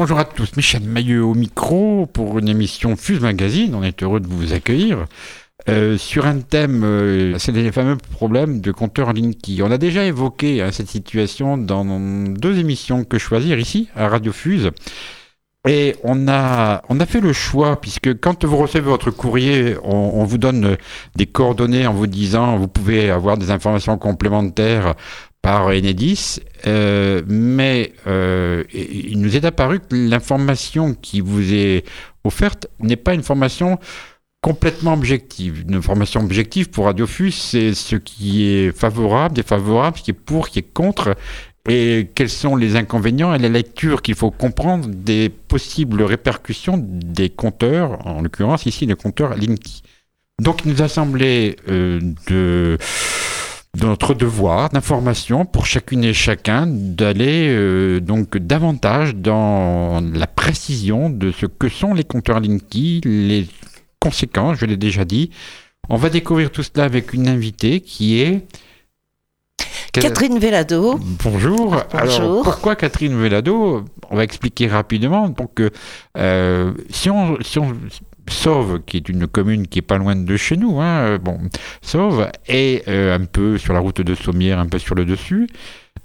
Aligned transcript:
Bonjour 0.00 0.18
à 0.18 0.24
tous, 0.24 0.56
Michel 0.56 0.84
Maillot 0.84 1.30
au 1.30 1.34
micro 1.34 2.06
pour 2.06 2.38
une 2.38 2.48
émission 2.48 2.96
Fuse 2.96 3.20
Magazine. 3.20 3.74
On 3.74 3.82
est 3.82 4.02
heureux 4.02 4.18
de 4.18 4.26
vous 4.26 4.54
accueillir. 4.54 5.04
Euh, 5.68 5.98
sur 5.98 6.24
un 6.24 6.38
thème, 6.38 6.84
euh, 6.84 7.38
c'est 7.38 7.52
les 7.52 7.70
fameux 7.70 7.98
problèmes 7.98 8.62
de 8.62 8.72
compteur 8.72 9.12
Linky. 9.12 9.60
On 9.62 9.70
a 9.70 9.76
déjà 9.76 10.06
évoqué 10.06 10.62
hein, 10.62 10.72
cette 10.72 10.88
situation 10.88 11.58
dans 11.58 11.84
deux 12.30 12.58
émissions 12.58 13.04
que 13.04 13.18
choisir 13.18 13.58
ici, 13.58 13.90
à 13.94 14.08
Radio 14.08 14.32
Fuse. 14.32 14.70
Et 15.68 15.94
on 16.02 16.28
a, 16.28 16.80
on 16.88 16.98
a 17.00 17.04
fait 17.04 17.20
le 17.20 17.34
choix, 17.34 17.78
puisque 17.78 18.18
quand 18.20 18.46
vous 18.46 18.56
recevez 18.56 18.88
votre 18.88 19.10
courrier, 19.10 19.76
on, 19.84 20.24
vous 20.24 20.38
donne 20.38 20.78
des 21.16 21.26
coordonnées 21.26 21.86
en 21.86 21.92
vous 21.92 22.06
disant 22.06 22.56
vous 22.56 22.68
pouvez 22.68 23.10
avoir 23.10 23.36
des 23.36 23.50
informations 23.50 23.98
complémentaires 23.98 24.94
par 25.42 25.68
Enedis, 25.68 26.40
euh, 26.66 27.22
mais 27.26 27.92
euh, 28.06 28.64
il 28.72 29.20
nous 29.20 29.36
est 29.36 29.44
apparu 29.44 29.80
que 29.80 29.94
l'information 29.94 30.94
qui 30.94 31.20
vous 31.20 31.54
est 31.54 31.84
offerte 32.24 32.66
n'est 32.78 32.96
pas 32.96 33.14
une 33.14 33.22
formation 33.22 33.78
complètement 34.42 34.94
objective. 34.94 35.64
Une 35.66 35.76
information 35.76 36.20
objective 36.20 36.70
pour 36.70 36.86
Radiofus, 36.86 37.32
c'est 37.32 37.74
ce 37.74 37.96
qui 37.96 38.46
est 38.46 38.76
favorable, 38.76 39.34
défavorable, 39.34 39.98
ce 39.98 40.02
qui 40.02 40.10
est 40.10 40.14
pour, 40.14 40.46
ce 40.46 40.52
qui 40.52 40.58
est 40.60 40.72
contre, 40.72 41.16
et 41.68 42.08
quels 42.14 42.30
sont 42.30 42.56
les 42.56 42.76
inconvénients 42.76 43.34
et 43.34 43.38
les 43.38 43.48
lectures 43.48 44.02
qu'il 44.02 44.14
faut 44.14 44.30
comprendre 44.30 44.88
des 44.88 45.28
possibles 45.28 46.02
répercussions 46.02 46.78
des 46.78 47.28
compteurs, 47.28 48.06
en 48.06 48.22
l'occurrence 48.22 48.66
ici 48.66 48.86
le 48.86 48.96
compteur 48.96 49.36
Linky. 49.36 49.82
Donc 50.40 50.62
il 50.64 50.72
nous 50.72 50.82
a 50.82 50.88
semblé 50.88 51.56
euh, 51.68 52.00
de, 52.28 52.78
notre 53.78 54.14
devoir 54.14 54.68
d'information 54.70 55.44
pour 55.44 55.66
chacune 55.66 56.04
et 56.04 56.12
chacun 56.12 56.66
d'aller 56.66 57.48
euh, 57.48 58.00
donc 58.00 58.36
davantage 58.36 59.14
dans 59.14 60.00
la 60.12 60.26
précision 60.26 61.08
de 61.08 61.30
ce 61.30 61.46
que 61.46 61.68
sont 61.68 61.94
les 61.94 62.04
compteurs 62.04 62.40
Linky, 62.40 63.00
les 63.04 63.46
conséquences, 64.00 64.58
je 64.58 64.66
l'ai 64.66 64.76
déjà 64.76 65.04
dit. 65.04 65.30
On 65.88 65.96
va 65.96 66.08
découvrir 66.08 66.50
tout 66.50 66.62
cela 66.62 66.84
avec 66.84 67.12
une 67.14 67.28
invitée 67.28 67.80
qui 67.80 68.20
est 68.20 68.46
Catherine 69.92 70.38
Velado. 70.38 71.00
Bonjour. 71.24 71.76
Alors, 71.92 72.42
pourquoi 72.42 72.76
Catherine 72.76 73.20
Velado 73.20 73.84
On 74.10 74.16
va 74.16 74.22
expliquer 74.22 74.68
rapidement. 74.68 75.28
Donc, 75.28 75.60
euh, 76.16 76.72
si, 76.90 77.10
on, 77.10 77.38
si 77.40 77.58
on 77.58 77.74
Sauve, 78.30 78.80
qui 78.86 78.96
est 78.96 79.08
une 79.08 79.26
commune 79.26 79.66
qui 79.66 79.80
est 79.80 79.82
pas 79.82 79.98
loin 79.98 80.16
de 80.16 80.36
chez 80.36 80.56
nous, 80.56 80.80
hein, 80.80 81.00
euh, 81.00 81.18
bon, 81.18 81.38
Sauve 81.82 82.30
est 82.46 82.88
euh, 82.88 83.16
un 83.16 83.24
peu 83.24 83.58
sur 83.58 83.74
la 83.74 83.80
route 83.80 84.00
de 84.00 84.14
Sommières, 84.14 84.58
un 84.58 84.66
peu 84.66 84.78
sur 84.78 84.94
le 84.94 85.04
dessus. 85.04 85.48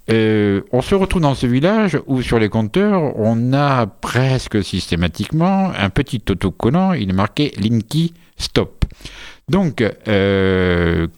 on 0.09 0.81
se 0.81 0.95
retrouve 0.95 1.21
dans 1.21 1.35
ce 1.35 1.47
village 1.47 1.99
où 2.07 2.21
sur 2.21 2.39
les 2.39 2.49
compteurs, 2.49 3.17
on 3.17 3.53
a 3.53 3.87
presque 3.87 4.63
systématiquement 4.63 5.71
un 5.77 5.89
petit 5.89 6.21
autocollant, 6.29 6.93
il 6.93 7.09
est 7.09 7.13
marqué 7.13 7.53
Linky 7.57 8.13
Stop. 8.37 8.85
Donc, 9.47 9.83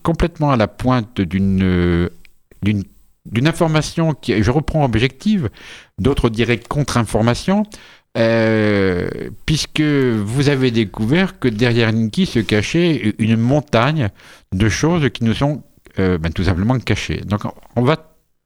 complètement 0.02 0.50
à 0.50 0.56
la 0.56 0.68
pointe 0.68 1.20
d'une 1.20 2.08
d'une 3.30 3.46
information 3.46 4.14
qui, 4.14 4.42
je 4.42 4.50
reprends 4.50 4.84
objective, 4.84 5.50
d'autres 5.98 6.30
diraient 6.30 6.58
contre-information, 6.58 7.64
euh, 8.18 9.08
puisque 9.46 9.80
vous 9.80 10.48
avez 10.48 10.70
découvert 10.70 11.38
que 11.38 11.48
derrière 11.48 11.92
Linky 11.92 12.26
se 12.26 12.40
cachait 12.40 13.14
une 13.18 13.36
montagne 13.36 14.08
de 14.52 14.68
choses 14.68 15.08
qui 15.10 15.24
nous 15.24 15.34
sont 15.34 15.62
euh, 15.98 16.18
ben, 16.18 16.32
tout 16.32 16.44
simplement 16.44 16.78
cachées. 16.78 17.20
Donc 17.24 17.42
on 17.76 17.82
va 17.82 17.96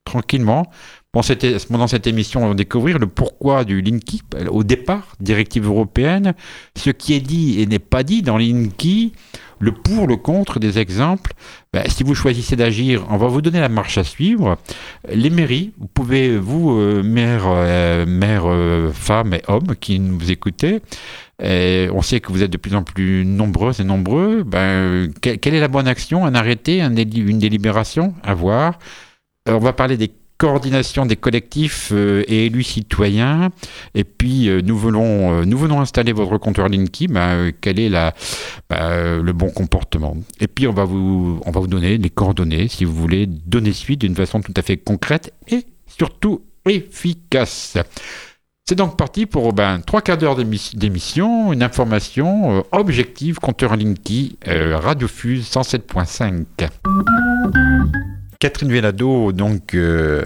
tranquillement, 0.04 0.70
pendant 1.12 1.86
cette 1.88 2.06
émission, 2.06 2.54
découvrir 2.54 2.98
le 2.98 3.06
pourquoi 3.06 3.64
du 3.64 3.82
Linky, 3.82 4.22
au 4.48 4.64
départ, 4.64 5.14
directive 5.20 5.66
européenne, 5.66 6.32
ce 6.74 6.88
qui 6.88 7.12
est 7.12 7.20
dit 7.20 7.60
et 7.60 7.66
n'est 7.66 7.78
pas 7.78 8.02
dit 8.02 8.22
dans 8.22 8.38
Linky, 8.38 9.12
le 9.58 9.72
pour, 9.72 10.06
le 10.06 10.16
contre, 10.16 10.58
des 10.58 10.78
exemples. 10.78 11.34
Ben, 11.74 11.84
si 11.86 12.02
vous 12.02 12.14
choisissez 12.14 12.56
d'agir, 12.56 13.04
on 13.10 13.18
va 13.18 13.26
vous 13.26 13.42
donner 13.42 13.60
la 13.60 13.68
marche 13.68 13.98
à 13.98 14.04
suivre. 14.04 14.56
Les 15.12 15.28
mairies, 15.28 15.72
vous 15.78 15.86
pouvez, 15.86 16.38
vous, 16.38 16.72
euh, 16.72 17.02
mères, 17.02 17.44
euh, 17.46 18.06
euh, 18.06 18.90
femmes 18.92 19.34
et 19.34 19.42
hommes 19.48 19.76
qui 19.78 20.00
nous 20.00 20.30
écoutez, 20.30 20.80
on 21.40 22.00
sait 22.00 22.20
que 22.20 22.32
vous 22.32 22.42
êtes 22.42 22.50
de 22.50 22.56
plus 22.56 22.74
en 22.74 22.84
plus 22.84 23.26
nombreuses 23.26 23.80
et 23.80 23.84
nombreux. 23.84 24.44
Ben, 24.44 25.12
quelle 25.20 25.54
est 25.54 25.60
la 25.60 25.68
bonne 25.68 25.88
action 25.88 26.24
Un 26.24 26.34
arrêté, 26.34 26.80
une 26.80 27.38
délibération? 27.38 28.14
À 28.22 28.32
voir 28.32 28.78
on 29.48 29.58
va 29.58 29.72
parler 29.72 29.96
des 29.96 30.12
coordination 30.42 31.06
des 31.06 31.14
collectifs 31.14 31.90
euh, 31.92 32.24
et 32.26 32.46
élus 32.46 32.64
citoyens. 32.64 33.50
Et 33.94 34.02
puis, 34.02 34.48
euh, 34.48 34.60
nous, 34.60 34.76
voulons, 34.76 35.32
euh, 35.32 35.44
nous 35.44 35.56
venons 35.56 35.80
installer 35.80 36.12
votre 36.12 36.36
compteur 36.36 36.68
Linky. 36.68 37.06
Ben, 37.06 37.52
quel 37.60 37.78
est 37.78 37.90
ben, 38.68 39.22
le 39.22 39.32
bon 39.32 39.50
comportement 39.50 40.16
Et 40.40 40.48
puis, 40.48 40.66
on 40.66 40.72
va, 40.72 40.82
vous, 40.82 41.40
on 41.46 41.50
va 41.52 41.60
vous 41.60 41.68
donner 41.68 41.96
les 41.96 42.10
coordonnées 42.10 42.66
si 42.66 42.84
vous 42.84 42.92
voulez 42.92 43.28
donner 43.28 43.72
suite 43.72 44.00
d'une 44.00 44.16
façon 44.16 44.40
tout 44.40 44.52
à 44.56 44.62
fait 44.62 44.78
concrète 44.78 45.32
et 45.46 45.64
surtout 45.86 46.42
efficace. 46.68 47.78
C'est 48.66 48.74
donc 48.74 48.96
parti 48.96 49.26
pour 49.26 49.52
ben, 49.52 49.80
trois 49.80 50.02
quarts 50.02 50.18
d'heure 50.18 50.34
d'émission, 50.34 51.52
une 51.52 51.62
information 51.62 52.64
objective, 52.72 53.38
compteur 53.38 53.76
Linky, 53.76 54.38
Radiofuse 54.44 55.48
107.5. 55.48 56.68
Catherine 58.42 58.72
Velado, 58.72 59.30
donc 59.30 59.72
euh, 59.72 60.20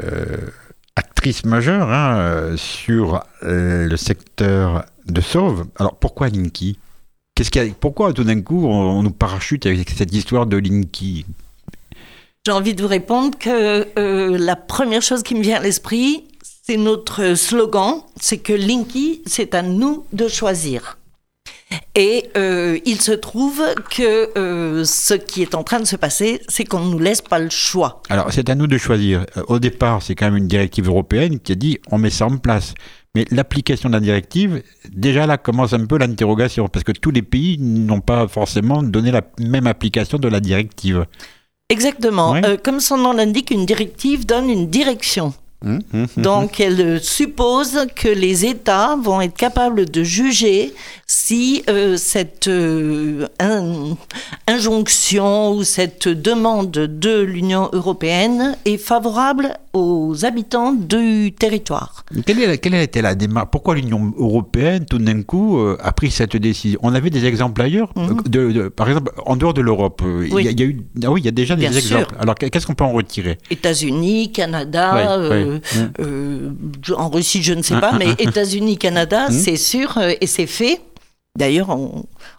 actrice 0.97 1.45
majeure 1.45 1.93
hein, 1.93 2.55
sur 2.57 3.23
euh, 3.43 3.87
le 3.87 3.97
secteur 3.99 4.87
de 5.05 5.21
Sauve. 5.21 5.67
Alors 5.79 5.97
pourquoi 5.97 6.31
Linky? 6.31 6.79
Qu'est-ce 7.35 7.51
qu'il 7.51 7.75
Pourquoi 7.75 8.15
tout 8.15 8.25
d'un 8.25 8.41
coup 8.41 8.67
on, 8.69 9.03
nous 9.03 9.11
parachute 9.11 9.67
avec 9.67 9.91
cette 9.91 10.15
histoire 10.15 10.47
de 10.47 10.57
Linky? 10.57 11.27
J'ai 12.47 12.53
envie 12.53 12.75
de 12.75 12.81
vous 12.81 12.89
répondre 12.89 13.37
que 13.39 13.87
euh, 13.99 14.39
la 14.39 14.57
première 14.57 15.03
chose 15.03 15.23
qui 15.23 15.35
me 15.35 15.43
vient 15.43 15.59
à 15.59 15.63
l'esprit, 15.63 16.25
c'est 16.43 16.79
notre 16.79 17.35
slogan, 17.35 18.01
c'est 18.19 18.39
que 18.39 18.55
Linky, 18.55 19.21
c'est 19.27 19.55
à 19.55 19.61
nous 19.61 20.07
de 20.15 20.27
choisir. 20.27 20.97
Et 21.95 22.31
euh, 22.37 22.79
il 22.85 23.01
se 23.01 23.13
trouve 23.13 23.63
que 23.91 24.39
euh, 24.39 24.85
ce 24.85 25.15
qui 25.15 25.43
est 25.43 25.55
en 25.55 25.65
train 25.65 25.81
de 25.81 25.87
se 25.87 25.97
passer, 25.97 26.43
c'est 26.47 26.65
qu'on 26.65 26.81
ne 26.81 26.91
nous 26.91 26.99
laisse 26.99 27.23
pas 27.23 27.39
le 27.39 27.51
choix. 27.51 28.03
Alors, 28.11 28.31
c'est 28.31 28.49
à 28.51 28.55
nous 28.55 28.67
de 28.67 28.79
choisir. 28.79 29.25
Euh, 29.37 29.43
au 29.49 29.59
départ, 29.59 30.03
c'est 30.03 30.15
quand 30.15 30.27
même 30.27 30.37
une 30.37 30.47
directive 30.47 30.89
européenne 30.89 31.41
qui 31.41 31.53
a 31.53 31.55
dit 31.55 31.79
on 31.91 31.99
met 31.99 32.11
ça 32.11 32.27
en 32.27 32.37
place. 32.37 32.75
Mais 33.15 33.25
l'application 33.31 33.89
de 33.89 33.95
la 33.95 34.01
directive, 34.01 34.63
déjà 34.93 35.27
là 35.27 35.39
commence 35.39 35.73
un 35.73 35.87
peu 35.87 35.97
l'interrogation, 35.97 36.69
parce 36.69 36.85
que 36.85 36.93
tous 36.93 37.11
les 37.11 37.23
pays 37.23 37.57
n'ont 37.59 38.03
pas 38.03 38.29
forcément 38.29 38.83
donné 38.83 39.11
la 39.11 39.23
même 39.41 39.67
application 39.67 40.19
de 40.19 40.29
la 40.29 40.41
directive. 40.41 41.07
Exactement. 41.71 42.41
comme 42.63 42.79
son 42.79 42.99
nom 42.99 43.15
l'indique, 43.15 43.51
une 43.51 43.65
directive 43.65 44.27
donne 44.27 44.51
une 44.51 44.69
direction. 44.69 45.33
Hum, 45.65 45.81
Donc, 46.19 46.61
elle 46.61 47.01
suppose 47.03 47.87
que 47.95 48.09
les 48.09 48.45
États 48.45 48.97
vont 48.97 49.21
être 49.23 49.37
capables 49.37 49.91
de 49.91 50.03
juger 50.03 50.75
si 51.07 51.63
euh, 51.71 51.97
cette 51.97 52.49
euh, 52.49 53.27
injonction 54.49 55.53
ou 55.53 55.65
cette 55.65 56.09
demande 56.09 56.73
de 56.73 57.21
l'Union 57.21 57.71
européenne 57.73 58.57
est 58.65 58.77
favorable 58.77 59.55
aux 59.73 60.25
habitants 60.25 60.73
du 60.73 61.33
territoire. 61.39 62.05
Quelle, 62.27 62.41
est, 62.41 62.59
quelle 62.59 62.75
a 62.75 62.83
été 62.83 63.03
la 63.03 63.15
démarche? 63.15 63.49
Pourquoi 63.53 63.77
l'Union 63.77 64.13
européenne, 64.19 64.85
tout 64.85 64.99
d'un 64.99 65.23
coup, 65.23 65.59
euh, 65.59 65.79
a 65.81 65.93
pris 65.93 66.11
cette 66.11 66.37
décision? 66.37 66.81
On 66.83 66.95
avait 66.95 67.11
des 67.11 67.25
exemples 67.25 67.63
ailleurs 67.63 67.93
mhm. 67.97 68.23
de, 68.29 68.69
Par 68.69 68.89
exemple, 68.89 69.13
en 69.25 69.37
dehors 69.37 69.55
de 69.55 69.63
l'Europe, 69.63 70.03
il 70.05 70.41
y, 70.41 70.49
a 70.49 70.67
eu, 70.67 70.83
ah 71.05 71.11
oui, 71.11 71.21
il 71.21 71.25
y 71.25 71.29
a 71.29 71.33
déjà 71.33 71.57
des 71.57 71.67
exemples. 71.67 72.15
Alors, 72.19 72.35
qu'est-ce 72.35 72.67
qu'on 72.67 72.75
peut 72.75 72.85
en 72.85 72.93
retirer? 72.93 73.39
États-Unis, 73.51 74.33
Canada, 74.33 75.19
en 76.97 77.09
Russie, 77.09 77.43
je 77.43 77.53
ne 77.55 77.63
sais 77.63 77.81
pas, 77.81 77.93
mais 77.93 78.13
États-Unis, 78.19 78.79
Canada, 78.79 79.29
mhm. 79.29 79.39
c'est 79.39 79.57
sûr, 79.57 79.99
et 79.99 80.27
c'est 80.27 80.47
fait. 80.47 80.81
D'ailleurs, 81.37 81.69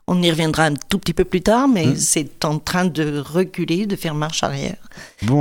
on, 0.07 0.21
y 0.23 0.31
reviendra 0.31 0.63
un 0.63 0.73
tout 0.73 0.97
petit 0.97 1.13
peu 1.13 1.23
plus 1.23 1.41
tard, 1.41 1.67
mais 1.67 1.85
hmm. 1.85 1.95
c'est 1.97 2.45
en 2.45 2.57
train 2.57 2.85
de 2.85 3.19
reculer, 3.19 3.85
de 3.85 3.95
faire 3.95 4.15
marche 4.15 4.43
arrière. 4.43 4.77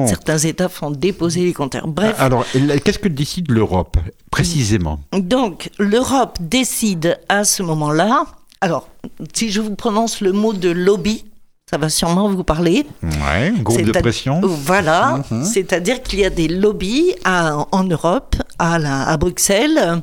Certains 0.06 0.38
États 0.38 0.68
font 0.68 0.90
déposer 0.90 1.42
les 1.42 1.54
compteurs. 1.54 1.88
Bref. 1.88 2.14
Alors, 2.18 2.44
qu'est-ce 2.84 2.98
que 2.98 3.08
décide 3.08 3.50
l'Europe, 3.50 3.96
précisément? 4.30 5.00
Donc, 5.12 5.70
l'Europe 5.78 6.38
décide 6.40 7.18
à 7.30 7.44
ce 7.44 7.62
moment-là. 7.62 8.26
Alors, 8.60 8.88
si 9.32 9.50
je 9.50 9.62
vous 9.62 9.74
prononce 9.74 10.20
le 10.20 10.32
mot 10.32 10.52
de 10.52 10.68
lobby, 10.68 11.24
ça 11.68 11.78
va 11.78 11.88
sûrement 11.88 12.28
vous 12.28 12.44
parler. 12.44 12.86
Ouais, 13.02 13.52
groupe 13.58 13.82
de 13.82 13.90
pression. 13.90 14.40
Voilà, 14.40 15.24
mhm. 15.32 15.44
c'est-à-dire 15.44 16.00
qu'il 16.00 16.20
y 16.20 16.24
a 16.24 16.30
des 16.30 16.46
lobbies 16.46 17.12
en 17.24 17.82
Europe, 17.82 18.36
à, 18.60 19.10
à 19.10 19.16
Bruxelles, 19.16 20.00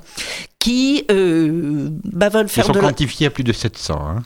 qui 0.59 1.05
euh, 1.09 1.87
bah, 2.03 2.27
veulent 2.27 2.49
faire 2.49 2.65
Ils 2.67 2.73
sont 2.73 2.79
quantifiés 2.81 3.27
à 3.27 3.29
plus 3.29 3.45
de 3.45 3.53
700. 3.53 3.93
Hein. 3.95 4.23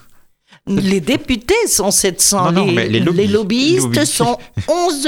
Les 0.67 0.99
députés 0.99 1.67
sont 1.67 1.91
700. 1.91 2.51
Non, 2.51 2.65
non, 2.65 2.71
les, 2.71 2.89
les 2.89 3.27
lobbyistes- 3.27 4.05
sont 4.05 4.37
11 4.67 5.07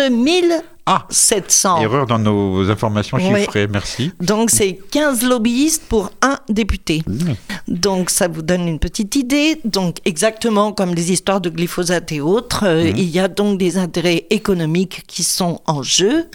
Ah, 0.91 1.05
700. 1.11 1.81
erreur 1.81 2.07
dans 2.07 2.17
nos 2.17 2.67
informations 2.71 3.17
Oui. 3.17 3.41
chiffrées, 3.41 3.67
merci. 3.67 4.11
Donc 4.19 4.49
c'est 4.49 4.73
15 4.89 5.23
lobbyistes 5.23 5.83
pour 5.87 6.11
un 6.23 6.39
député. 6.49 7.03
Mmh. 7.05 7.33
Donc 7.67 8.09
ça 8.09 8.27
vous 8.27 8.41
donne 8.41 8.67
une 8.67 8.79
petite 8.79 9.15
idée. 9.15 9.59
Donc 9.65 9.97
exactement 10.05 10.71
comme 10.71 10.95
les 10.95 11.11
histoires 11.11 11.41
de 11.41 11.49
glyphosate 11.51 12.11
et 12.11 12.21
autres, 12.21 12.63
euh, 12.65 12.89
il 12.89 13.09
y 13.09 13.19
a 13.19 13.27
donc 13.27 13.59
des 13.59 13.77
intérêts 13.77 14.25
économiques 14.31 15.03
qui 15.07 15.23
sont 15.23 15.61
en 15.67 15.83
jeu. 15.83 16.25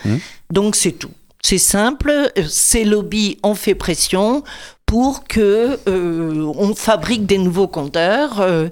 Donc 0.52 0.76
c'est 0.76 0.92
tout. 0.92 1.10
C'est 1.42 1.58
simple. 1.58 2.10
Euh, 2.38 2.44
Ces 2.48 2.84
lobbies 2.84 3.36
ont 3.42 3.54
fait 3.56 3.74
pression 3.74 4.44
pour 4.86 5.24
que 5.24 5.78
euh, 5.88 6.52
on 6.56 6.74
fabrique 6.74 7.26
des 7.26 7.38
nouveaux 7.38 7.68
compteurs 7.68 8.40
euh, 8.40 8.68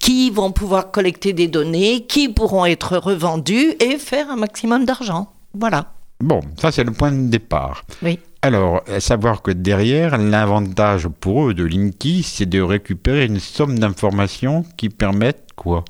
qui 0.00 0.30
vont 0.30 0.52
pouvoir 0.52 0.90
collecter 0.90 1.32
des 1.32 1.48
données, 1.48 2.06
qui 2.06 2.28
pourront 2.28 2.66
être 2.66 2.96
revendus 2.96 3.74
et 3.80 3.98
faire 3.98 4.30
un 4.30 4.36
maximum 4.36 4.84
d'argent. 4.84 5.32
Voilà. 5.52 5.92
Bon, 6.20 6.40
ça 6.60 6.72
c'est 6.72 6.84
le 6.84 6.92
point 6.92 7.12
de 7.12 7.28
départ. 7.28 7.84
Oui. 8.02 8.18
Alors, 8.42 8.82
à 8.94 9.00
savoir 9.00 9.40
que 9.40 9.50
derrière, 9.50 10.18
l'avantage 10.18 11.08
pour 11.08 11.48
eux 11.48 11.54
de 11.54 11.64
Linky, 11.64 12.22
c'est 12.22 12.46
de 12.46 12.60
récupérer 12.60 13.24
une 13.24 13.40
somme 13.40 13.78
d'informations 13.78 14.64
qui 14.76 14.90
permettent 14.90 15.48
quoi? 15.56 15.84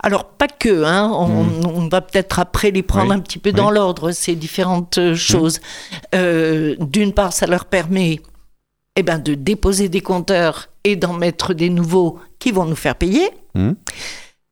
Alors, 0.00 0.24
pas 0.24 0.48
que, 0.48 0.84
hein, 0.84 1.10
on, 1.14 1.44
on 1.68 1.88
va 1.88 2.00
peut-être 2.00 2.38
après 2.38 2.70
les 2.70 2.82
prendre 2.82 3.08
Hmm. 3.08 3.10
Oui, 3.10 3.16
un 3.16 3.20
petit 3.20 3.38
peu 3.38 3.52
dans 3.52 3.70
l'ordre, 3.70 4.10
ces 4.10 4.34
différentes 4.34 4.98
euh, 4.98 5.14
choses. 5.14 5.60
Euh, 6.14 6.76
D'une 6.80 7.12
part, 7.12 7.32
ça 7.32 7.46
leur 7.46 7.66
permet 7.66 8.20
eh 8.96 9.02
ben, 9.02 9.18
de 9.18 9.34
déposer 9.34 9.88
des 9.88 10.00
compteurs 10.00 10.68
et 10.84 10.96
d'en 10.96 11.14
mettre 11.14 11.54
des 11.54 11.70
nouveaux 11.70 12.18
qui 12.38 12.50
vont 12.52 12.64
nous 12.66 12.76
faire 12.76 12.94
payer. 12.96 13.28
Hmm. 13.54 13.72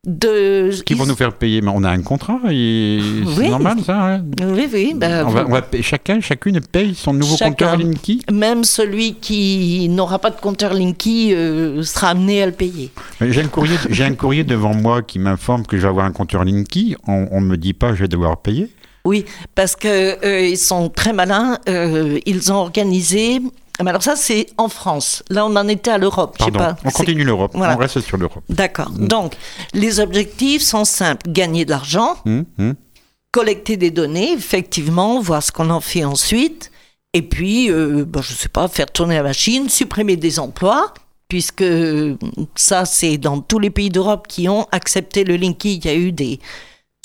De, 0.06 0.70
Qui 0.86 0.94
vont 0.94 1.04
nous 1.04 1.14
faire 1.14 1.34
payer 1.34 1.60
Mais 1.60 1.70
on 1.74 1.84
a 1.84 1.90
un 1.90 2.00
contrat, 2.00 2.38
et 2.50 3.00
c'est 3.36 3.40
Oui. 3.42 3.50
normal 3.50 3.80
ça 3.84 4.14
hein 4.14 4.24
Oui, 4.42 4.66
oui. 4.72 4.94
ben, 4.96 5.26
on 5.26 5.30
va, 5.30 5.44
on 5.46 5.50
va 5.50 5.60
payer- 5.60 5.82
Chacun, 5.82 6.22
chacune 6.22 6.58
paye 6.62 6.94
son 6.94 7.12
nouveau 7.12 7.36
Chacun. 7.36 7.50
compteur 7.50 7.76
Linky 7.76 8.22
Même 8.32 8.64
celui 8.64 9.16
qui 9.16 9.86
n'aura 9.90 10.18
pas 10.18 10.30
de 10.30 10.40
compteur 10.40 10.72
Linky 10.72 11.34
euh, 11.34 11.82
sera 11.82 12.08
amené 12.08 12.42
à 12.42 12.46
le 12.46 12.52
payer. 12.52 12.90
J'ai 13.20 13.42
un, 13.42 13.48
courrier, 13.48 13.76
j'ai 13.90 14.04
un 14.04 14.14
courrier 14.14 14.42
devant 14.42 14.72
moi 14.74 15.02
qui 15.02 15.18
m'informe 15.18 15.66
que 15.66 15.76
je 15.76 15.82
vais 15.82 15.88
avoir 15.88 16.06
un 16.06 16.12
compteur 16.12 16.44
Linky. 16.46 16.96
On 17.06 17.42
ne 17.42 17.46
me 17.46 17.58
dit 17.58 17.74
pas 17.74 17.94
je 17.94 18.00
vais 18.00 18.08
devoir 18.08 18.38
payer. 18.38 18.70
Oui, 19.04 19.26
parce 19.54 19.76
que 19.76 20.24
euh, 20.24 20.46
ils 20.46 20.58
sont 20.58 20.88
très 20.88 21.12
malins. 21.12 21.58
euh, 21.68 22.18
ils 22.24 22.50
ont 22.50 22.56
organisé. 22.56 23.40
Mais 23.82 23.90
alors 23.90 24.02
ça, 24.02 24.16
c'est 24.16 24.46
en 24.58 24.68
France. 24.68 25.22
Là, 25.30 25.46
on 25.46 25.56
en 25.56 25.68
était 25.68 25.90
à 25.90 25.98
l'Europe. 25.98 26.36
Pardon, 26.38 26.58
pas. 26.58 26.76
on 26.84 26.90
continue 26.90 27.24
l'Europe. 27.24 27.52
Voilà. 27.54 27.74
On 27.74 27.78
reste 27.78 28.00
sur 28.00 28.16
l'Europe. 28.16 28.42
D'accord. 28.48 28.90
Donc, 28.90 29.34
les 29.74 30.00
objectifs 30.00 30.62
sont 30.62 30.84
simples 30.84 31.30
gagner 31.30 31.64
de 31.64 31.70
l'argent, 31.70 32.16
Hum, 32.26 32.44
hum. 32.58 32.74
collecter 33.32 33.76
des 33.76 33.90
données, 33.90 34.32
effectivement, 34.32 35.20
voir 35.20 35.42
ce 35.42 35.52
qu'on 35.52 35.70
en 35.70 35.80
fait 35.80 36.04
ensuite, 36.04 36.70
et 37.12 37.22
puis, 37.22 37.70
euh, 37.70 38.04
ben, 38.06 38.22
je 38.22 38.32
sais 38.32 38.48
pas, 38.48 38.68
faire 38.68 38.90
tourner 38.90 39.16
la 39.16 39.22
machine, 39.24 39.68
supprimer 39.68 40.16
des 40.16 40.38
emplois. 40.38 40.92
Puisque 41.28 41.62
euh, 41.62 42.16
ça, 42.56 42.84
c'est 42.84 43.16
dans 43.16 43.40
tous 43.40 43.60
les 43.60 43.70
pays 43.70 43.88
d'Europe 43.88 44.26
qui 44.28 44.48
ont 44.48 44.66
accepté 44.72 45.22
le 45.22 45.36
Linky, 45.36 45.76
il 45.76 45.84
y 45.84 45.88
a 45.88 45.94
eu 45.94 46.10
des 46.10 46.40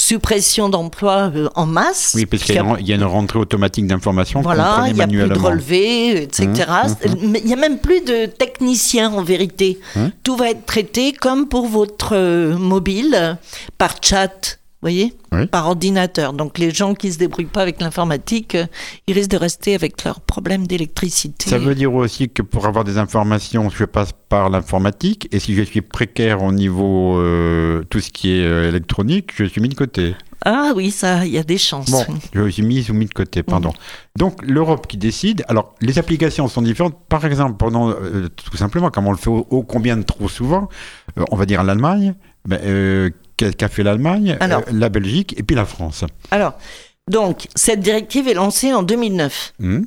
suppressions 0.07 0.69
d'emplois 0.69 1.31
euh, 1.36 1.50
en 1.56 1.66
masse. 1.66 2.13
Oui, 2.16 2.25
parce 2.25 2.44
qu'il 2.44 2.56
y, 2.56 2.57
a 2.57 2.62
une- 2.62 2.78
il 2.80 2.88
y 2.88 2.92
a 2.94 2.96
une 2.96 3.04
rentrée 3.04 3.40
automatique 3.40 3.88
d'informations 3.88 4.42
Voilà, 4.42 4.86
il 4.88 4.94
n'y 4.94 5.02
a 5.02 5.07
plus 5.07 5.28
de 5.28 5.38
relevés, 5.40 6.24
etc. 6.24 6.48
Mmh, 6.60 7.10
Mais 7.24 7.40
Il 7.40 7.48
n'y 7.48 7.54
a 7.54 7.57
même 7.57 7.80
plus 7.80 8.02
de 8.02 8.25
techniciens 8.25 9.12
en 9.13 9.24
vérité. 9.24 9.80
Mmh. 9.96 10.00
Tout 10.24 10.36
va 10.36 10.50
être 10.52 10.66
traité 10.66 11.12
comme 11.13 11.48
pour 11.48 11.68
votre 11.68 12.16
euh, 12.16 12.57
mobile, 12.57 13.38
par 13.78 13.96
chat, 14.02 14.60
voyez 14.86 15.14
Oui. 15.32 15.48
Par 15.48 15.68
ordinateur. 15.68 16.34
Donc 16.34 16.60
les 16.60 16.72
gens 16.72 16.94
qui 16.94 17.08
ne 17.08 17.14
se 17.14 17.18
débrouillent 17.18 17.46
pas 17.46 17.62
avec 17.62 17.82
l'informatique, 17.82 18.56
euh, 18.56 18.66
ils 19.08 19.14
risquent 19.14 19.32
de 19.32 19.38
rester 19.38 19.74
avec 19.74 20.04
leurs 20.04 20.22
problèmes 20.22 20.68
d'électricité. 20.68 21.50
Ça 21.50 21.58
veut 21.58 21.76
dire 21.76 21.94
aussi 21.94 22.30
que 22.30 22.44
pour 22.44 22.68
avoir 22.68 22.84
des 22.84 22.98
informations, 22.98 23.70
je 23.70 23.86
passe 23.86 24.12
par 24.30 24.50
l'informatique. 24.50 25.28
Et 25.32 25.40
si 25.40 25.56
je 25.56 25.64
suis 25.64 25.82
précaire 25.82 26.44
au 26.44 26.52
niveau 26.52 27.18
euh, 27.18 27.84
tout 27.90 28.00
ce 28.00 28.12
qui 28.12 28.34
est 28.34 28.46
euh, 28.46 28.70
électronique, 28.70 29.32
je 29.36 29.46
suis 29.46 29.60
mis 29.60 29.70
de 29.70 29.76
côté. 29.76 30.16
Ah 30.44 30.74
oui, 30.76 30.92
ça, 30.92 31.26
il 31.26 31.32
y 31.32 31.40
a 31.40 31.44
des 31.44 31.58
chances. 31.58 31.90
Bon, 31.90 32.06
je 32.34 32.48
suis 32.50 32.62
mis 32.62 32.88
ou 32.92 32.94
mis 32.94 33.08
de 33.08 33.14
côté, 33.14 33.42
pardon. 33.42 33.74
Donc 34.20 34.40
l'Europe 34.44 34.86
qui 34.86 34.98
décide. 34.98 35.44
Alors 35.48 35.74
les 35.82 35.98
applications 35.98 36.48
sont 36.48 36.62
différentes. 36.62 36.96
Par 37.10 37.26
exemple, 37.26 37.58
pendant 37.58 37.90
euh, 37.90 38.28
tout 38.30 38.56
simplement, 38.56 38.92
comme 38.92 39.08
on 39.08 39.12
le 39.12 39.18
fait 39.18 39.32
au 39.32 39.64
combien 39.64 39.98
de 39.98 40.04
trop 40.04 40.30
souvent, 40.30 40.70
on 41.32 41.36
va 41.36 41.48
dire 41.48 41.64
l'Allemagne. 41.64 42.14
Ben, 42.46 42.60
euh, 42.64 43.10
qu'a 43.38 43.70
fait 43.70 43.84
l'Allemagne, 43.84 44.38
Alors. 44.40 44.62
euh, 44.68 44.72
la 44.74 44.90
Belgique 44.90 45.34
et 45.38 45.44
puis 45.44 45.56
la 45.56 45.66
France. 45.66 46.04
Alors, 46.32 46.54
donc, 47.10 47.48
cette 47.56 47.82
directive 47.82 48.28
est 48.28 48.34
lancée 48.34 48.74
en 48.74 48.84
2009. 48.84 49.54
Hum, 49.62 49.86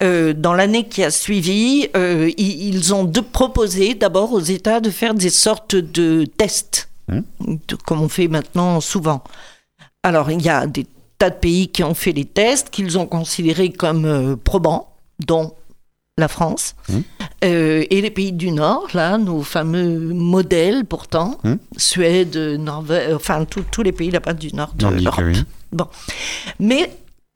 Euh, 0.00 0.32
dans 0.32 0.54
l'année 0.54 0.84
qui 0.86 1.02
a 1.02 1.10
suivi, 1.10 1.88
euh, 1.96 2.30
ils 2.38 2.94
ont 2.94 3.02
de 3.02 3.18
proposé 3.20 3.94
d'abord 3.94 4.32
aux 4.32 4.38
États 4.40 4.78
de 4.78 4.90
faire 4.90 5.12
des 5.12 5.28
sortes 5.30 5.74
de 5.74 6.24
tests, 6.24 6.88
Mmh. 7.08 7.20
de- 7.66 7.74
comme 7.74 8.00
on 8.02 8.08
fait 8.08 8.28
maintenant 8.28 8.80
souvent. 8.80 9.24
Alors, 10.04 10.30
il 10.30 10.40
y 10.40 10.48
a 10.50 10.68
des 10.68 10.86
tas 11.18 11.30
de 11.30 11.34
pays 11.34 11.66
qui 11.66 11.82
ont 11.82 11.94
fait 11.94 12.12
les 12.12 12.26
tests, 12.26 12.70
qu'ils 12.70 12.96
ont 12.96 13.06
considérés 13.06 13.70
comme 13.72 14.36
probants, 14.44 14.94
dont 15.26 15.52
la 16.18 16.28
France, 16.28 16.74
Mmh. 16.88 16.98
Euh, 17.44 17.84
et 17.90 18.00
les 18.00 18.10
pays 18.10 18.32
du 18.32 18.50
Nord, 18.50 18.88
là, 18.94 19.16
nos 19.16 19.42
fameux 19.42 19.98
modèles 20.12 20.84
pourtant, 20.84 21.38
Mmh. 21.44 21.54
Suède, 21.76 22.36
Norvège, 22.58 23.14
enfin 23.14 23.44
tous 23.46 23.82
les 23.82 23.92
pays 23.92 24.10
là-bas 24.10 24.34
du 24.34 24.52
Nord 24.54 24.72
de 24.74 24.86
l'Europe. 24.86 25.24
oui. 25.24 25.42
Mais 26.58 26.90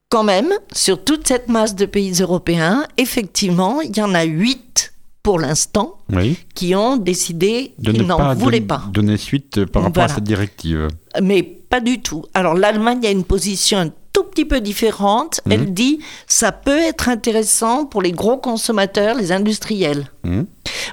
quand 0.09 0.25
même, 0.25 0.53
sur 0.73 1.03
toute 1.05 1.27
cette 1.29 1.49
masse 1.49 1.75
de 1.77 1.87
pays 1.87 2.13
européens, 2.21 2.85
effectivement, 2.99 3.81
il 3.81 3.97
y 3.97 4.03
en 4.03 4.15
a 4.15 4.25
huit 4.25 4.93
pour 5.23 5.39
l'instant 5.39 5.99
Oui. 6.13 6.37
qui 6.55 6.75
ont 6.75 6.97
décidé 6.97 7.75
qu'ils 7.83 7.99
ne 8.03 8.03
n'en 8.09 8.35
voulaient 8.35 8.59
don- 8.61 8.67
pas. 8.67 8.83
donner 8.93 9.17
suite 9.17 9.59
euh, 9.59 9.67
par 9.67 9.85
rapport 9.85 10.03
à 10.05 10.09
cette 10.09 10.25
directive. 10.25 10.89
Mais 11.23 11.43
pas 11.45 11.81
du 11.81 12.01
tout. 12.03 12.25
Alors 12.35 12.55
l'Allemagne 12.55 13.07
a 13.07 13.11
une 13.11 13.23
position 13.25 13.93
petit 14.33 14.45
peu 14.45 14.61
différente. 14.61 15.41
Mhm. 15.47 15.53
Elle 15.53 15.75
dit 15.75 15.99
ça 16.27 16.51
peut 16.53 16.79
être 16.79 17.09
intéressant 17.09 17.85
pour 17.87 18.03
les 18.03 18.13
gros 18.13 18.37
consommateurs, 18.39 19.15
les 19.17 19.31
industriels. 19.33 20.07
Hum. 20.25 20.47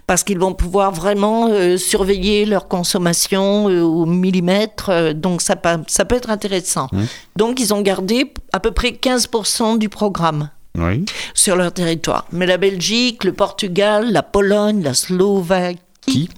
Parce 0.07 0.23
qu'ils 0.23 0.39
vont 0.39 0.53
pouvoir 0.53 0.91
vraiment 0.91 1.47
euh, 1.49 1.77
surveiller 1.77 2.45
leur 2.45 2.67
consommation 2.67 3.69
euh, 3.69 3.81
au 3.81 4.05
millimètre. 4.05 4.89
euh, 4.89 5.13
donc 5.13 5.41
ça, 5.41 5.55
ça 5.87 6.05
peut 6.05 6.15
être 6.15 6.29
intéressant. 6.29 6.87
Mhm. 6.91 7.07
Donc 7.35 7.59
ils 7.59 7.73
ont 7.73 7.81
gardé 7.81 8.31
à 8.53 8.59
peu 8.59 8.71
près 8.71 8.89
15% 8.91 9.77
du 9.77 9.89
programme. 9.89 10.49
Oui. 10.77 11.03
sur 11.33 11.55
leur 11.55 11.73
territoire. 11.73 12.25
Mais 12.31 12.45
la 12.45 12.57
Belgique, 12.57 13.23
le 13.23 13.33
Portugal, 13.33 14.11
la 14.11 14.21
Pologne, 14.21 14.83
la 14.83 14.93
Slovaquie 14.93 15.79
Qui? 16.05 16.29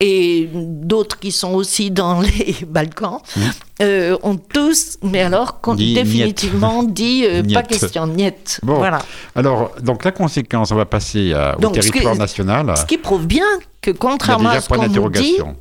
Et 0.00 0.48
d'autres 0.52 1.18
qui 1.18 1.30
sont 1.30 1.52
aussi 1.54 1.90
dans 1.90 2.20
les 2.22 2.56
Balkans 2.66 3.18
euh, 3.82 4.16
ont 4.22 4.36
tous, 4.36 4.96
mais 5.02 5.20
alors 5.20 5.60
Dit 5.76 5.94
définitivement 5.94 6.82
dit 7.00 7.24
euh, 7.26 7.42
pas 7.52 7.62
question, 7.62 8.06
niet. 8.06 8.58
Bon. 8.62 8.76
Voilà. 8.76 9.00
Alors, 9.34 9.72
donc 9.82 10.04
la 10.04 10.12
conséquence, 10.12 10.70
on 10.72 10.76
va 10.76 10.86
passer 10.86 11.32
à- 11.34 11.56
au 11.56 11.60
Donc, 11.60 11.76
ce 11.76 11.80
territoire 11.80 12.14
que- 12.14 12.18
national. 12.18 12.74
Ce 12.76 12.84
qui 12.86 12.98
prouve 12.98 13.26
bien 13.26 13.46
que 13.82 13.90
contrairement 13.90 14.48
à 14.50 14.60
ce 14.60 14.68
qu'on 14.68 14.88
nous 14.88 15.10
dit, 15.10 15.36
hum, 15.40 15.54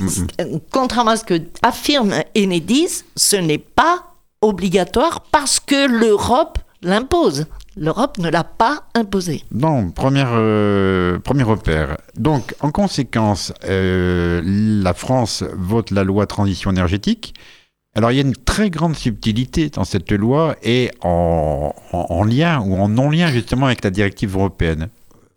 hum. 0.00 0.26
euh, 0.40 0.58
contrairement 0.70 1.12
à 1.12 1.16
ce 1.16 1.24
que 1.24 1.40
affirme 1.62 2.12
Enedis, 2.36 3.02
ce 3.16 3.36
n'est 3.36 3.58
pas 3.58 4.04
obligatoire 4.40 5.22
parce 5.32 5.60
que 5.60 5.86
l'Europe 5.88 6.58
l'impose. 6.82 7.46
L'Europe 7.76 8.18
ne 8.18 8.28
l'a 8.28 8.44
pas 8.44 8.84
imposé. 8.94 9.42
Non, 9.50 9.90
première, 9.90 10.30
euh, 10.32 11.18
premier 11.18 11.42
repère. 11.42 11.96
Donc, 12.16 12.54
en 12.60 12.70
conséquence, 12.70 13.52
euh, 13.64 14.42
la 14.44 14.92
France 14.92 15.42
vote 15.56 15.90
la 15.90 16.04
loi 16.04 16.26
transition 16.26 16.70
énergétique. 16.70 17.34
Alors, 17.94 18.10
il 18.10 18.16
y 18.16 18.18
a 18.18 18.22
une 18.22 18.36
très 18.36 18.68
grande 18.70 18.94
subtilité 18.96 19.70
dans 19.70 19.84
cette 19.84 20.12
loi 20.12 20.56
et 20.62 20.90
en, 21.02 21.74
en- 21.92 22.06
en 22.10 22.24
lien 22.24 22.60
ou 22.60 22.74
en 22.76 22.88
non-lien 22.88 23.28
justement 23.28 23.66
avec 23.66 23.82
la 23.84 23.90
directive 23.90 24.34
européenne. 24.34 24.88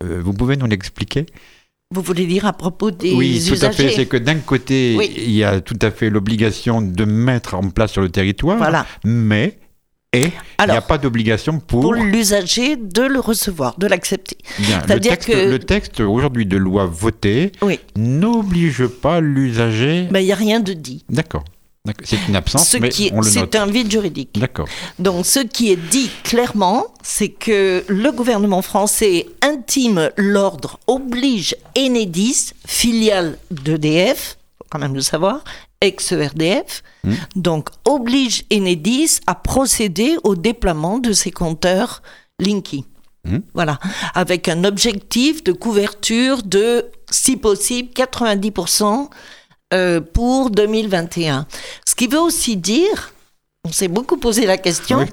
Euh, 0.04 0.20
vous 0.22 0.32
pouvez 0.34 0.56
nous 0.56 0.66
l'expliquer? 0.66 1.26
Vous 1.94 2.02
voulez 2.02 2.26
dire 2.26 2.44
à 2.46 2.52
propos 2.52 2.90
des 2.90 3.12
Oui, 3.14 3.42
tout 3.46 3.54
à 3.64 3.70
fait. 3.70 3.84
usagers 3.84 3.94
C'est 3.96 4.06
que 4.06 4.16
d'un 4.16 4.36
côté, 4.40 4.94
Oui. 4.98 5.12
il 5.16 5.30
y 5.30 5.44
a 5.44 5.60
tout 5.60 5.78
à 5.80 5.90
fait 5.90 6.10
l'obligation 6.10 6.82
de 6.82 7.04
mettre 7.04 7.54
en 7.54 7.70
place 7.70 7.92
sur 7.92 8.02
le 8.02 8.08
territoire, 8.10 8.56
Voilà. 8.58 8.84
mais 9.04 9.58
et 10.16 10.32
il 10.60 10.70
n'y 10.70 10.76
a 10.76 10.80
pas 10.80 10.98
d'obligation 10.98 11.58
pour, 11.60 11.80
pour 11.82 11.94
l'usager 11.94 12.76
de 12.76 13.02
le 13.02 13.20
recevoir, 13.20 13.76
de 13.78 13.86
l'accepter. 13.86 14.38
Le 14.58 15.16
que- 15.16 15.50
le 15.50 15.58
texte 15.58 16.00
aujourd'hui 16.00 16.46
de 16.46 16.56
loi 16.56 16.86
votée 16.86 17.52
Oui. 17.62 17.80
n'oblige 17.96 18.86
pas 18.86 19.20
l'usager. 19.20 20.08
Mais 20.10 20.22
il 20.22 20.26
n'y 20.26 20.32
a 20.32 20.36
rien 20.36 20.60
de 20.60 20.72
dit. 20.72 21.04
D'accord. 21.08 21.44
C'est 22.02 22.18
une 22.28 22.34
absence, 22.34 22.68
Ce 22.68 22.78
mais 22.78 22.88
qui 22.88 23.06
est- 23.06 23.12
on 23.12 23.20
le 23.20 23.26
note. 23.26 23.32
c'est 23.32 23.54
un 23.56 23.66
vide 23.66 23.88
juridique. 23.88 24.30
D'accord. 24.40 24.66
Donc, 24.98 25.24
ce 25.24 25.38
qui 25.38 25.70
est 25.70 25.76
dit 25.76 26.10
clairement, 26.24 26.84
c'est 27.04 27.28
que 27.28 27.84
le 27.86 28.10
gouvernement 28.10 28.60
français 28.60 29.26
intime 29.40 30.10
l'ordre, 30.16 30.80
oblige 30.88 31.54
Enedis, 31.78 32.50
filiale 32.66 33.38
d'EDF, 33.52 34.36
quand 34.68 34.80
même 34.80 34.94
le 34.94 35.00
savoir, 35.00 35.44
ex-ERDF, 35.86 36.82
mmh. 37.04 37.12
donc 37.36 37.68
oblige 37.84 38.44
Enedis 38.52 39.20
à 39.26 39.34
procéder 39.34 40.16
au 40.24 40.34
déploiement 40.36 40.98
de 40.98 41.12
ces 41.12 41.30
compteurs 41.30 42.02
Linky. 42.40 42.84
Mmh. 43.24 43.38
Voilà, 43.54 43.78
avec 44.14 44.48
un 44.48 44.64
objectif 44.64 45.42
de 45.42 45.52
couverture 45.52 46.42
de, 46.42 46.86
si 47.10 47.36
possible, 47.36 47.90
90% 47.94 49.08
euh, 49.74 50.00
pour 50.00 50.50
2021. 50.50 51.46
Ce 51.84 51.94
qui 51.94 52.06
veut 52.06 52.20
aussi 52.20 52.56
dire 52.56 53.12
on 53.66 53.72
s'est 53.72 53.88
beaucoup 53.88 54.16
posé 54.16 54.46
la 54.46 54.58
question. 54.58 55.04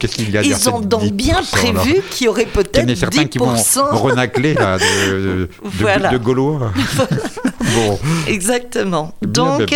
Ils 0.44 0.70
ont 0.70 0.80
donc 0.80 1.12
bien 1.12 1.42
prévu 1.51 2.03
qu'il 2.12 2.25
y 2.25 2.27
aurait 2.27 2.46
peut-être 2.46 2.88
10%. 2.88 2.96
certains 2.96 3.25
qui 3.25 3.39
vont 3.39 3.56
renacler 3.92 4.53
là, 4.53 4.77
de, 4.77 5.50
de, 6.12 6.18
Gaulois. 6.18 6.72
bon. 7.75 8.00
Exactement. 8.27 9.15
donc, 9.24 9.74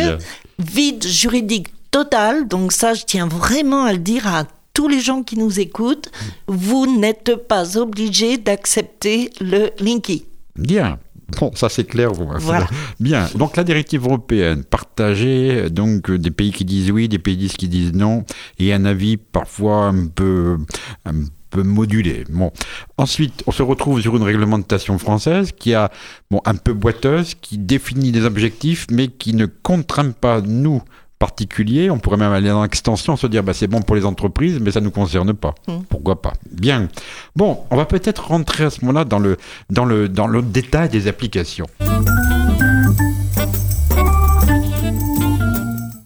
vide 0.59 1.05
juridique 1.05 1.67
total. 1.91 2.47
Donc 2.47 2.71
ça, 2.71 2.93
je 2.93 3.03
tiens 3.05 3.27
vraiment 3.27 3.83
à 3.83 3.93
le 3.93 3.99
dire 3.99 4.27
à 4.27 4.45
tous 4.73 4.87
les 4.87 4.99
gens 4.99 5.23
qui 5.23 5.37
nous 5.37 5.59
écoutent. 5.59 6.11
Vous 6.47 6.99
n'êtes 6.99 7.35
pas 7.35 7.77
obligés 7.77 8.37
d'accepter 8.37 9.31
le 9.41 9.71
Linky. 9.79 10.25
Bien. 10.55 10.99
Bon, 11.39 11.51
ça 11.55 11.67
c'est 11.67 11.83
clair. 11.83 12.11
Voilà. 12.13 12.67
Bien. 12.99 13.27
Donc 13.35 13.57
la 13.57 13.63
directive 13.63 14.05
européenne 14.05 14.63
partagée, 14.63 15.69
donc 15.69 16.09
des 16.09 16.31
pays 16.31 16.51
qui 16.51 16.63
disent 16.63 16.91
oui, 16.91 17.09
des 17.09 17.19
pays 17.19 17.49
qui 17.49 17.67
disent 17.67 17.93
non, 17.93 18.23
et 18.59 18.73
un 18.73 18.85
avis 18.85 19.17
parfois 19.17 19.87
un 19.87 20.07
peu, 20.07 20.57
un 21.05 21.13
peu 21.49 21.63
modulé. 21.63 22.23
Bon. 22.29 22.51
Ensuite, 22.97 23.43
on 23.47 23.51
se 23.51 23.63
retrouve 23.63 24.01
sur 24.01 24.15
une 24.15 24.23
réglementation 24.23 24.97
française 24.97 25.51
qui 25.51 25.73
a, 25.73 25.91
bon, 26.31 26.41
un 26.45 26.55
peu 26.55 26.73
boiteuse, 26.73 27.35
qui 27.35 27.57
définit 27.57 28.11
des 28.11 28.25
objectifs, 28.25 28.87
mais 28.91 29.07
qui 29.07 29.33
ne 29.33 29.45
contraint 29.45 30.11
pas 30.11 30.41
nous 30.41 30.81
particulier, 31.19 31.89
on 31.89 31.97
pourrait 31.97 32.17
même 32.17 32.31
aller 32.31 32.49
dans 32.49 32.61
l'extension, 32.61 33.15
se 33.15 33.27
dire 33.27 33.43
bah, 33.43 33.53
c'est 33.53 33.67
bon 33.67 33.81
pour 33.81 33.95
les 33.95 34.05
entreprises, 34.05 34.59
mais 34.61 34.71
ça 34.71 34.79
ne 34.79 34.85
nous 34.85 34.91
concerne 34.91 35.33
pas. 35.33 35.55
Mm. 35.67 35.79
Pourquoi 35.89 36.21
pas? 36.21 36.33
Bien. 36.51 36.89
Bon, 37.35 37.59
on 37.71 37.75
va 37.75 37.85
peut-être 37.85 38.27
rentrer 38.27 38.65
à 38.65 38.69
ce 38.69 38.81
moment-là 38.85 39.05
dans 39.05 39.19
le, 39.19 39.37
dans, 39.69 39.85
le, 39.85 40.09
dans 40.09 40.27
le 40.27 40.41
détail 40.41 40.89
des 40.89 41.07
applications. 41.07 41.67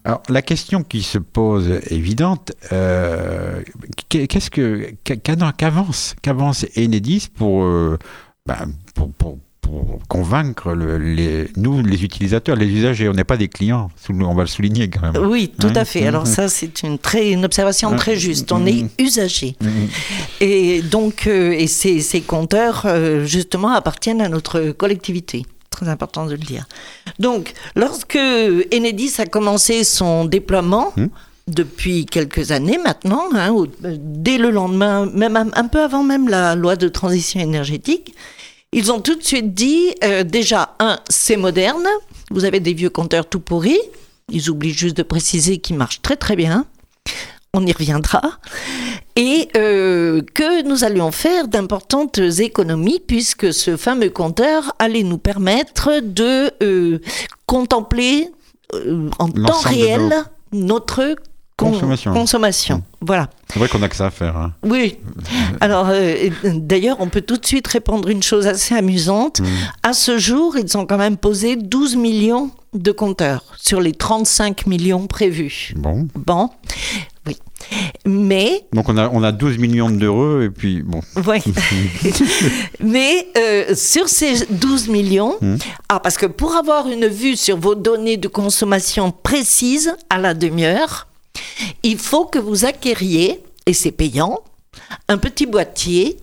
Alors, 0.04 0.22
la 0.28 0.42
question 0.42 0.82
qui 0.82 1.02
se 1.02 1.18
pose 1.18 1.80
évidente. 1.90 2.52
Euh, 2.72 3.62
qu'est-ce 4.08 4.50
que 4.50 4.94
qu'avance 5.04 6.14
qu'avance 6.22 6.66
Enedis 6.76 7.28
pour, 7.34 7.62
euh, 7.62 7.98
bah, 8.46 8.66
pour, 8.94 9.12
pour 9.12 9.38
pour 9.60 10.00
convaincre 10.08 10.74
les, 10.74 11.48
nous, 11.56 11.82
les 11.82 12.02
utilisateurs, 12.04 12.56
les 12.56 12.66
usagers? 12.66 13.08
On 13.08 13.12
n'est 13.12 13.22
pas 13.22 13.36
des 13.36 13.46
clients, 13.46 13.90
on 14.10 14.34
va 14.34 14.42
le 14.42 14.48
souligner 14.48 14.90
quand 14.90 15.12
même. 15.12 15.24
Oui, 15.24 15.52
tout 15.56 15.70
à 15.74 15.84
fait. 15.84 16.04
Alors 16.04 16.26
ça, 16.26 16.48
c'est 16.48 16.82
une, 16.82 16.98
très, 16.98 17.30
une 17.30 17.44
observation 17.44 17.94
très 17.96 18.16
juste. 18.16 18.50
On 18.50 18.66
est 18.66 18.86
usager. 19.00 19.56
Et 20.40 20.82
donc, 20.82 21.28
euh, 21.28 21.52
et 21.52 21.68
ces, 21.68 22.00
ces 22.00 22.20
compteurs, 22.20 22.86
justement, 23.24 23.70
appartiennent 23.70 24.20
à 24.20 24.28
notre 24.28 24.72
collectivité. 24.72 25.46
Très 25.72 25.88
important 25.88 26.26
de 26.26 26.32
le 26.32 26.38
dire. 26.38 26.66
Donc, 27.18 27.54
lorsque 27.74 28.16
Enedis 28.16 29.14
a 29.18 29.26
commencé 29.26 29.82
son 29.82 30.26
déploiement, 30.26 30.92
hum. 30.96 31.08
depuis 31.48 32.06
quelques 32.06 32.52
années 32.52 32.78
maintenant, 32.78 33.24
hein, 33.34 33.52
dès 33.80 34.38
le 34.38 34.50
lendemain, 34.50 35.06
même 35.06 35.36
un, 35.36 35.68
peu 35.68 35.80
avant 35.80 36.04
même 36.04 36.28
la 36.28 36.54
loi 36.54 36.76
de 36.76 36.88
transition 36.88 37.40
énergétique, 37.40 38.14
ils 38.72 38.92
ont 38.92 39.00
tout 39.00 39.16
de 39.16 39.24
suite 39.24 39.54
dit, 39.54 39.94
euh, 40.04 40.22
déjà, 40.24 40.76
un, 40.78 40.98
c'est 41.10 41.36
moderne, 41.36 41.86
vous 42.30 42.44
avez 42.44 42.60
des 42.60 42.74
vieux 42.74 42.90
compteurs 42.90 43.26
tout 43.26 43.40
pourris, 43.40 43.80
ils 44.30 44.50
oublient 44.50 44.72
juste 44.72 44.96
de 44.96 45.02
préciser 45.02 45.58
qu'ils 45.58 45.76
marchent 45.76 46.02
très 46.02 46.16
très 46.16 46.36
bien, 46.36 46.66
on 47.54 47.66
y 47.66 47.72
reviendra, 47.72 48.22
et 49.14 49.48
euh, 49.56 50.22
que 50.32 50.66
nous 50.66 50.84
allions 50.84 51.12
faire 51.12 51.48
d'importantes 51.48 52.18
économies 52.18 53.02
puisque 53.06 53.52
ce 53.52 53.76
fameux 53.76 54.08
compteur 54.08 54.74
allait 54.78 55.02
nous 55.02 55.18
permettre 55.18 56.00
de 56.02 56.50
euh, 56.62 56.98
contempler 57.44 58.30
en 59.18 59.28
temps 59.28 59.60
réel 59.64 60.14
notre 60.52 61.16
Consommation. 61.56 62.12
Consommation. 62.12 62.76
Mmh. 62.78 62.82
Voilà. 63.02 63.30
C'est 63.48 63.58
vrai 63.58 63.68
qu'on 63.68 63.82
a 63.82 63.88
que 63.88 63.96
ça 63.96 64.06
à 64.06 64.10
faire. 64.10 64.36
Hein. 64.36 64.52
Oui. 64.62 64.98
Alors, 65.60 65.88
euh, 65.90 66.30
d'ailleurs, 66.44 66.96
on 67.00 67.08
peut 67.08 67.20
tout 67.20 67.36
de 67.36 67.46
suite 67.46 67.66
répondre 67.68 68.08
une 68.08 68.22
chose 68.22 68.46
assez 68.46 68.74
amusante. 68.74 69.40
Mmh. 69.40 69.46
À 69.82 69.92
ce 69.92 70.18
jour, 70.18 70.56
ils 70.56 70.76
ont 70.76 70.86
quand 70.86 70.96
même 70.96 71.16
posé 71.16 71.56
12 71.56 71.96
millions 71.96 72.50
de 72.72 72.90
compteurs 72.90 73.44
sur 73.58 73.80
les 73.80 73.92
35 73.92 74.66
millions 74.66 75.06
prévus. 75.06 75.74
Bon. 75.76 76.08
Bon. 76.14 76.50
Mais. 78.04 78.64
Donc 78.72 78.88
on 78.88 78.96
a, 78.96 79.08
on 79.08 79.22
a 79.22 79.32
12 79.32 79.58
millions 79.58 79.90
d'euros 79.90 80.40
et 80.40 80.50
puis 80.50 80.82
bon. 80.82 81.00
Oui. 81.26 81.38
Mais 82.80 83.28
euh, 83.36 83.74
sur 83.74 84.08
ces 84.08 84.46
12 84.46 84.88
millions, 84.88 85.36
mmh. 85.40 85.56
ah, 85.88 86.00
parce 86.00 86.16
que 86.16 86.26
pour 86.26 86.56
avoir 86.56 86.88
une 86.88 87.06
vue 87.06 87.36
sur 87.36 87.56
vos 87.56 87.74
données 87.74 88.16
de 88.16 88.28
consommation 88.28 89.12
précises 89.12 89.94
à 90.10 90.18
la 90.18 90.34
demi-heure, 90.34 91.06
il 91.82 91.98
faut 91.98 92.24
que 92.24 92.38
vous 92.38 92.64
acquériez, 92.64 93.42
et 93.66 93.72
c'est 93.72 93.92
payant, 93.92 94.40
un 95.08 95.18
petit 95.18 95.46
boîtier 95.46 96.16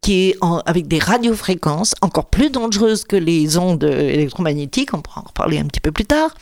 qui 0.00 0.28
est 0.28 0.38
avec 0.66 0.86
des 0.86 1.00
radiofréquences 1.00 1.94
encore 2.00 2.26
plus 2.26 2.50
dangereuses 2.50 3.04
que 3.04 3.16
les 3.16 3.58
ondes 3.58 3.82
électromagnétiques, 3.82 4.94
on 4.94 5.00
pourra 5.00 5.22
en 5.22 5.28
reparler 5.28 5.58
un 5.58 5.64
petit 5.64 5.80
peu 5.80 5.90
plus 5.90 6.04
tard. 6.04 6.32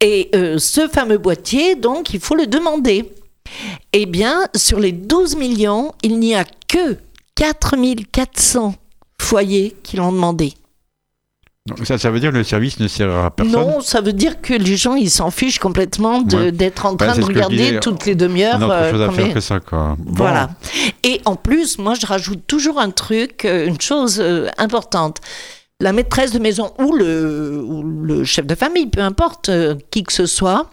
Et 0.00 0.28
euh, 0.34 0.58
ce 0.58 0.86
fameux 0.88 1.16
boîtier, 1.16 1.76
donc, 1.76 2.12
il 2.12 2.20
faut 2.20 2.34
le 2.34 2.46
demander. 2.46 3.10
Eh 3.92 4.06
bien, 4.06 4.46
sur 4.54 4.80
les 4.80 4.92
12 4.92 5.36
millions, 5.36 5.92
il 6.02 6.18
n'y 6.18 6.34
a 6.34 6.44
que 6.68 6.98
4400 7.36 8.74
foyers 9.20 9.74
qui 9.82 9.96
l'ont 9.96 10.12
demandé. 10.12 10.54
Ça, 11.84 11.96
ça 11.96 12.10
veut 12.10 12.20
dire 12.20 12.30
que 12.30 12.36
le 12.36 12.44
service 12.44 12.78
ne 12.78 12.86
sert 12.88 13.10
à 13.10 13.30
personne 13.30 13.58
Non, 13.58 13.80
ça 13.80 14.02
veut 14.02 14.12
dire 14.12 14.42
que 14.42 14.52
les 14.52 14.76
gens, 14.76 14.96
ils 14.96 15.10
s'en 15.10 15.30
fichent 15.30 15.58
complètement 15.58 16.20
d'être 16.20 16.84
en 16.84 16.94
train 16.94 17.16
de 17.16 17.24
regarder 17.24 17.80
toutes 17.80 18.04
les 18.04 18.14
demi-heures. 18.14 18.56
autre 18.56 18.70
euh, 18.70 18.90
chose 18.90 19.00
à 19.00 19.10
faire 19.10 19.32
que 19.32 19.40
ça, 19.40 19.60
quoi. 19.60 19.96
Voilà. 20.04 20.50
Et 21.04 21.22
en 21.24 21.36
plus, 21.36 21.78
moi, 21.78 21.94
je 21.94 22.04
rajoute 22.04 22.46
toujours 22.46 22.78
un 22.78 22.90
truc, 22.90 23.46
euh, 23.46 23.66
une 23.66 23.80
chose 23.80 24.20
euh, 24.20 24.48
importante. 24.58 25.22
La 25.80 25.94
maîtresse 25.94 26.32
de 26.32 26.38
maison 26.38 26.70
ou 26.78 26.92
le, 26.92 27.62
ou 27.66 27.82
le 27.82 28.24
chef 28.24 28.46
de 28.46 28.54
famille, 28.54 28.86
peu 28.86 29.00
importe 29.00 29.50
qui 29.90 30.02
que 30.02 30.12
ce 30.12 30.26
soit, 30.26 30.70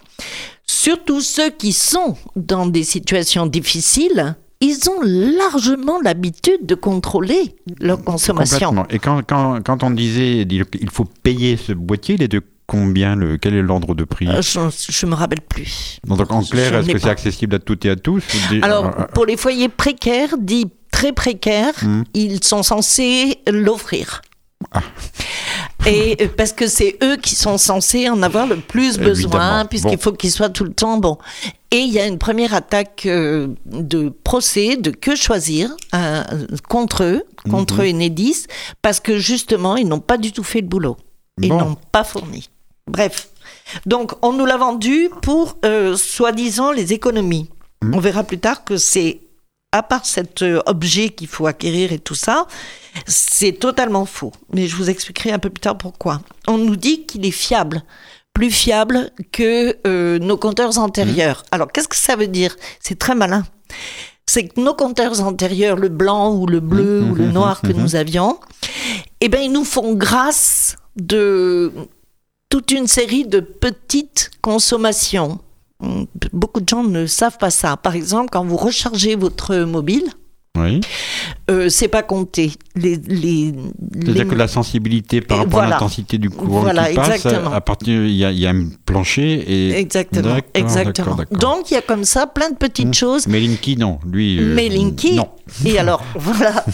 surtout 0.72 1.22
ceux 1.22 1.50
qui 1.50 1.74
sont 1.74 2.16
dans 2.36 2.66
des 2.66 2.84
situations 2.84 3.46
difficiles, 3.46 4.36
ils 4.62 4.90
ont 4.90 5.02
largement 5.02 6.00
l'habitude 6.02 6.66
de 6.66 6.76
contrôler 6.76 7.56
leur 7.80 8.02
consommation. 8.04 8.86
Et 8.90 9.00
quand, 9.00 9.22
quand, 9.28 9.62
quand 9.64 9.84
on 9.84 9.92
disait 9.92 10.42
il 10.44 10.90
faut 10.92 11.06
payer 11.24 11.58
ce 11.58 11.74
boîtier, 11.74 12.16
il 12.16 12.24
est 12.24 12.28
de 12.28 12.42
combien 12.68 13.16
le, 13.16 13.38
Quel 13.38 13.56
est 13.56 13.62
l'ordre 13.62 13.96
de 13.96 14.06
prix 14.06 14.28
euh, 14.28 14.42
Je 14.42 15.06
ne 15.06 15.12
me 15.12 15.16
rappelle 15.16 15.42
plus. 15.42 16.00
Donc 16.08 16.32
en 16.32 16.42
clair, 16.44 16.76
est-ce 16.76 16.90
que 16.90 17.00
c'est 17.00 17.10
accessible 17.10 17.56
à 17.56 17.60
toutes 17.60 17.86
et 17.86 17.90
à 17.90 17.96
tous 17.98 18.24
Alors, 18.62 18.86
euh, 18.86 19.06
pour 19.14 19.26
les 19.26 19.36
foyers 19.36 19.68
précaires, 19.68 20.38
dits 20.40 20.72
très 20.92 21.12
précaires, 21.12 21.74
hmm. 21.82 22.04
ils 22.14 22.44
sont 22.44 22.64
censés 22.64 23.40
l'offrir. 23.52 24.22
Et 25.86 26.18
euh, 26.22 26.28
parce 26.36 26.54
que 26.54 26.68
c'est 26.68 26.98
eux 27.04 27.18
qui 27.18 27.36
sont 27.36 27.58
censés 27.58 28.10
en 28.10 28.22
avoir 28.22 28.48
le 28.48 28.58
plus 28.58 28.98
besoin, 28.98 29.66
puisqu'il 29.66 29.98
faut 29.98 30.12
qu'ils 30.12 30.32
soient 30.32 30.50
tout 30.50 30.64
le 30.64 30.74
temps 30.74 30.98
bon. 30.98 31.18
Et 31.72 31.80
il 31.80 31.92
y 31.92 32.00
a 32.00 32.06
une 32.06 32.18
première 32.18 32.54
attaque 32.54 33.04
euh, 33.06 33.48
de 33.66 34.10
procès, 34.10 34.78
de 34.78 34.92
que 34.92 35.16
choisir 35.16 35.76
euh, 35.96 36.24
contre 36.68 37.04
eux, 37.04 37.24
contre 37.50 37.84
mhm. 37.84 38.02
Enedis, 38.02 38.46
parce 38.82 39.00
que 39.00 39.18
justement, 39.18 39.76
ils 39.76 39.88
n'ont 39.88 40.00
pas 40.00 40.18
du 40.18 40.32
tout 40.32 40.44
fait 40.44 40.62
le 40.62 40.68
boulot. 40.68 40.98
Ils 41.42 41.50
n'ont 41.50 41.78
pas 41.92 42.04
fourni. 42.04 42.50
Bref. 42.88 43.30
Donc, 43.86 44.12
on 44.22 44.34
nous 44.34 44.46
l'a 44.46 44.58
vendu 44.58 45.10
pour, 45.22 45.58
soi-disant, 45.96 46.72
les 46.72 46.94
économies. 46.94 47.50
Mhm. 47.82 47.96
On 47.96 48.00
verra 48.00 48.24
plus 48.24 48.38
tard 48.38 48.64
que 48.64 48.78
c'est 48.78 49.22
à 49.72 49.84
part 49.84 50.06
cet 50.06 50.42
euh, 50.42 50.62
objet 50.66 51.10
qu'il 51.10 51.28
faut 51.28 51.48
acquérir 51.48 51.94
et 51.94 52.00
tout 52.00 52.16
ça, 52.16 52.48
c'est 53.06 53.54
totalement 53.54 54.06
faux. 54.06 54.32
Mais 54.54 54.68
je 54.68 54.76
vous 54.76 54.90
expliquerai 54.90 55.32
un 55.32 55.40
peu 55.40 55.50
plus 55.50 55.62
tard 55.62 55.78
pourquoi. 55.78 56.22
On 56.48 56.58
nous 56.58 56.76
dit 56.76 57.06
qu'il 57.06 57.26
est 57.26 57.32
fiable, 57.32 57.84
plus 58.34 58.52
fiable 58.52 59.12
que 59.32 59.78
euh, 59.88 60.20
nos 60.20 60.38
compteurs 60.38 60.78
antérieurs. 60.78 61.40
Mmh. 61.40 61.56
Alors 61.56 61.72
qu'est-ce 61.72 61.88
que 61.88 61.96
ça 61.96 62.16
veut 62.16 62.28
dire? 62.28 62.56
C'est 62.80 63.00
très 63.00 63.16
malin. 63.16 63.44
C'est 64.26 64.48
que 64.48 64.62
nos 64.62 64.74
compteurs 64.74 65.22
antérieurs, 65.22 65.78
le 65.78 65.90
blanc 65.90 66.34
ou 66.36 66.46
le 66.48 66.60
bleu 66.60 67.02
mmh, 67.02 67.12
ou 67.12 67.16
le 67.16 67.26
mmh, 67.28 67.32
noir 67.32 67.62
que 67.62 67.74
nous 67.74 67.96
avions, 67.96 68.40
eh 69.20 69.30
bien, 69.30 69.42
ils 69.42 69.52
nous 69.52 69.66
font 69.66 69.94
grâce 69.94 70.76
de 70.96 71.72
toute 72.50 72.72
une 72.72 72.88
série 72.88 73.26
de 73.26 73.40
petites 73.40 74.32
consommations 74.42 75.40
beaucoup 76.34 76.62
de 76.62 76.70
gens 76.70 76.84
ne 76.84 77.06
savent 77.06 77.38
pas 77.38 77.50
ça. 77.50 77.78
Par 77.78 77.96
exemple, 77.96 78.30
quand 78.32 78.46
vous 78.46 78.58
rechargez 78.58 79.16
votre 79.16 79.56
mobile, 79.56 80.04
Oui. 80.58 80.82
Euh, 81.50 81.70
c'est 81.70 81.88
pas 81.88 82.04
compté. 82.04 82.52
Les, 82.76 82.98
les, 83.08 83.54
C'est-à-dire 83.94 84.28
que 84.28 84.36
la 84.36 84.50
sensibilité 84.50 85.22
par 85.22 85.40
rapport 85.40 85.62
à 85.62 85.70
l'intensité 85.70 86.18
du 86.18 86.30
courant 86.30 86.62
voilà, 86.62 86.90
qui 86.90 86.96
passe, 86.96 87.26
à 87.26 87.62
partir 87.62 88.06
il 88.06 88.16
y, 88.16 88.26
a, 88.26 88.32
il 88.32 88.40
y, 88.40 88.46
a 88.46 88.50
un 88.50 88.68
plancher 88.86 89.44
et 89.48 89.80
exactement, 89.80 90.38
exactement. 90.54 91.18
Donc 91.32 91.72
il 91.72 91.76
y 91.76 91.78
a 91.78 91.82
comme 91.82 92.04
ça 92.04 92.28
plein 92.28 92.50
de 92.50 92.56
petites 92.56 92.90
mmh. 92.90 92.94
choses. 92.94 93.28
Mais 93.28 93.40
Linky 93.40 93.78
non, 93.78 94.00
lui. 94.06 94.40
Euh, 94.40 94.54
Mais 94.54 94.68
Linky 94.68 95.16
non. 95.16 95.30
Et 95.66 95.80
alors 95.84 96.04
voilà. 96.16 96.66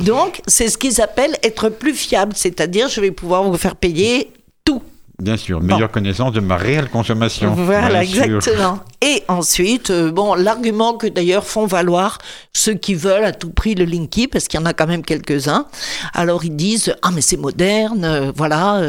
Donc 0.00 0.42
c'est 0.46 0.68
ce 0.68 0.76
qu'ils 0.76 1.00
appellent 1.00 1.36
être 1.42 1.70
plus 1.70 1.94
fiable, 1.94 2.32
c'est-à-dire 2.36 2.88
je 2.88 3.00
vais 3.00 3.10
pouvoir 3.10 3.42
vous 3.42 3.56
faire 3.56 3.76
payer 3.76 4.30
tout 4.64 4.82
Bien 5.22 5.36
sûr, 5.36 5.60
meilleure 5.60 5.92
connaissance 5.92 6.32
de 6.32 6.40
ma 6.40 6.56
réelle 6.56 6.88
consommation. 6.88 7.52
Voilà, 7.54 8.02
exactement. 8.02 8.80
Et 9.00 9.22
ensuite, 9.28 9.90
euh, 9.90 10.10
bon, 10.10 10.34
l'argument 10.34 10.94
que 10.94 11.06
d'ailleurs 11.06 11.44
font 11.44 11.66
valoir 11.66 12.18
ceux 12.52 12.74
qui 12.74 12.94
veulent 12.94 13.24
à 13.24 13.32
tout 13.32 13.50
prix 13.50 13.76
le 13.76 13.84
Linky, 13.84 14.26
parce 14.26 14.48
qu'il 14.48 14.58
y 14.58 14.62
en 14.62 14.66
a 14.66 14.72
quand 14.72 14.88
même 14.88 15.04
quelques-uns, 15.04 15.66
alors 16.14 16.44
ils 16.44 16.56
disent 16.56 16.96
Ah, 17.02 17.10
mais 17.12 17.20
c'est 17.20 17.36
moderne, 17.36 18.04
euh, 18.04 18.32
voilà. 18.34 18.82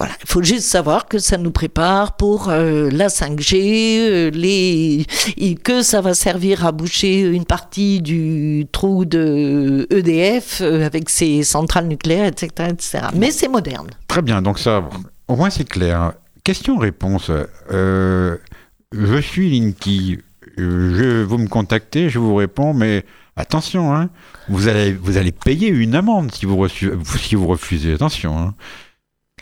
Il 0.00 0.26
faut 0.26 0.42
juste 0.42 0.66
savoir 0.66 1.06
que 1.06 1.18
ça 1.18 1.38
nous 1.38 1.50
prépare 1.50 2.16
pour 2.16 2.48
euh, 2.48 2.88
la 2.92 3.08
5G, 3.08 3.98
euh, 4.00 5.04
et 5.36 5.54
que 5.56 5.82
ça 5.82 6.00
va 6.00 6.14
servir 6.14 6.64
à 6.64 6.72
boucher 6.72 7.20
une 7.22 7.44
partie 7.44 8.00
du 8.00 8.66
trou 8.70 9.04
de 9.04 9.86
EDF 9.90 10.60
euh, 10.60 10.86
avec 10.86 11.10
ses 11.10 11.42
centrales 11.42 11.88
nucléaires, 11.88 12.26
etc. 12.26 12.70
etc. 12.70 13.06
Mais 13.14 13.30
c'est 13.30 13.48
moderne. 13.48 13.88
Très 14.06 14.22
bien, 14.22 14.40
donc 14.40 14.58
ça, 14.58 14.88
au 15.26 15.36
moins 15.36 15.50
c'est 15.50 15.68
clair. 15.68 16.12
Question-réponse. 16.44 17.30
je 17.70 19.20
suis 19.20 19.50
Linky. 19.50 20.18
Je, 20.56 21.22
vous 21.22 21.38
me 21.38 21.46
contactez, 21.46 22.08
je 22.10 22.18
vous 22.18 22.34
réponds, 22.34 22.74
mais 22.74 23.04
attention, 23.36 23.94
hein, 23.94 24.10
vous, 24.48 24.66
allez, 24.68 24.96
payer 25.32 25.68
une 25.68 25.94
amende 25.94 26.32
si 26.32 26.46
vous, 26.46 26.66
si 26.68 27.34
vous 27.34 27.46
refusez. 27.46 27.92
Attention. 27.92 28.38
Hein. 28.38 28.54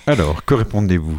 Alors, 0.06 0.44
que 0.44 0.54
répondez-vous 0.54 1.18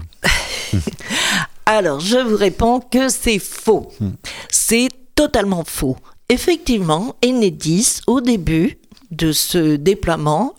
Alors, 1.65 1.99
je 1.99 2.17
vous 2.17 2.37
réponds 2.37 2.79
que 2.79 3.09
c'est 3.09 3.39
faux. 3.39 3.91
Hmm. 3.99 4.11
C'est 4.49 4.87
totalement 5.15 5.63
faux. 5.65 5.97
Effectivement, 6.29 7.15
Enedis, 7.25 8.01
au 8.07 8.21
début 8.21 8.77
de 9.11 9.31
ce 9.31 9.75
déploiement, 9.75 10.55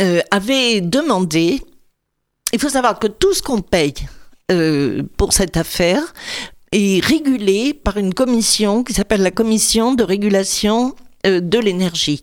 euh, 0.00 0.20
avait 0.30 0.80
demandé, 0.80 1.62
il 2.52 2.60
faut 2.60 2.68
savoir 2.68 2.98
que 2.98 3.06
tout 3.06 3.34
ce 3.34 3.42
qu'on 3.42 3.60
paye 3.62 3.94
euh, 4.52 5.02
pour 5.16 5.32
cette 5.32 5.56
affaire 5.56 6.02
est 6.72 7.04
régulé 7.04 7.74
par 7.74 7.96
une 7.96 8.14
commission 8.14 8.84
qui 8.84 8.92
s'appelle 8.92 9.22
la 9.22 9.30
commission 9.30 9.94
de 9.94 10.04
régulation 10.04 10.94
euh, 11.26 11.40
de 11.40 11.58
l'énergie 11.58 12.20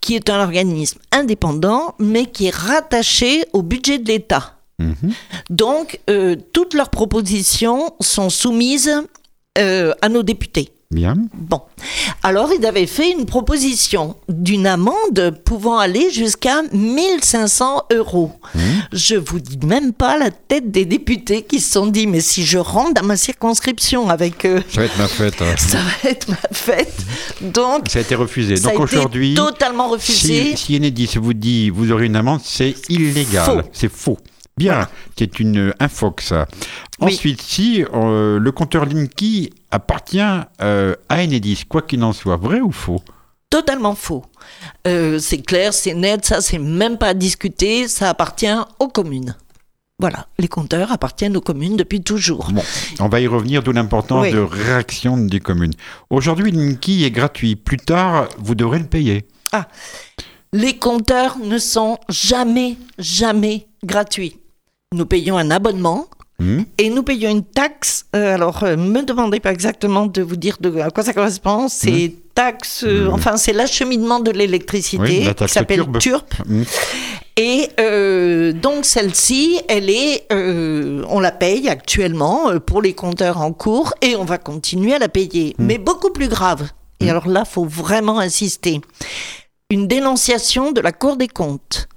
qui 0.00 0.16
est 0.16 0.30
un 0.30 0.40
organisme 0.40 0.98
indépendant, 1.12 1.94
mais 1.98 2.26
qui 2.26 2.46
est 2.46 2.54
rattaché 2.54 3.44
au 3.52 3.62
budget 3.62 3.98
de 3.98 4.08
l'État. 4.08 4.59
Mhm. 4.80 5.12
Donc, 5.50 6.00
euh, 6.08 6.36
toutes 6.52 6.74
leurs 6.74 6.90
propositions 6.90 7.94
sont 8.00 8.30
soumises 8.30 8.92
euh, 9.58 9.92
à 10.02 10.08
nos 10.08 10.22
députés. 10.22 10.72
Bien. 10.92 11.14
Bon. 11.34 11.60
Alors, 12.24 12.50
ils 12.52 12.66
avaient 12.66 12.88
fait 12.88 13.12
une 13.12 13.24
proposition 13.24 14.16
d'une 14.28 14.66
amende 14.66 15.38
pouvant 15.44 15.78
aller 15.78 16.10
jusqu'à 16.10 16.62
1500 16.72 17.84
euros. 17.92 18.32
Mhm. 18.56 18.60
Je 18.92 19.14
vous 19.14 19.38
dis 19.38 19.64
même 19.64 19.92
pas 19.92 20.18
la 20.18 20.32
tête 20.32 20.72
des 20.72 20.84
députés 20.84 21.42
qui 21.42 21.60
se 21.60 21.70
sont 21.70 21.86
dit, 21.86 22.08
mais 22.08 22.20
si 22.20 22.44
je 22.44 22.58
rentre 22.58 22.94
dans 22.94 23.06
ma 23.06 23.16
circonscription 23.16 24.08
avec... 24.08 24.44
eux, 24.44 24.64
ça 24.68 24.80
va 24.80 24.86
être 24.86 24.98
ma 24.98 25.06
fête. 25.06 25.40
Hein. 25.40 25.54
Ça 25.58 25.78
va 25.78 26.10
être 26.10 26.28
ma 26.28 26.48
fête. 26.50 26.96
Donc... 27.40 27.88
Ça 27.88 28.00
a 28.00 28.02
été 28.02 28.16
refusé. 28.16 28.56
Donc 28.56 28.80
aujourd'hui... 28.80 29.34
totalement 29.34 29.88
refusé. 29.90 30.56
Si, 30.56 30.56
si 30.56 30.76
Enedis 30.76 31.18
vous 31.20 31.34
dit, 31.34 31.70
vous 31.70 31.92
aurez 31.92 32.06
une 32.06 32.16
amende, 32.16 32.40
c'est 32.42 32.74
illégal. 32.88 33.62
C'est 33.72 33.92
faux. 33.92 34.18
Bien, 34.60 34.88
c'est 35.16 35.40
une 35.40 35.72
infox. 35.80 36.34
Ensuite, 37.00 37.40
si 37.40 37.82
euh, 37.94 38.38
le 38.38 38.52
compteur 38.52 38.84
Linky 38.84 39.54
appartient 39.70 40.20
euh, 40.60 40.94
à 41.08 41.22
Enedis, 41.22 41.64
quoi 41.66 41.80
qu'il 41.80 42.04
en 42.04 42.12
soit, 42.12 42.36
vrai 42.36 42.60
ou 42.60 42.70
faux? 42.70 43.00
Totalement 43.48 43.94
faux. 43.94 44.22
Euh, 44.86 45.18
c'est 45.18 45.40
clair, 45.40 45.72
c'est 45.72 45.94
net, 45.94 46.26
ça 46.26 46.42
c'est 46.42 46.58
même 46.58 46.98
pas 46.98 47.06
à 47.06 47.14
discuter, 47.14 47.88
ça 47.88 48.10
appartient 48.10 48.54
aux 48.78 48.88
communes. 48.88 49.34
Voilà, 49.98 50.26
les 50.38 50.48
compteurs 50.48 50.92
appartiennent 50.92 51.38
aux 51.38 51.40
communes 51.40 51.78
depuis 51.78 52.02
toujours. 52.02 52.52
Bon, 52.52 52.62
on 52.98 53.08
va 53.08 53.20
y 53.22 53.26
revenir, 53.26 53.62
d'où 53.62 53.72
l'importance 53.72 54.30
de 54.30 54.40
réaction 54.40 55.16
des 55.16 55.40
communes. 55.40 55.72
Aujourd'hui, 56.10 56.52
Linky 56.52 57.04
est 57.04 57.10
gratuit. 57.10 57.56
Plus 57.56 57.78
tard, 57.78 58.28
vous 58.36 58.54
devrez 58.54 58.78
le 58.78 58.86
payer. 58.86 59.26
Ah, 59.52 59.68
les 60.52 60.76
compteurs 60.76 61.38
ne 61.38 61.56
sont 61.56 61.96
jamais, 62.10 62.76
jamais 62.98 63.66
gratuits 63.82 64.39
nous 64.92 65.06
payons 65.06 65.38
un 65.38 65.52
abonnement 65.52 66.08
hmm. 66.40 66.62
et 66.78 66.90
nous 66.90 67.04
payons 67.04 67.30
une 67.30 67.44
taxe. 67.44 68.06
Euh, 68.16 68.34
alors, 68.34 68.64
ne 68.64 68.70
euh, 68.70 68.76
me 68.76 69.02
demandez 69.02 69.38
pas 69.38 69.52
exactement 69.52 70.06
de 70.06 70.20
vous 70.20 70.34
dire 70.34 70.56
de, 70.58 70.80
à 70.80 70.90
quoi 70.90 71.04
ça 71.04 71.12
correspond. 71.12 71.68
C'est 71.68 72.08
hmm. 72.08 72.12
taxe, 72.34 72.82
euh, 72.84 73.08
hmm. 73.08 73.14
enfin, 73.14 73.36
c'est 73.36 73.52
l'acheminement 73.52 74.18
de 74.18 74.32
l'électricité 74.32 75.32
qui 75.32 75.48
s'appelle 75.48 75.86
TURP. 76.00 76.34
Et 77.36 77.68
donc 78.60 78.84
celle-ci, 78.84 79.60
elle 79.68 79.88
est, 79.88 80.26
on 80.30 81.20
la 81.20 81.32
paye 81.32 81.68
actuellement 81.68 82.58
pour 82.58 82.82
les 82.82 82.92
compteurs 82.92 83.38
en 83.38 83.52
cours 83.52 83.94
et 84.02 84.14
on 84.16 84.24
va 84.24 84.36
continuer 84.36 84.94
à 84.94 84.98
la 84.98 85.08
payer. 85.08 85.54
Mais 85.58 85.78
beaucoup 85.78 86.10
plus 86.10 86.28
grave. 86.28 86.68
Et 86.98 87.08
alors 87.08 87.28
là, 87.28 87.46
faut 87.46 87.64
vraiment 87.64 88.18
insister. 88.18 88.82
Une 89.70 89.86
dénonciation 89.86 90.72
de 90.72 90.80
la 90.82 90.92
Cour 90.92 91.16
des 91.16 91.28
comptes. 91.28 91.88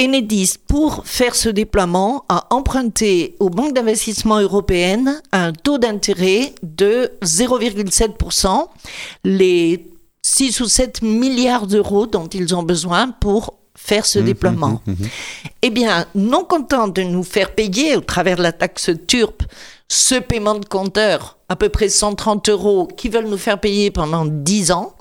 Enedis, 0.00 0.54
pour 0.66 1.02
faire 1.04 1.34
ce 1.34 1.50
déploiement, 1.50 2.24
a 2.30 2.46
emprunté 2.54 3.36
aux 3.38 3.50
banques 3.50 3.74
d'investissement 3.74 4.40
européennes 4.40 5.20
un 5.30 5.52
taux 5.52 5.76
d'intérêt 5.76 6.54
de 6.62 7.12
0,7%, 7.22 8.68
les 9.24 9.90
6 10.22 10.60
ou 10.60 10.66
7 10.66 11.02
milliards 11.02 11.66
d'euros 11.66 12.06
dont 12.06 12.28
ils 12.28 12.54
ont 12.54 12.62
besoin 12.62 13.08
pour 13.08 13.58
faire 13.74 14.06
ce 14.06 14.18
mmh, 14.18 14.24
déploiement. 14.24 14.80
Mmh, 14.86 14.92
mmh, 14.92 15.06
eh 15.62 15.70
bien, 15.70 16.06
non 16.14 16.44
content 16.44 16.88
de 16.88 17.02
nous 17.02 17.22
faire 17.22 17.54
payer 17.54 17.96
au 17.96 18.00
travers 18.00 18.36
de 18.36 18.42
la 18.42 18.52
taxe 18.52 18.90
TURP 19.06 19.42
ce 19.88 20.14
paiement 20.14 20.54
de 20.54 20.64
compteur, 20.64 21.36
à 21.48 21.56
peu 21.56 21.68
près 21.68 21.88
130 21.88 22.48
euros, 22.48 22.86
qui 22.86 23.08
veulent 23.08 23.28
nous 23.28 23.36
faire 23.36 23.60
payer 23.60 23.90
pendant 23.90 24.24
10 24.24 24.70
ans, 24.70 24.94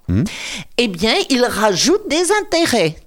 eh 0.78 0.88
bien, 0.88 1.14
ils 1.30 1.46
rajoutent 1.46 2.10
des 2.10 2.32
intérêts 2.42 2.98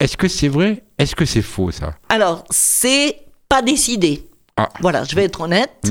Est-ce 0.00 0.16
que 0.16 0.26
c'est 0.26 0.48
vrai? 0.48 0.82
Est-ce 0.98 1.14
que 1.14 1.24
c'est 1.24 1.42
faux 1.42 1.70
ça? 1.70 1.94
Alors, 2.08 2.42
c'est 2.50 3.18
pas 3.48 3.62
décidé. 3.62 4.26
Ah. 4.56 4.68
Voilà, 4.80 5.04
je 5.04 5.14
vais 5.16 5.24
être 5.24 5.40
honnête. 5.40 5.72
Mm. 5.84 5.90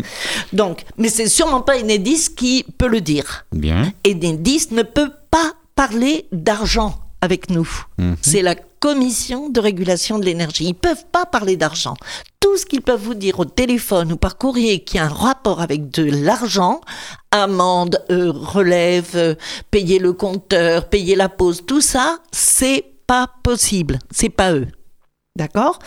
Donc, 0.56 0.84
mais 0.98 1.10
c'est 1.10 1.28
sûrement 1.28 1.62
pas 1.62 1.80
Enedis 1.80 2.36
qui 2.36 2.66
peut 2.78 2.88
le 2.88 3.02
dire. 3.02 3.46
Bien. 3.52 3.92
Enedis 4.08 4.68
ne 4.72 4.84
peut 4.84 5.12
pas 5.32 5.54
parler 5.76 6.28
d'argent 6.32 6.96
avec 7.22 7.50
nous. 7.50 7.70
Mm-hmm. 8.00 8.16
C'est 8.22 8.42
la 8.42 8.56
commission 8.56 9.50
de 9.50 9.60
régulation 9.60 10.20
de 10.20 10.26
l'énergie. 10.26 10.66
Ils 10.66 10.74
peuvent 10.74 11.06
pas 11.12 11.26
parler 11.26 11.56
d'argent. 11.56 11.94
Tout 12.40 12.58
ce 12.58 12.66
qu'ils 12.66 12.82
peuvent 12.82 13.02
vous 13.02 13.14
dire 13.14 13.40
au 13.40 13.46
téléphone 13.46 14.12
ou 14.12 14.18
par 14.18 14.38
courrier 14.38 14.84
qui 14.84 14.98
a 14.98 15.06
un 15.06 15.10
rapport 15.10 15.62
avec 15.62 15.92
de 15.92 16.04
l'argent, 16.04 16.82
amende, 17.30 18.04
euh, 18.10 18.32
relève, 18.32 19.12
euh, 19.16 19.36
payer 19.70 20.00
le 20.00 20.14
compteur, 20.14 20.90
payer 20.90 21.16
la 21.16 21.30
pause, 21.30 21.64
tout 21.66 21.82
ça, 21.82 22.18
c'est 22.32 22.84
pas 23.06 23.30
possible. 23.44 24.00
C'est 24.10 24.30
pas 24.30 24.54
eux. 24.54 24.68
D'accord? 25.42 25.80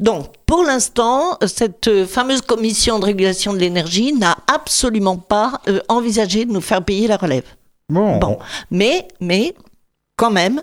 Donc, 0.00 0.26
pour 0.44 0.64
l'instant, 0.64 1.38
cette 1.46 2.04
fameuse 2.06 2.40
commission 2.40 2.98
de 2.98 3.04
régulation 3.04 3.52
de 3.52 3.58
l'énergie 3.58 4.12
n'a 4.12 4.36
absolument 4.52 5.16
pas 5.16 5.60
euh, 5.68 5.78
envisagé 5.88 6.44
de 6.44 6.50
nous 6.50 6.60
faire 6.60 6.84
payer 6.84 7.06
la 7.06 7.16
relève. 7.16 7.44
Bon. 7.88 8.38
Mais, 8.72 9.06
mais, 9.20 9.54
quand 10.18 10.32
même, 10.32 10.62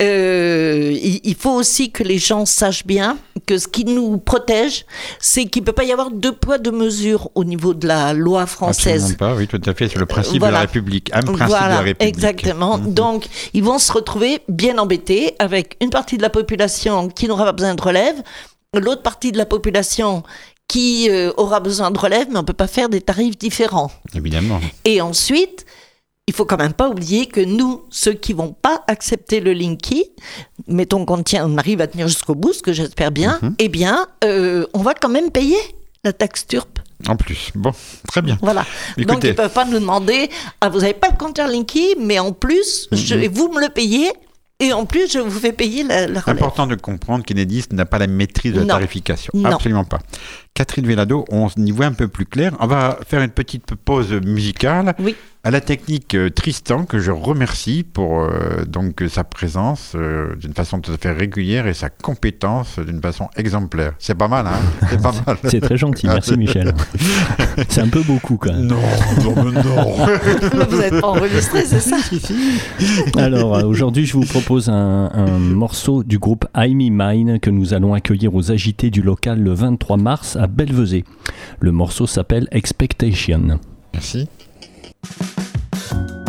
euh, 0.00 0.98
il, 1.22 1.34
faut 1.34 1.52
aussi 1.52 1.92
que 1.92 2.02
les 2.02 2.16
gens 2.16 2.46
sachent 2.46 2.86
bien 2.86 3.18
que 3.46 3.58
ce 3.58 3.68
qui 3.68 3.84
nous 3.84 4.16
protège, 4.16 4.86
c'est 5.20 5.44
qu'il 5.44 5.60
ne 5.62 5.66
peut 5.66 5.72
pas 5.72 5.84
y 5.84 5.92
avoir 5.92 6.10
deux 6.10 6.32
poids, 6.32 6.56
deux 6.56 6.72
mesures 6.72 7.28
au 7.34 7.44
niveau 7.44 7.74
de 7.74 7.86
la 7.86 8.14
loi 8.14 8.46
française. 8.46 9.02
Absolument 9.12 9.18
pas, 9.18 9.38
oui, 9.38 9.46
tout 9.46 9.60
à 9.64 9.74
fait, 9.74 9.88
c'est 9.88 9.98
le 9.98 10.06
principe 10.06 10.42
de 10.42 10.48
la 10.48 10.60
République, 10.60 11.10
un 11.12 11.20
principe 11.20 11.46
de 11.46 11.52
la 11.52 11.80
République. 11.80 12.16
Exactement. 12.16 12.78
Mhm. 12.78 12.94
Donc, 12.94 13.26
ils 13.52 13.62
vont 13.62 13.78
se 13.78 13.92
retrouver 13.92 14.40
bien 14.48 14.78
embêtés 14.78 15.34
avec 15.38 15.76
une 15.82 15.90
partie 15.90 16.16
de 16.16 16.22
la 16.22 16.30
population 16.30 17.08
qui 17.08 17.28
n'aura 17.28 17.44
pas 17.44 17.52
besoin 17.52 17.74
de 17.74 17.82
relève, 17.82 18.16
l'autre 18.74 19.02
partie 19.02 19.32
de 19.32 19.38
la 19.38 19.46
population 19.46 20.22
qui 20.66 21.10
euh, 21.10 21.30
aura 21.36 21.60
besoin 21.60 21.90
de 21.90 21.98
relève, 21.98 22.28
mais 22.30 22.36
on 22.36 22.42
ne 22.42 22.46
peut 22.46 22.54
pas 22.54 22.66
faire 22.66 22.88
des 22.88 23.02
tarifs 23.02 23.36
différents. 23.36 23.90
Évidemment. 24.14 24.60
Et 24.86 25.02
ensuite, 25.02 25.66
il 26.28 26.34
faut 26.34 26.44
quand 26.44 26.58
même 26.58 26.74
pas 26.74 26.90
oublier 26.90 27.24
que 27.24 27.40
nous, 27.40 27.84
ceux 27.88 28.12
qui 28.12 28.34
vont 28.34 28.52
pas 28.52 28.84
accepter 28.86 29.40
le 29.40 29.54
Linky, 29.54 30.04
mettons 30.66 31.06
qu'on 31.06 31.22
tient, 31.22 31.48
on 31.48 31.56
arrive 31.56 31.80
à 31.80 31.86
tenir 31.86 32.06
jusqu'au 32.06 32.34
bout, 32.34 32.52
ce 32.52 32.62
que 32.62 32.74
j'espère 32.74 33.10
bien, 33.10 33.38
mhm. 33.40 33.54
eh 33.58 33.68
bien, 33.70 34.06
euh, 34.24 34.66
on 34.74 34.82
va 34.82 34.92
quand 34.92 35.08
même 35.08 35.30
payer 35.30 35.56
la 36.04 36.12
taxe 36.12 36.46
turpe. 36.46 36.80
En 37.08 37.16
plus, 37.16 37.50
bon, 37.54 37.72
très 38.08 38.20
bien. 38.20 38.36
Voilà. 38.42 38.66
Donc 38.98 39.24
ils 39.24 39.28
ne 39.28 39.32
peuvent 39.32 39.52
pas 39.52 39.64
nous 39.64 39.78
demander, 39.78 40.28
ah, 40.60 40.68
vous 40.68 40.80
n'avez 40.80 40.92
pas 40.92 41.08
le 41.10 41.16
compteur 41.16 41.48
Linky, 41.48 41.94
mais 41.98 42.18
en 42.18 42.32
plus, 42.32 42.88
je, 42.92 43.14
mhm. 43.14 43.28
vous 43.28 43.50
me 43.50 43.62
le 43.62 43.70
payez, 43.70 44.12
et 44.60 44.74
en 44.74 44.84
plus, 44.84 45.10
je 45.10 45.20
vous 45.20 45.38
fais 45.38 45.52
payer 45.52 45.82
la, 45.82 46.08
la 46.08 46.20
Important 46.26 46.66
de 46.66 46.74
comprendre 46.74 47.24
qu'Enedis 47.24 47.64
n'a 47.72 47.86
pas 47.86 47.98
la 47.98 48.06
maîtrise 48.06 48.52
de 48.52 48.60
la 48.60 48.66
tarification. 48.66 49.32
Absolument 49.44 49.84
pas. 49.84 50.00
Catherine 50.52 50.86
Vellado, 50.86 51.24
on 51.30 51.48
y 51.56 51.70
voit 51.70 51.86
un 51.86 51.92
peu 51.92 52.08
plus 52.08 52.26
clair. 52.26 52.54
On 52.60 52.66
va 52.66 52.98
faire 53.06 53.22
une 53.22 53.30
petite 53.30 53.74
pause 53.76 54.12
musicale. 54.12 54.94
Oui 54.98 55.16
à 55.48 55.50
la 55.50 55.62
technique 55.62 56.14
euh, 56.14 56.28
Tristan, 56.28 56.84
que 56.84 56.98
je 56.98 57.10
remercie 57.10 57.82
pour 57.82 58.20
euh, 58.20 58.66
donc 58.66 59.02
sa 59.08 59.24
présence 59.24 59.92
euh, 59.94 60.36
d'une 60.36 60.52
façon 60.52 60.80
tout 60.80 60.92
à 60.92 60.98
fait 60.98 61.10
régulière 61.10 61.66
et 61.66 61.72
sa 61.72 61.88
compétence 61.88 62.78
d'une 62.78 63.00
façon 63.00 63.30
exemplaire. 63.34 63.94
C'est 63.98 64.14
pas 64.14 64.28
mal, 64.28 64.46
hein 64.46 64.60
C'est 64.90 65.00
pas 65.00 65.14
mal. 65.26 65.38
C'est 65.44 65.60
très 65.60 65.78
gentil, 65.78 66.06
merci 66.06 66.36
Michel. 66.36 66.74
C'est 67.70 67.80
un 67.80 67.88
peu 67.88 68.02
beaucoup 68.02 68.36
quand 68.36 68.52
même. 68.52 68.66
Non, 68.66 68.76
non, 69.24 69.50
non. 69.50 69.96
Vous 70.68 70.80
êtes 70.82 71.02
enregistré, 71.02 71.64
c'est 71.64 71.80
ça 71.80 71.96
Alors 73.16 73.64
aujourd'hui, 73.64 74.04
je 74.04 74.12
vous 74.12 74.26
propose 74.26 74.68
un, 74.68 75.10
un, 75.14 75.38
morceau 75.38 76.04
du 76.04 76.18
groupe 76.18 76.44
I'm 76.54 76.76
Mine 76.76 77.40
que 77.40 77.48
nous 77.48 77.72
allons 77.72 77.94
accueillir 77.94 78.34
aux 78.34 78.50
agités 78.50 78.90
du 78.90 79.00
local 79.00 79.40
le 79.40 79.54
23 79.54 79.96
mars 79.96 80.36
à 80.36 80.46
Belvezé. 80.46 81.04
Le 81.60 81.72
morceau 81.72 82.06
s'appelle 82.06 82.48
Expectation. 82.52 83.58
Merci. 83.94 84.28
Bye. 85.90 86.27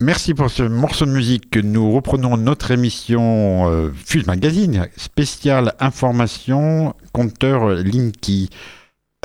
Merci 0.00 0.32
pour 0.32 0.48
ce 0.48 0.62
morceau 0.62 1.06
de 1.06 1.10
musique. 1.10 1.56
Nous 1.56 1.90
reprenons 1.90 2.36
notre 2.36 2.70
émission 2.70 3.68
euh, 3.68 3.90
Fuse 3.92 4.26
Magazine, 4.28 4.88
spéciale 4.96 5.74
information, 5.80 6.94
compteur 7.12 7.70
Linky. 7.70 8.48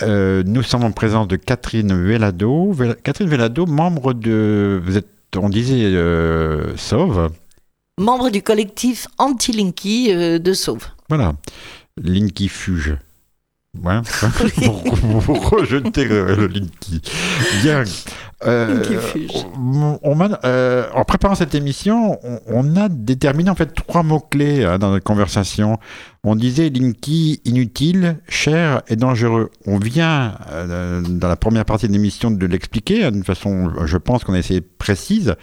Euh, 0.02 0.42
nous 0.48 0.64
sommes 0.64 0.84
en 0.84 0.92
présence 0.92 1.28
de 1.28 1.36
Catherine 1.36 1.94
Velado. 1.94 2.76
Catherine 3.04 3.30
Velado, 3.30 3.68
membre 3.68 4.14
de. 4.14 4.82
Vous 4.84 4.98
êtes, 4.98 5.08
on 5.38 5.50
disait, 5.50 5.86
euh, 5.86 6.76
Sauve. 6.76 7.30
Membre 8.00 8.32
du 8.32 8.42
collectif 8.42 9.08
Anti-Linky 9.20 10.12
euh, 10.12 10.40
de 10.40 10.54
Sauve. 10.54 10.88
Voilà. 11.08 11.34
Linky 12.02 12.50
Fuge. 12.50 12.98
Ouais, 13.84 14.02
pour, 15.26 15.50
rejeter 15.50 16.06
le 16.06 16.46
Linky. 16.46 17.02
Bien. 17.64 17.84
Euh, 18.46 18.84
on, 20.04 20.18
euh, 20.44 20.86
en 20.94 21.06
préparant 21.06 21.36
cette 21.36 21.56
émission, 21.56 22.20
on, 22.48 22.76
a 22.76 22.90
déterminé 22.90 23.50
en 23.50 23.56
fait 23.56 23.74
trois 23.74 24.04
mots-clés 24.04 24.64
hein, 24.64 24.78
dans 24.80 24.92
notre 24.92 25.04
conversation. 25.04 25.78
On 26.24 26.36
disait 26.36 26.70
Linky 26.70 27.42
inutile, 27.46 28.18
cher 28.28 28.82
et 28.88 28.96
dangereux. 28.96 29.52
On 29.66 29.78
vient, 29.78 30.36
euh, 30.52 31.02
dans 31.02 31.28
la 31.28 31.36
première 31.36 31.66
partie 31.66 31.88
de 31.88 31.94
l'émission, 31.94 32.32
de 32.32 32.46
l'expliquer 32.46 33.04
hein, 33.04 33.12
d'une 33.12 33.24
façon, 33.24 33.72
je 33.86 33.98
pense 33.98 34.24
qu'on 34.24 34.34
a 34.34 34.40
essayé 34.40 34.62
précise 34.62 35.36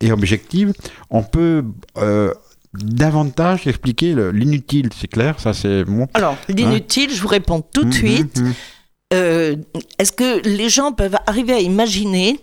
et 0.00 0.12
objective. 0.12 0.72
On 1.10 1.22
peut 1.22 1.64
davantage 2.74 3.66
expliquer 3.66 4.14
l'inutile, 4.32 4.90
c'est 4.94 5.08
clair, 5.08 5.40
ça 5.40 5.54
c'est 5.54 5.84
bon. 5.84 6.08
Alors, 6.14 6.36
l'inutile, 6.48 7.10
je 7.10 7.20
vous 7.22 7.28
réponds 7.28 7.62
tout 7.62 7.82
de 7.82 7.86
mhm, 7.86 7.92
suite. 7.92 8.40
Mhm. 8.40 8.52
Euh, 9.14 9.56
est-ce 9.98 10.12
que 10.12 10.46
les 10.46 10.68
gens 10.68 10.92
peuvent 10.92 11.16
arriver 11.26 11.52
à 11.52 11.60
imaginer 11.60 12.40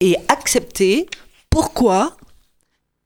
et 0.00 0.16
accepter 0.28 1.08
pourquoi 1.50 2.16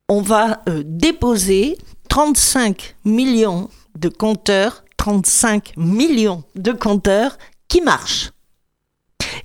on 0.08 0.20
va 0.20 0.62
euh, 0.68 0.82
déposer 0.84 1.78
35 2.08 2.96
millions 3.04 3.70
de 3.98 4.08
compteurs, 4.08 4.84
35 4.96 5.74
millions 5.76 6.44
de 6.54 6.72
compteurs 6.72 7.38
qui 7.68 7.80
marchent 7.80 8.32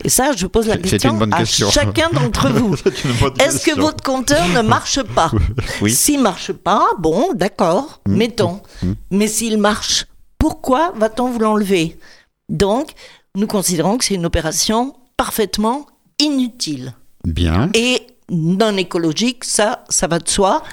et 0.04 0.10
ça, 0.10 0.32
je 0.36 0.46
pose 0.48 0.68
la 0.68 0.78
question 0.78 1.20
à 1.32 1.46
chacun 1.46 2.10
d'entre 2.12 2.50
vous. 2.50 2.76
Est-ce 3.40 3.66
que 3.66 3.80
votre 3.80 4.04
compteur 4.04 4.48
ne 4.50 4.62
marche 4.62 5.02
pas? 5.04 5.32
Oui. 5.82 5.94
S'il 5.94 6.22
marche 6.22 6.52
pas, 6.52 6.88
bon, 7.00 7.34
d'accord, 7.34 8.02
mm. 8.06 8.16
mettons. 8.16 8.62
Mm. 8.82 8.92
Mais 9.12 9.28
s'il 9.28 9.58
marche, 9.58 10.06
pourquoi 10.38 10.94
va-t-on 10.96 11.32
vous 11.32 11.40
l'enlever? 11.40 11.98
Donc, 12.50 12.92
nous 13.36 13.48
considérons 13.48 13.98
que 13.98 14.06
c'est 14.06 14.16
une 14.16 14.26
opération 14.26 14.96
parfaitement 15.18 15.88
inutile. 16.20 16.94
Bien. 17.28 17.70
Et 17.74 18.02
non 18.30 18.76
écologique, 18.76 19.44
ça, 19.44 19.84
ça 19.90 20.08
va 20.08 20.20
de 20.20 20.28
soi. 20.28 20.63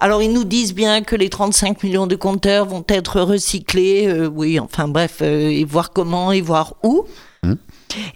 Alors 0.00 0.22
ils 0.22 0.32
nous 0.32 0.44
disent 0.44 0.74
bien 0.74 1.02
que 1.02 1.14
les 1.14 1.28
35 1.28 1.82
millions 1.82 2.06
de 2.06 2.16
compteurs 2.16 2.66
vont 2.66 2.84
être 2.88 3.20
recyclés, 3.20 4.06
euh, 4.08 4.26
oui, 4.26 4.58
enfin 4.58 4.88
bref, 4.88 5.18
euh, 5.22 5.48
et 5.48 5.64
voir 5.64 5.92
comment 5.92 6.32
et 6.32 6.40
voir 6.40 6.74
où. 6.82 7.04
Hum. 7.44 7.56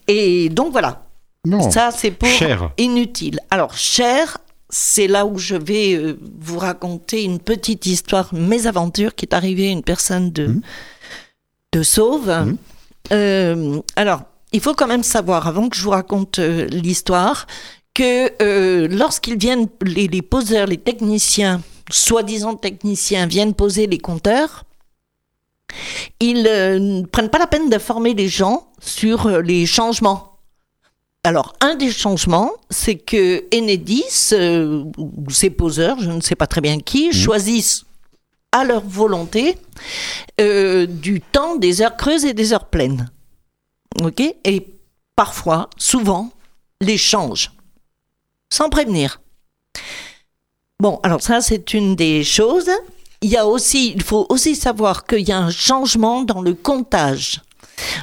Et 0.09 0.49
donc 0.49 0.73
voilà. 0.73 1.05
Non. 1.45 1.71
Ça, 1.71 1.91
c'est 1.93 2.11
pour 2.11 2.29
inutile. 2.77 3.39
Alors, 3.51 3.75
cher, 3.75 4.39
c'est 4.69 5.07
là 5.07 5.25
où 5.25 5.39
je 5.39 5.55
vais 5.55 5.95
euh, 5.95 6.19
vous 6.41 6.59
raconter 6.59 7.23
une 7.23 7.39
petite 7.39 7.87
histoire, 7.87 8.35
mésaventure 8.35 9.15
qui 9.15 9.25
est 9.25 9.35
arrivée 9.35 9.69
à 9.69 9.71
une 9.71 9.85
personne 9.85 10.31
de, 10.33 10.47
hum. 10.47 10.61
de 11.73 11.83
Sauve. 11.83 12.29
Hum. 13.11 13.83
alors, 13.95 14.23
il 14.53 14.61
faut 14.61 14.75
quand 14.75 14.89
même 14.89 15.03
savoir, 15.05 15.47
avant 15.47 15.69
que 15.69 15.77
je 15.77 15.83
vous 15.83 15.91
raconte 15.91 16.39
l'histoire, 16.39 17.47
que 17.99 18.31
euh, 18.41 18.87
lorsqu'ils 18.89 19.37
viennent, 19.37 19.67
les, 19.83 20.23
poseurs, 20.23 20.69
les 20.69 20.79
techniciens, 20.79 21.61
soi-disant 21.91 22.55
techniciens, 22.55 23.27
viennent 23.27 23.55
poser 23.55 23.89
les 23.89 23.99
compteurs, 23.99 24.63
ils 26.21 26.47
euh, 26.47 26.79
ne 26.79 27.05
prennent 27.05 27.29
pas 27.29 27.41
la 27.41 27.49
peine 27.49 27.69
d'informer 27.69 28.15
les 28.15 28.29
gens 28.29 28.69
sur 28.81 29.27
euh, 29.27 29.41
les 29.41 29.67
changements. 29.67 30.39
Alors, 31.25 31.57
un 31.61 31.75
des 31.75 31.91
changements, 31.91 32.53
c'est 32.71 32.95
que 32.95 33.45
Enedis, 33.53 34.33
ou 34.97 35.29
ses 35.31 35.51
poseurs, 35.51 35.99
je 35.99 36.13
ne 36.13 36.21
sais 36.21 36.37
pas 36.37 36.47
très 36.47 36.61
bien 36.61 36.79
qui, 36.79 37.09
mmh. 37.09 37.13
choisissent 37.13 37.85
à 38.53 38.65
leur 38.65 38.83
volonté 38.83 39.59
du 40.39 41.21
temps 41.21 41.57
des 41.57 41.83
heures 41.83 41.97
creuses 41.97 42.25
et 42.25 42.33
des 42.33 42.53
heures 42.53 42.69
pleines. 42.69 43.11
OK? 44.01 44.21
Et 44.45 44.67
parfois, 45.17 45.69
souvent, 45.77 46.31
les 46.81 46.97
changent 46.97 47.51
sans 48.51 48.69
prévenir. 48.69 49.21
Bon, 50.81 51.01
alors 51.03 51.23
ça, 51.23 51.41
c'est 51.41 51.75
une 51.75 51.97
des 51.97 52.23
choses. 52.23 52.71
Il 53.21 53.31
y 53.31 53.37
a 53.37 53.47
aussi, 53.47 53.93
il 53.95 54.03
faut 54.03 54.27
aussi 54.29 54.55
savoir 54.55 55.07
qu'il 55.07 55.29
y 55.29 55.33
a 55.33 55.39
un 55.39 55.51
changement 55.51 56.23
dans 56.23 56.41
le 56.41 56.55
comptage. 56.55 57.43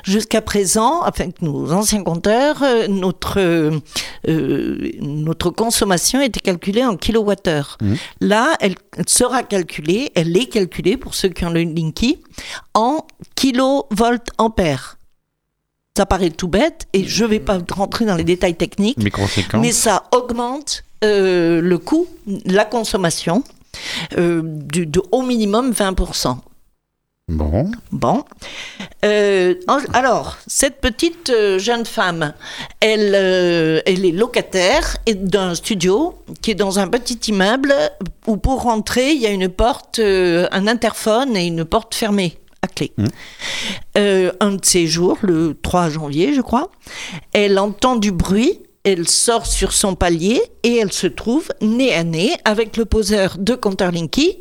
Jusqu'à 0.03 0.41
présent, 0.41 1.01
avec 1.01 1.41
nos 1.41 1.71
anciens 1.71 2.03
compteurs, 2.03 2.63
euh, 2.63 2.87
notre, 2.87 3.39
euh, 3.39 4.91
notre 4.99 5.49
consommation 5.49 6.21
était 6.21 6.39
calculée 6.39 6.83
en 6.83 6.95
kilowattheures. 6.95 7.77
Mmh. 7.81 7.93
Là, 8.21 8.55
elle 8.59 8.75
sera 9.07 9.43
calculée, 9.43 10.11
elle 10.15 10.35
est 10.37 10.47
calculée, 10.47 10.97
pour 10.97 11.13
ceux 11.13 11.29
qui 11.29 11.45
ont 11.45 11.49
le 11.49 11.63
Linky, 11.63 12.19
en 12.73 13.05
kilovolts 13.35 14.29
ampères. 14.37 14.97
Ça 15.95 16.05
paraît 16.05 16.29
tout 16.29 16.49
bête 16.49 16.87
et 16.91 17.05
je 17.05 17.23
ne 17.23 17.29
vais 17.29 17.39
pas 17.39 17.57
rentrer 17.71 18.03
dans 18.03 18.15
les 18.15 18.25
détails 18.25 18.55
techniques, 18.55 18.97
mais, 19.53 19.71
ça 19.71 20.03
augmente 20.11 20.83
euh, 21.05 21.61
le 21.61 21.77
coût, 21.77 22.07
la 22.45 22.65
consommation 22.65 23.43
euh, 24.17 24.41
de, 24.43 25.01
au 25.11 25.21
minimum 25.21 25.71
20%. 25.71 26.37
Bon. 27.29 27.71
Bon. 27.91 28.23
Euh, 29.05 29.55
alors, 29.93 30.37
cette 30.47 30.81
petite 30.81 31.31
jeune 31.57 31.85
femme, 31.85 32.33
elle, 32.81 33.15
elle 33.85 34.05
est 34.05 34.11
locataire 34.11 34.97
d'un 35.07 35.55
studio 35.55 36.15
qui 36.41 36.51
est 36.51 36.55
dans 36.55 36.77
un 36.77 36.87
petit 36.89 37.31
immeuble 37.31 37.73
où 38.27 38.35
pour 38.35 38.63
rentrer, 38.63 39.13
il 39.13 39.21
y 39.21 39.27
a 39.27 39.31
une 39.31 39.47
porte, 39.47 39.99
un 39.99 40.67
interphone 40.67 41.37
et 41.37 41.45
une 41.45 41.63
porte 41.63 41.95
fermée 41.95 42.37
clé. 42.67 42.93
Euh, 43.97 44.31
un 44.39 44.53
de 44.53 44.65
ces 44.65 44.87
jours, 44.87 45.17
le 45.21 45.57
3 45.61 45.89
janvier, 45.89 46.33
je 46.33 46.41
crois, 46.41 46.71
elle 47.33 47.59
entend 47.59 47.95
du 47.95 48.11
bruit 48.11 48.59
elle 48.85 49.07
sort 49.09 49.47
sur 49.47 49.73
son 49.73 49.95
palier 49.95 50.39
et 50.61 50.77
elle 50.77 50.93
se 50.93 51.07
trouve 51.07 51.49
nez 51.59 51.93
à 51.93 52.03
nez 52.03 52.33
avec 52.45 52.77
le 52.77 52.85
poseur 52.85 53.35
de 53.39 53.55
compteur 53.55 53.91
Linky 53.91 54.37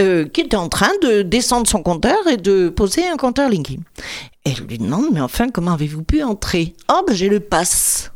euh, 0.00 0.26
qui 0.26 0.40
était 0.40 0.56
en 0.56 0.70
train 0.70 0.90
de 1.02 1.20
descendre 1.20 1.68
son 1.68 1.82
compteur 1.82 2.26
et 2.26 2.38
de 2.38 2.70
poser 2.70 3.06
un 3.06 3.18
compteur 3.18 3.50
Linky. 3.50 3.78
Elle 4.44 4.64
lui 4.66 4.78
demande 4.78 5.12
Mais 5.12 5.20
enfin, 5.20 5.50
comment 5.50 5.72
avez-vous 5.72 6.02
pu 6.02 6.22
entrer? 6.22 6.74
Oh, 6.90 7.02
ben 7.06 7.14
j'ai 7.14 7.28
le 7.28 7.40
pass. 7.40 8.10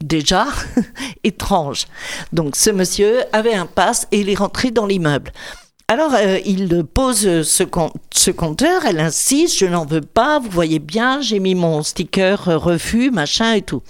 Déjà, 0.00 0.46
étrange. 1.22 1.86
Donc 2.32 2.56
ce 2.56 2.70
monsieur 2.70 3.24
avait 3.34 3.54
un 3.54 3.66
pass 3.66 4.08
et 4.10 4.20
il 4.20 4.30
est 4.30 4.36
rentré 4.36 4.70
dans 4.70 4.86
l'immeuble. 4.86 5.32
Alors, 5.90 6.12
euh, 6.14 6.38
il 6.44 6.84
pose 6.84 7.42
ce, 7.42 8.30
compteur, 8.30 8.84
elle 8.84 9.00
insiste, 9.00 9.56
je 9.56 9.64
n'en 9.64 9.86
veux 9.86 10.02
pas, 10.02 10.38
vous 10.38 10.50
voyez 10.50 10.80
bien, 10.80 11.22
j'ai 11.22 11.40
mis 11.40 11.54
mon 11.54 11.82
sticker 11.82 12.46
euh, 12.46 12.58
refus, 12.58 13.10
machin 13.10 13.54
et 13.54 13.62
tout. 13.62 13.82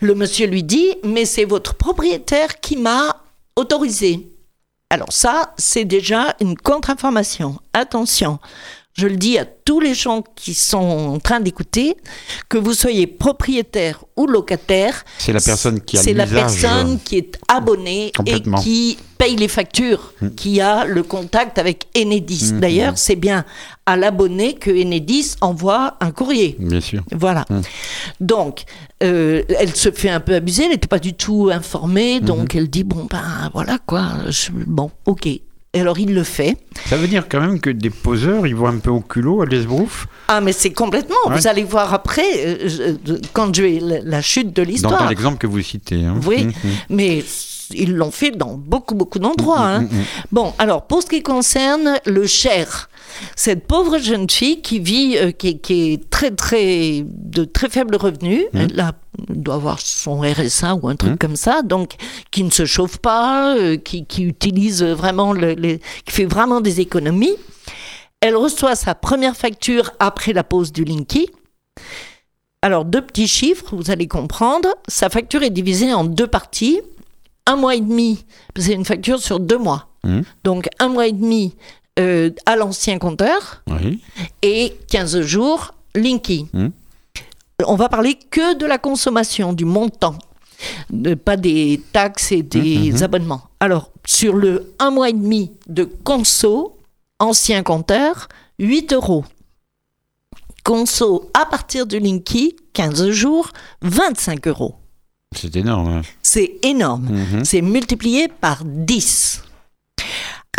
Le 0.00 0.14
monsieur 0.14 0.46
lui 0.46 0.62
dit, 0.62 0.94
mais 1.02 1.24
c'est 1.24 1.44
votre 1.44 1.74
propriétaire 1.74 2.60
qui 2.60 2.76
m'a 2.76 3.16
autorisé. 3.56 4.28
Alors 4.90 5.12
ça, 5.12 5.54
c'est 5.56 5.84
déjà 5.84 6.36
une 6.40 6.56
contre-information. 6.56 7.58
Attention, 7.72 8.38
je 8.94 9.08
le 9.08 9.16
dis 9.16 9.38
à 9.38 9.44
tous 9.44 9.80
les 9.80 9.92
gens 9.92 10.22
qui 10.36 10.54
sont 10.54 10.76
en 10.76 11.18
train 11.18 11.40
d'écouter, 11.40 11.96
que 12.48 12.56
vous 12.56 12.74
soyez 12.74 13.08
propriétaire 13.08 14.04
ou 14.16 14.26
locataire. 14.26 15.04
C'est 15.18 15.32
la 15.32 15.40
personne 15.40 15.80
qui 15.80 15.98
a 15.98 16.02
C'est 16.02 16.14
la 16.14 16.26
personne 16.26 17.00
qui 17.00 17.18
est 17.18 17.38
abonnée 17.48 18.12
et 18.24 18.40
qui 18.62 18.96
paye 19.18 19.34
les 19.34 19.48
factures, 19.48 20.12
mm. 20.20 20.28
qui 20.30 20.60
a 20.60 20.84
le 20.84 21.02
contact 21.02 21.58
avec 21.58 21.86
Enedis. 21.96 22.52
Mm, 22.52 22.60
D'ailleurs, 22.60 22.92
mm. 22.92 22.96
c'est 22.96 23.16
bien 23.16 23.44
à 23.84 23.96
l'abonné 23.96 24.54
que 24.54 24.70
Enedis 24.70 25.34
envoie 25.40 25.96
un 26.00 26.12
courrier. 26.12 26.56
Bien 26.60 26.80
sûr. 26.80 27.02
Voilà. 27.10 27.44
Donc, 28.20 28.62
euh, 29.02 29.42
elle 29.58 29.74
se 29.74 29.90
fait 29.90 30.10
un 30.10 30.20
peu 30.20 30.34
abuser, 30.34 30.64
elle 30.64 30.70
n'était 30.70 30.86
pas 30.86 31.00
du 31.00 31.14
tout 31.14 31.50
informée, 31.52 32.20
donc 32.20 32.54
mm-hmm. 32.54 32.58
elle 32.58 32.70
dit 32.70 32.84
bon 32.84 33.06
ben 33.10 33.50
voilà 33.52 33.78
quoi, 33.84 34.12
bon 34.66 34.90
ok. 35.04 35.28
Et 35.74 35.80
alors 35.80 35.98
il 35.98 36.14
le 36.14 36.22
fait. 36.22 36.56
Ça 36.86 36.96
veut 36.96 37.08
dire 37.08 37.28
quand 37.28 37.40
même 37.40 37.60
que 37.60 37.70
des 37.70 37.90
poseurs, 37.90 38.46
ils 38.46 38.54
vont 38.54 38.68
un 38.68 38.78
peu 38.78 38.90
au 38.90 39.00
culot 39.00 39.42
à 39.42 39.46
l'esbrouf 39.46 40.06
Ah 40.28 40.40
mais 40.40 40.52
c'est 40.52 40.72
complètement, 40.72 41.16
vous 41.26 41.46
allez 41.46 41.64
voir 41.64 41.92
après, 41.92 42.22
euh, 42.46 42.96
quand 43.32 43.54
je 43.54 43.62
vais 43.62 43.80
la, 44.04 44.22
chute 44.22 44.54
de 44.54 44.62
l'histoire. 44.62 45.00
Dans, 45.00 45.08
l'exemple 45.08 45.38
que 45.38 45.46
vous 45.48 45.60
citez. 45.60 46.04
Hein. 46.04 46.20
Oui, 46.26 46.46
mm-hmm. 46.46 46.68
mais 46.90 47.24
ils 47.70 47.94
l'ont 47.94 48.10
fait 48.10 48.30
dans 48.30 48.54
beaucoup, 48.54 48.94
beaucoup 48.94 49.18
d'endroits. 49.18 49.78
Mm-hmm, 49.78 49.84
hein. 49.84 50.04
Bon, 50.32 50.52
alors 50.58 50.86
pour 50.86 51.02
ce 51.02 51.06
qui 51.06 51.22
concerne 51.22 51.98
le 52.06 52.26
Cher, 52.26 52.88
cette 53.36 53.66
pauvre 53.66 53.98
jeune 53.98 54.28
fille 54.28 54.60
qui 54.60 54.78
vit, 54.78 55.16
euh, 55.16 55.30
qui, 55.30 55.60
est 55.70 56.10
très, 56.10 56.30
très, 56.30 57.04
de 57.06 57.44
très 57.44 57.68
faible 57.68 57.96
revenu, 57.96 58.44
elle 58.54 58.78
a 58.80 58.92
doit 59.28 59.54
avoir 59.54 59.80
son 59.80 60.20
RSA 60.20 60.74
ou 60.74 60.88
un 60.88 60.96
truc 60.96 61.18
comme 61.18 61.36
ça, 61.36 61.62
donc 61.62 61.94
qui 62.30 62.42
ne 62.42 62.50
se 62.50 62.64
chauffe 62.64 62.98
pas, 62.98 63.56
euh, 63.56 63.76
qui, 63.76 64.04
utilise 64.18 64.82
vraiment, 64.82 65.32
les, 65.32 65.80
qui 66.04 66.12
fait 66.12 66.24
vraiment 66.24 66.60
des 66.60 66.80
économies. 66.80 67.36
Elle 68.20 68.36
reçoit 68.36 68.74
sa 68.74 68.94
première 68.94 69.36
facture 69.36 69.92
après 70.00 70.32
la 70.32 70.44
pause 70.44 70.72
du 70.72 70.84
Linky. 70.84 71.30
Alors, 72.62 72.86
deux 72.86 73.02
petits 73.02 73.28
chiffres, 73.28 73.76
vous 73.76 73.90
allez 73.90 74.08
comprendre. 74.08 74.68
Sa 74.88 75.10
facture 75.10 75.42
est 75.42 75.50
divisée 75.50 75.92
en 75.92 76.04
deux 76.04 76.26
parties. 76.26 76.80
Un 77.46 77.56
mois 77.56 77.74
et 77.74 77.80
demi, 77.80 78.24
c'est 78.56 78.72
une 78.72 78.84
facture 78.84 79.20
sur 79.20 79.40
deux 79.40 79.58
mois. 79.58 79.88
Mmh. 80.02 80.20
Donc, 80.44 80.68
un 80.78 80.88
mois 80.88 81.06
et 81.06 81.12
demi 81.12 81.54
euh, 81.98 82.30
à 82.46 82.56
l'ancien 82.56 82.98
compteur 82.98 83.62
et 84.42 84.76
15 84.90 85.20
jours 85.20 85.74
Linky. 85.94 86.48
Mmh 86.52 86.68
on 87.66 87.76
va 87.76 87.88
parler 87.88 88.14
que 88.14 88.56
de 88.56 88.66
la 88.66 88.78
consommation, 88.78 89.52
du 89.52 89.64
montant, 89.64 90.18
pas 91.24 91.36
des 91.36 91.80
taxes 91.92 92.32
et 92.32 92.42
des 92.42 92.92
mmh, 92.92 92.98
mmh. 92.98 93.02
abonnements. 93.02 93.42
Alors, 93.60 93.90
sur 94.06 94.34
le 94.34 94.74
un 94.78 94.90
mois 94.90 95.10
et 95.10 95.12
demi 95.12 95.52
de 95.68 95.84
conso, 95.84 96.76
ancien 97.18 97.62
compteur, 97.62 98.28
8 98.58 98.92
euros. 98.92 99.24
Conso 100.64 101.30
à 101.34 101.44
partir 101.46 101.86
du 101.86 101.98
Linky, 101.98 102.56
15 102.72 103.10
jours, 103.10 103.50
25 103.82 104.46
euros. 104.48 104.76
C'est 105.34 105.56
énorme. 105.56 105.88
Hein. 105.88 106.02
C'est 106.22 106.54
énorme. 106.62 107.04
Mmh, 107.04 107.44
C'est 107.44 107.62
multiplié 107.62 108.28
par 108.28 108.62
10. 108.64 109.42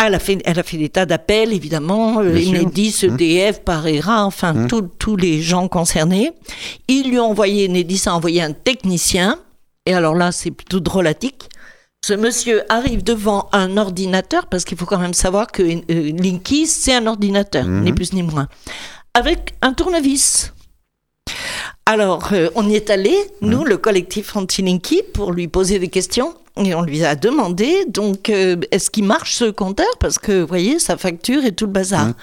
Elle 0.04 0.14
a 0.14 0.20
fait, 0.20 0.42
elle 0.44 0.60
a 0.60 0.64
fait 0.64 0.78
des 0.78 0.90
tas 0.90 1.06
d'appels, 1.06 1.54
évidemment, 1.54 2.18
Enedis, 2.18 3.04
EDF, 3.04 3.62
Parera, 3.62 4.26
enfin, 4.26 4.54
mmh. 4.54 4.68
tous 5.00 5.16
les 5.16 5.42
gens 5.42 5.70
concernés. 5.70 6.34
Ils 6.90 7.10
lui 7.10 7.18
ont 7.18 7.30
envoyé, 7.30 7.70
Enedis 7.70 8.04
a 8.08 8.14
envoyé 8.14 8.42
un 8.42 8.52
technicien, 8.52 9.40
et 9.86 9.94
alors 9.94 10.16
là, 10.16 10.34
c'est 10.34 10.52
plutôt 10.52 10.82
drôlatique. 10.82 11.50
Ce 12.06 12.14
monsieur 12.14 12.62
arrive 12.72 13.04
devant 13.04 13.48
un 13.54 13.78
ordinateur, 13.78 14.48
parce 14.48 14.66
qu'il 14.66 14.78
faut 14.78 14.86
quand 14.86 15.00
même 15.00 15.14
savoir 15.14 15.48
que 15.48 15.64
euh, 15.64 16.12
Linky, 16.22 16.68
c'est 16.68 16.94
un 16.94 17.08
ordinateur, 17.08 17.66
mmh. 17.66 17.84
ni 17.84 17.94
plus 17.94 18.14
ni 18.14 18.22
moins, 18.22 18.48
avec 19.14 19.56
un 19.62 19.74
tournevis. 19.74 20.54
Alors, 21.88 22.30
euh, 22.34 22.50
on 22.56 22.68
y 22.68 22.76
est 22.76 22.90
allé, 22.90 23.16
nous, 23.42 23.62
mmh. 23.62 23.68
le 23.68 23.78
collectif 23.78 24.36
anti-Linky, 24.36 25.04
pour 25.14 25.32
lui 25.32 25.48
poser 25.48 25.78
des 25.78 25.88
questions. 25.88 26.34
Et 26.58 26.74
on 26.74 26.82
lui 26.82 27.04
a 27.04 27.16
demandé, 27.16 27.86
donc, 27.88 28.30
euh, 28.30 28.56
est-ce 28.72 28.90
qu'il 28.90 29.04
marche 29.04 29.36
ce 29.36 29.52
compteur? 29.52 29.86
Parce 30.00 30.18
que, 30.18 30.42
vous 30.42 30.48
voyez, 30.48 30.80
sa 30.80 30.98
facture 30.98 31.46
et 31.46 31.52
tout 31.52 31.66
le 31.66 31.72
bazar. 31.72 32.08
Mmh. 32.08 32.14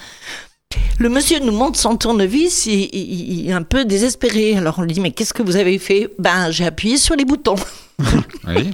Le 0.99 1.09
monsieur 1.09 1.39
nous 1.39 1.53
montre 1.53 1.79
son 1.79 1.97
tournevis, 1.97 2.67
il, 2.67 3.49
est 3.49 3.53
un 3.53 3.63
peu 3.63 3.85
désespéré. 3.85 4.57
Alors 4.57 4.79
on 4.79 4.83
lui 4.83 4.93
dit, 4.93 5.01
mais 5.01 5.11
qu'est-ce 5.11 5.35
que 5.35 5.43
vous 5.43 5.57
avez 5.57 5.79
fait? 5.79 6.09
Ben, 6.19 6.51
j'ai 6.51 6.67
appuyé 6.67 6.97
sur 6.97 7.15
les 7.15 7.25
boutons. 7.25 7.57
oui, 8.49 8.71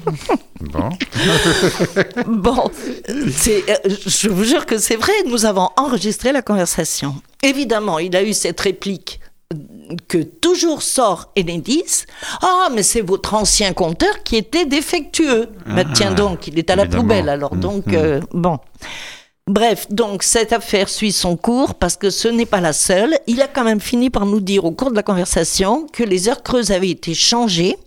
bon. 0.61 0.89
bon, 2.27 2.71
euh, 3.09 3.27
je 4.07 4.29
vous 4.29 4.45
jure 4.45 4.65
que 4.65 4.79
c'est 4.79 4.97
vrai, 4.97 5.13
nous 5.27 5.45
avons 5.45 5.71
enregistré 5.77 6.33
la 6.33 6.43
conversation. 6.43 7.17
Évidemment, 7.43 7.99
il 7.99 8.15
a 8.17 8.23
eu 8.23 8.33
cette 8.33 8.61
réplique 8.61 9.21
que 10.09 10.19
toujours 10.19 10.83
sort 10.83 11.33
Enedis. 11.39 12.05
Ah, 12.43 12.69
mais 12.75 12.83
c'est 12.83 13.01
votre 13.01 13.35
ancien 13.35 13.73
compteur 13.73 14.23
qui 14.23 14.37
était 14.37 14.67
défectueux. 14.67 15.49
Ah, 15.67 15.85
tiens 15.95 16.13
donc, 16.13 16.47
il 16.49 16.59
est 16.59 16.71
à 16.71 16.77
la 16.77 16.87
poubelle 16.87 17.29
alors. 17.29 17.55
Mm, 17.55 17.61
donc, 17.61 17.87
mm. 17.87 17.95
Euh, 17.95 18.21
bon. 18.33 18.59
Bref, 19.47 19.87
donc 19.89 20.23
cette 20.23 20.53
affaire 20.53 20.91
suit 20.91 21.13
son 21.13 21.39
cours 21.39 21.75
parce 21.77 21.97
que 21.97 22.11
ce 22.11 22.29
n'est 22.29 22.45
pas 22.45 22.61
la 22.61 22.75
seule. 22.75 23.19
Il 23.27 23.41
a 23.41 23.49
quand 23.49 23.65
même 23.65 23.81
fini 23.81 24.11
par 24.11 24.27
nous 24.27 24.41
dire 24.41 24.67
au 24.67 24.73
cours 24.73 24.91
de 24.91 24.97
la 24.97 25.03
conversation 25.03 25.87
que 25.91 26.05
les 26.05 26.29
heures 26.29 26.43
creuses 26.43 26.71
avaient 26.71 26.91
été 26.91 27.15
changées, 27.15 27.79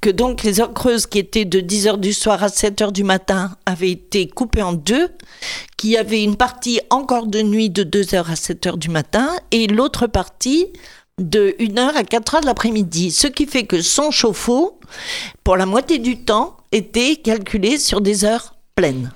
que 0.00 0.10
donc 0.10 0.42
les 0.42 0.60
heures 0.60 0.72
creuses 0.72 1.06
qui 1.06 1.18
étaient 1.18 1.44
de 1.44 1.60
10 1.60 1.86
heures 1.88 1.98
du 1.98 2.12
soir 2.12 2.42
à 2.42 2.48
7 2.48 2.82
heures 2.82 2.92
du 2.92 3.04
matin 3.04 3.56
avaient 3.66 3.90
été 3.90 4.28
coupées 4.28 4.62
en 4.62 4.72
deux, 4.72 5.08
qu'il 5.76 5.90
y 5.90 5.96
avait 5.96 6.22
une 6.22 6.36
partie 6.36 6.80
encore 6.90 7.26
de 7.26 7.42
nuit 7.42 7.70
de 7.70 7.82
2 7.82 8.14
heures 8.14 8.30
à 8.30 8.36
7 8.36 8.66
heures 8.66 8.78
du 8.78 8.88
matin 8.88 9.28
et 9.50 9.66
l'autre 9.66 10.06
partie 10.06 10.66
de 11.18 11.54
1 11.60 11.78
heure 11.78 11.96
à 11.96 12.04
4 12.04 12.34
heures 12.34 12.40
de 12.42 12.46
l'après-midi. 12.46 13.10
Ce 13.10 13.26
qui 13.26 13.46
fait 13.46 13.64
que 13.64 13.80
son 13.80 14.10
chauffe-eau, 14.10 14.78
pour 15.44 15.56
la 15.56 15.66
moitié 15.66 15.98
du 15.98 16.18
temps, 16.24 16.56
était 16.72 17.16
calculé 17.16 17.78
sur 17.78 18.00
des 18.00 18.24
heures 18.24 18.54
pleines. 18.74 19.10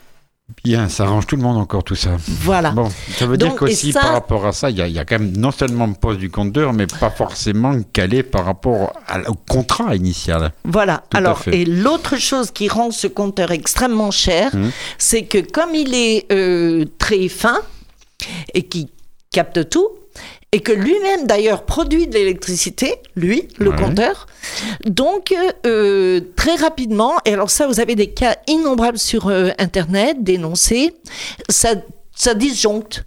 Bien, 0.64 0.88
ça 0.88 1.04
arrange 1.04 1.26
tout 1.26 1.36
le 1.36 1.42
monde 1.42 1.56
encore 1.56 1.84
tout 1.84 1.94
ça. 1.94 2.16
Voilà. 2.26 2.70
Bon, 2.70 2.88
ça 3.16 3.26
veut 3.26 3.36
dire 3.36 3.54
qu'aussi 3.54 3.92
par 3.92 4.12
rapport 4.12 4.46
à 4.46 4.52
ça, 4.52 4.70
il 4.70 4.76
y, 4.76 4.98
a 4.98 5.04
quand 5.04 5.18
même 5.18 5.36
non 5.36 5.50
seulement 5.50 5.86
le 5.86 5.94
poste 5.94 6.18
du 6.18 6.30
compteur, 6.30 6.72
mais 6.72 6.86
pas 6.86 7.10
forcément 7.10 7.74
calé 7.92 8.22
par 8.22 8.44
rapport 8.44 8.92
au 9.28 9.34
contrat 9.34 9.94
initial. 9.96 10.52
Voilà. 10.64 11.04
Alors, 11.14 11.42
et 11.50 11.64
l'autre 11.64 12.16
chose 12.16 12.50
qui 12.50 12.68
rend 12.68 12.90
ce 12.90 13.06
compteur 13.06 13.50
extrêmement 13.50 14.10
cher, 14.10 14.50
hum. 14.54 14.70
c'est 14.98 15.22
que 15.22 15.38
comme 15.38 15.74
il 15.74 15.94
est 15.94 16.30
euh, 16.32 16.84
très 16.98 17.28
fin 17.28 17.58
et 18.54 18.64
qui 18.64 18.88
capte 19.30 19.68
tout, 19.70 19.88
et 20.52 20.60
que 20.60 20.72
lui-même 20.72 21.26
d'ailleurs 21.26 21.64
produit 21.64 22.08
de 22.08 22.14
l'électricité, 22.14 22.94
lui, 23.14 23.48
le 23.58 23.70
compteur. 23.72 24.26
Donc 24.84 25.34
euh, 25.66 26.20
très 26.34 26.56
rapidement, 26.56 27.14
et 27.24 27.32
alors 27.32 27.50
ça 27.50 27.66
vous 27.66 27.80
avez 27.80 27.94
des 27.94 28.08
cas 28.08 28.36
innombrables 28.48 28.98
sur 28.98 29.28
euh, 29.28 29.50
Internet 29.58 30.24
dénoncés, 30.24 30.94
ça, 31.48 31.74
ça 32.14 32.34
disjoncte 32.34 33.04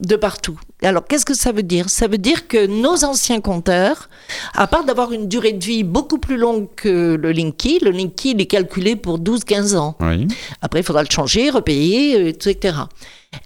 de 0.00 0.16
partout. 0.16 0.58
Alors 0.82 1.06
qu'est-ce 1.06 1.24
que 1.24 1.34
ça 1.34 1.52
veut 1.52 1.62
dire? 1.62 1.88
Ça 1.88 2.08
veut 2.08 2.18
dire 2.18 2.48
que 2.48 2.66
nos 2.66 3.04
anciens 3.04 3.40
compteurs, 3.40 4.08
à 4.54 4.66
part 4.66 4.84
d'avoir 4.84 5.12
une 5.12 5.28
durée 5.28 5.52
de 5.52 5.64
vie 5.64 5.84
beaucoup 5.84 6.18
plus 6.18 6.36
longue 6.36 6.66
que 6.74 7.14
le 7.14 7.30
Linky, 7.30 7.78
le 7.80 7.92
Linky 7.92 8.32
il 8.32 8.40
est 8.40 8.46
calculé 8.46 8.96
pour 8.96 9.20
12-15 9.20 9.76
ans. 9.76 9.96
Après 10.60 10.80
il 10.80 10.82
faudra 10.82 11.04
le 11.04 11.10
changer, 11.10 11.50
repayer, 11.50 12.28
etc. 12.28 12.78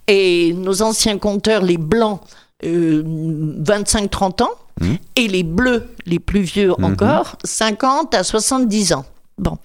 Et 0.06 0.54
nos 0.54 0.80
anciens 0.80 1.18
compteurs, 1.18 1.62
les 1.62 1.76
blancs, 1.76 2.20
25-30 2.62 2.64
euh, 2.64 4.44
ans, 4.44 4.50
mmh. 4.80 4.94
et 5.16 5.28
les 5.28 5.42
bleus, 5.42 5.88
les 6.06 6.18
plus 6.18 6.40
vieux 6.40 6.72
mmh. 6.78 6.84
encore, 6.84 7.36
50 7.44 8.14
à 8.14 8.24
70 8.24 8.92
ans. 8.92 9.04
Bon. 9.38 9.56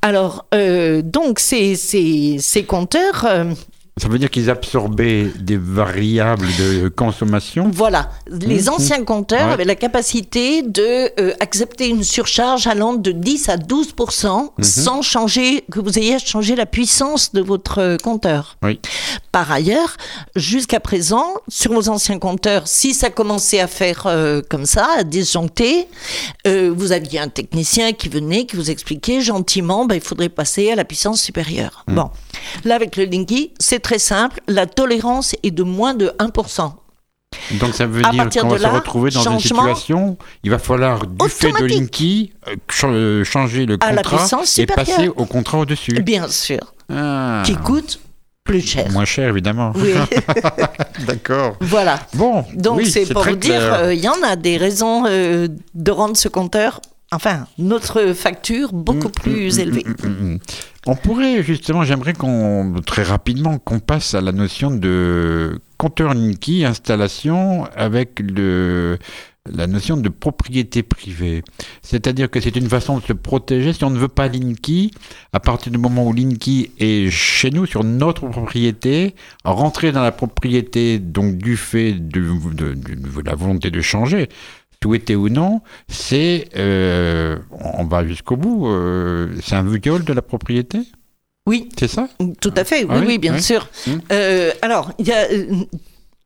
Alors, 0.00 0.46
euh, 0.54 1.02
donc, 1.02 1.38
ces, 1.38 1.76
ces, 1.76 2.38
ces 2.38 2.64
compteurs, 2.64 3.26
euh, 3.26 3.52
ça 3.98 4.08
veut 4.08 4.18
dire 4.18 4.30
qu'ils 4.30 4.48
absorbaient 4.48 5.26
des 5.38 5.58
variables 5.58 6.46
de 6.58 6.88
consommation 6.88 7.70
Voilà. 7.70 8.08
Les 8.26 8.62
mmh. 8.62 8.68
anciens 8.70 9.04
compteurs 9.04 9.50
avaient 9.50 9.66
la 9.66 9.74
capacité 9.74 10.62
de 10.62 11.10
euh, 11.20 11.34
accepter 11.40 11.88
une 11.88 12.02
surcharge 12.02 12.66
allant 12.66 12.94
de 12.94 13.12
10 13.12 13.50
à 13.50 13.58
12% 13.58 14.44
mmh. 14.56 14.62
sans 14.62 15.02
changer, 15.02 15.64
que 15.70 15.78
vous 15.78 15.98
ayez 15.98 16.14
à 16.14 16.18
changer 16.18 16.56
la 16.56 16.64
puissance 16.64 17.34
de 17.34 17.42
votre 17.42 17.80
euh, 17.80 17.96
compteur. 17.98 18.56
Oui. 18.62 18.80
Par 19.30 19.52
ailleurs, 19.52 19.98
jusqu'à 20.36 20.80
présent, 20.80 21.26
sur 21.48 21.74
vos 21.74 21.90
anciens 21.90 22.18
compteurs, 22.18 22.68
si 22.68 22.94
ça 22.94 23.10
commençait 23.10 23.60
à 23.60 23.66
faire 23.66 24.04
euh, 24.06 24.40
comme 24.48 24.64
ça, 24.64 24.88
à 24.96 25.04
disjoncter, 25.04 25.86
vous 26.46 26.92
aviez 26.92 27.18
un 27.18 27.28
technicien 27.28 27.92
qui 27.92 28.08
venait, 28.08 28.46
qui 28.46 28.56
vous 28.56 28.70
expliquait 28.70 29.20
gentiment, 29.20 29.84
ben, 29.84 29.96
il 29.96 30.00
faudrait 30.00 30.28
passer 30.28 30.70
à 30.70 30.76
la 30.76 30.84
puissance 30.84 31.20
supérieure. 31.20 31.84
Mmh. 31.88 31.94
Bon. 31.94 32.10
Là, 32.64 32.74
avec 32.74 32.96
le 32.96 33.04
Linky, 33.04 33.52
c'est 33.58 33.80
très 33.82 33.91
simple. 33.98 34.40
La 34.48 34.66
tolérance 34.66 35.34
est 35.42 35.50
de 35.50 35.62
moins 35.62 35.94
de 35.94 36.12
1%. 36.18 36.72
Donc 37.52 37.74
ça 37.74 37.86
veut 37.86 38.02
dire 38.02 38.28
qu'on 38.28 38.48
va 38.48 38.58
se 38.58 38.66
retrouver 38.66 39.10
dans 39.10 39.32
une 39.32 39.40
situation, 39.40 40.16
il 40.44 40.50
va 40.50 40.58
falloir, 40.58 41.06
du 41.06 41.28
fait 41.28 41.52
de 41.52 41.64
Linky, 41.64 42.32
euh, 42.48 42.56
euh, 42.84 43.24
changer 43.24 43.66
le 43.66 43.78
contrat 43.78 44.28
et 44.58 44.66
passer 44.66 45.08
au 45.08 45.24
contrat 45.24 45.58
au-dessus. 45.58 46.02
Bien 46.02 46.28
sûr. 46.28 46.60
Ah. 46.92 47.42
Qui 47.44 47.54
coûte 47.56 48.00
plus 48.44 48.60
cher. 48.60 48.90
Moins 48.90 49.04
cher, 49.04 49.30
évidemment. 49.30 49.72
Oui. 49.76 49.94
D'accord. 51.06 51.56
Voilà. 51.60 51.98
Bon, 52.14 52.44
donc 52.54 52.82
c'est 52.84 53.06
pour 53.12 53.24
vous 53.24 53.36
dire, 53.36 53.60
euh, 53.60 53.94
il 53.94 54.00
y 54.00 54.08
en 54.08 54.22
a 54.22 54.36
des 54.36 54.56
raisons 54.56 55.04
de 55.04 55.90
rendre 55.90 56.16
ce 56.16 56.28
compteur, 56.28 56.80
enfin, 57.12 57.46
notre 57.58 58.12
facture 58.14 58.72
beaucoup 58.72 59.08
mm, 59.08 59.12
plus 59.12 59.58
mm, 59.58 59.58
mm, 59.58 59.60
élevée. 59.60 59.84
On 60.86 60.96
pourrait 60.96 61.42
justement, 61.42 61.84
j'aimerais 61.84 62.14
qu'on 62.14 62.74
très 62.84 63.04
rapidement 63.04 63.58
qu'on 63.58 63.78
passe 63.78 64.14
à 64.14 64.20
la 64.20 64.32
notion 64.32 64.70
de 64.70 65.60
compteur 65.78 66.14
Linky 66.14 66.64
installation 66.64 67.66
avec 67.76 68.18
le 68.20 68.98
la 69.50 69.66
notion 69.66 69.96
de 69.96 70.08
propriété 70.08 70.82
privée. 70.82 71.42
C'est-à-dire 71.82 72.30
que 72.30 72.40
c'est 72.40 72.54
une 72.54 72.68
façon 72.68 72.98
de 72.98 73.02
se 73.02 73.12
protéger. 73.12 73.72
Si 73.72 73.82
on 73.84 73.90
ne 73.90 73.98
veut 73.98 74.08
pas 74.08 74.28
Linky, 74.28 74.92
à 75.32 75.40
partir 75.40 75.72
du 75.72 75.78
moment 75.78 76.06
où 76.06 76.12
Linky 76.12 76.70
est 76.78 77.10
chez 77.10 77.50
nous, 77.50 77.66
sur 77.66 77.82
notre 77.82 78.28
propriété, 78.28 79.14
rentrer 79.44 79.90
dans 79.90 80.02
la 80.02 80.12
propriété, 80.12 81.00
donc 81.00 81.38
du 81.38 81.56
fait 81.56 81.92
de 81.94 82.22
la 83.24 83.34
volonté 83.34 83.70
de 83.70 83.80
changer, 83.80 84.28
souhaité 84.82 85.16
ou 85.16 85.28
non, 85.28 85.60
c'est, 85.88 86.48
euh, 86.56 87.38
on 87.50 87.84
va 87.84 88.06
jusqu'au 88.06 88.36
bout, 88.36 88.66
euh, 88.66 89.28
c'est 89.42 89.54
un 89.54 89.62
viol 89.62 90.04
de 90.04 90.12
la 90.12 90.22
propriété? 90.22 90.80
Oui. 91.46 91.68
C'est 91.78 91.88
ça? 91.88 92.08
Tout 92.40 92.54
à 92.56 92.64
fait, 92.64 92.84
oui, 92.84 92.90
ah 92.90 93.02
oui, 93.04 93.18
bien 93.18 93.38
sûr. 93.38 93.68
Hum. 93.86 94.00
Euh, 94.12 94.52
alors, 94.62 94.92
il 94.98 95.06
y 95.06 95.12
a 95.12 95.26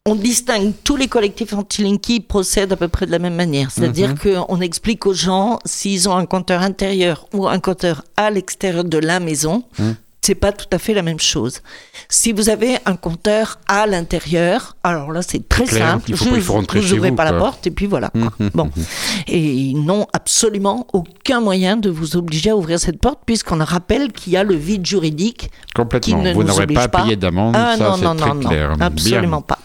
on 0.09 0.15
distingue 0.15 0.73
tous 0.85 0.95
les 0.95 1.09
collectifs 1.09 1.53
anti-linky 1.53 2.21
procèdent 2.21 2.73
à 2.73 2.77
peu 2.77 2.87
près 2.87 3.07
de 3.07 3.11
la 3.11 3.19
même 3.19 3.35
manière. 3.35 3.73
C'est-à-dire 3.73 4.11
mhm. 4.11 4.45
qu'on 4.47 4.61
explique 4.61 5.05
aux 5.05 5.15
gens 5.15 5.59
s'ils 5.65 6.09
ont 6.09 6.15
un 6.15 6.27
compteur 6.27 6.63
intérieur 6.63 7.27
ou 7.35 7.49
un 7.49 7.59
compteur 7.59 8.05
à 8.17 8.31
l'extérieur 8.31 8.85
de 8.85 8.99
la 8.99 9.19
maison, 9.19 9.65
hum 9.81 9.97
c'est 10.27 10.35
pas 10.35 10.53
tout 10.53 10.67
à 10.73 10.79
fait 10.79 10.93
la 10.93 11.03
même 11.03 11.21
chose. 11.21 11.61
Si 12.09 12.33
vous 12.33 12.49
avez 12.49 12.79
un 12.85 12.97
compteur 12.97 13.59
à 13.69 13.87
l'intérieur, 13.87 14.77
alors 14.83 15.13
là 15.13 15.23
c'est 15.23 15.49
très 15.49 15.67
simple. 15.67 16.11
Il 16.11 16.17
faut, 16.17 16.35
faut 16.41 16.53
rentrer 16.55 16.81
vous 16.81 16.95
n'ouvrez 16.95 17.13
pas 17.13 17.25
la 17.25 17.35
porte 17.35 17.67
et 17.67 17.71
puis 17.71 17.87
voilà. 17.87 18.11
Hum, 18.15 18.31
hum, 18.41 18.51
bon, 18.55 18.63
hum, 18.65 18.85
et 19.29 19.39
ils 19.39 19.81
n'ont 19.85 20.07
absolument 20.13 20.87
aucun 20.93 21.41
moyen 21.41 21.77
de 21.77 21.91
vous 21.91 22.17
obliger 22.17 22.51
à 22.51 22.57
ouvrir 22.57 22.81
cette 22.81 23.01
porte 23.01 23.21
puisqu'on 23.25 23.63
rappelle 23.65 24.13
qu'il 24.13 24.33
y 24.33 24.37
a 24.37 24.43
le 24.43 24.55
vide 24.55 24.85
juridique. 24.85 25.51
Complètement. 25.75 26.19
Qui 26.19 26.23
ne 26.25 26.33
vous 26.33 26.43
n'aurez 26.43 26.67
pas, 26.67 26.83
à 26.83 26.89
payer 26.89 27.17
d'amende. 27.17 27.55
Ah, 27.57 27.77
ça, 27.77 27.91
non, 27.91 28.15
non, 28.15 28.15
non, 28.15 28.41
clair. 28.41 28.75
absolument 28.81 29.43
pas. 29.43 29.59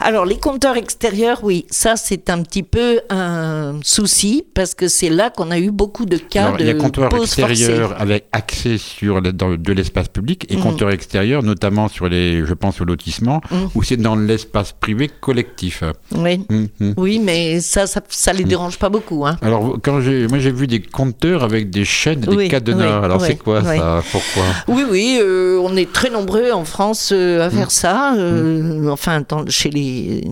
Alors, 0.00 0.24
les 0.24 0.38
compteurs 0.38 0.76
extérieurs, 0.76 1.40
oui, 1.42 1.66
ça, 1.70 1.96
c'est 1.96 2.30
un 2.30 2.42
petit 2.42 2.62
peu 2.62 3.00
un 3.10 3.80
souci 3.82 4.44
parce 4.54 4.74
que 4.74 4.88
c'est 4.88 5.10
là 5.10 5.30
qu'on 5.30 5.50
a 5.50 5.58
eu 5.58 5.70
beaucoup 5.70 6.06
de 6.06 6.16
cas 6.16 6.46
Alors, 6.46 6.56
de 6.56 6.64
il 6.64 6.70
a 6.70 6.74
compteurs 6.74 7.14
extérieurs 7.14 7.88
forcée. 7.90 8.02
avec 8.02 8.24
accès 8.32 8.78
sur 8.78 9.20
dans- 9.20 9.56
de 9.56 9.72
l'espace 9.72 9.89
public 10.08 10.46
et 10.48 10.56
Mhm. 10.56 10.62
compteurs 10.62 10.90
extérieurs, 10.90 11.42
notamment 11.42 11.88
sur 11.88 12.08
les, 12.08 12.44
je 12.46 12.54
pense, 12.54 12.80
au 12.80 12.84
lotissement, 12.84 13.40
Mhm. 13.50 13.68
où 13.74 13.82
c'est 13.82 13.96
dans 13.96 14.16
l'espace 14.16 14.72
privé 14.72 15.08
collectif. 15.20 15.82
Oui. 16.14 16.40
Mhm. 16.48 16.94
Oui, 16.96 17.18
mais 17.18 17.60
ça, 17.60 17.86
ça, 17.86 18.00
ça 18.08 18.32
les 18.32 18.44
dérange 18.44 18.78
pas 18.78 18.88
beaucoup. 18.88 19.26
Hein. 19.26 19.36
Alors, 19.42 19.78
quand 19.82 20.00
j'ai, 20.00 20.26
moi 20.28 20.38
j'ai 20.38 20.52
vu 20.52 20.66
des 20.66 20.80
compteurs 20.80 21.42
avec 21.42 21.70
des 21.70 21.84
chaînes, 21.84 22.22
et 22.24 22.26
des 22.26 22.36
Oui, 22.36 22.48
cadenas. 22.48 22.98
oui, 23.00 23.04
Alors, 23.04 23.20
oui, 23.20 23.26
c'est 23.28 23.36
quoi 23.38 23.60
oui. 23.64 23.76
ça? 23.78 24.02
Pourquoi? 24.10 24.44
Oui, 24.68 24.84
oui, 24.90 25.18
euh, 25.20 25.60
on 25.62 25.76
est 25.76 25.92
très 25.92 26.10
nombreux 26.10 26.50
en 26.52 26.64
France 26.64 27.10
euh, 27.12 27.46
à 27.46 27.50
faire 27.50 27.70
ça. 27.70 28.14
euh, 28.16 28.88
Enfin, 28.90 29.22
dans- 29.28 29.46
chez 29.48 29.70
les, 29.70 30.24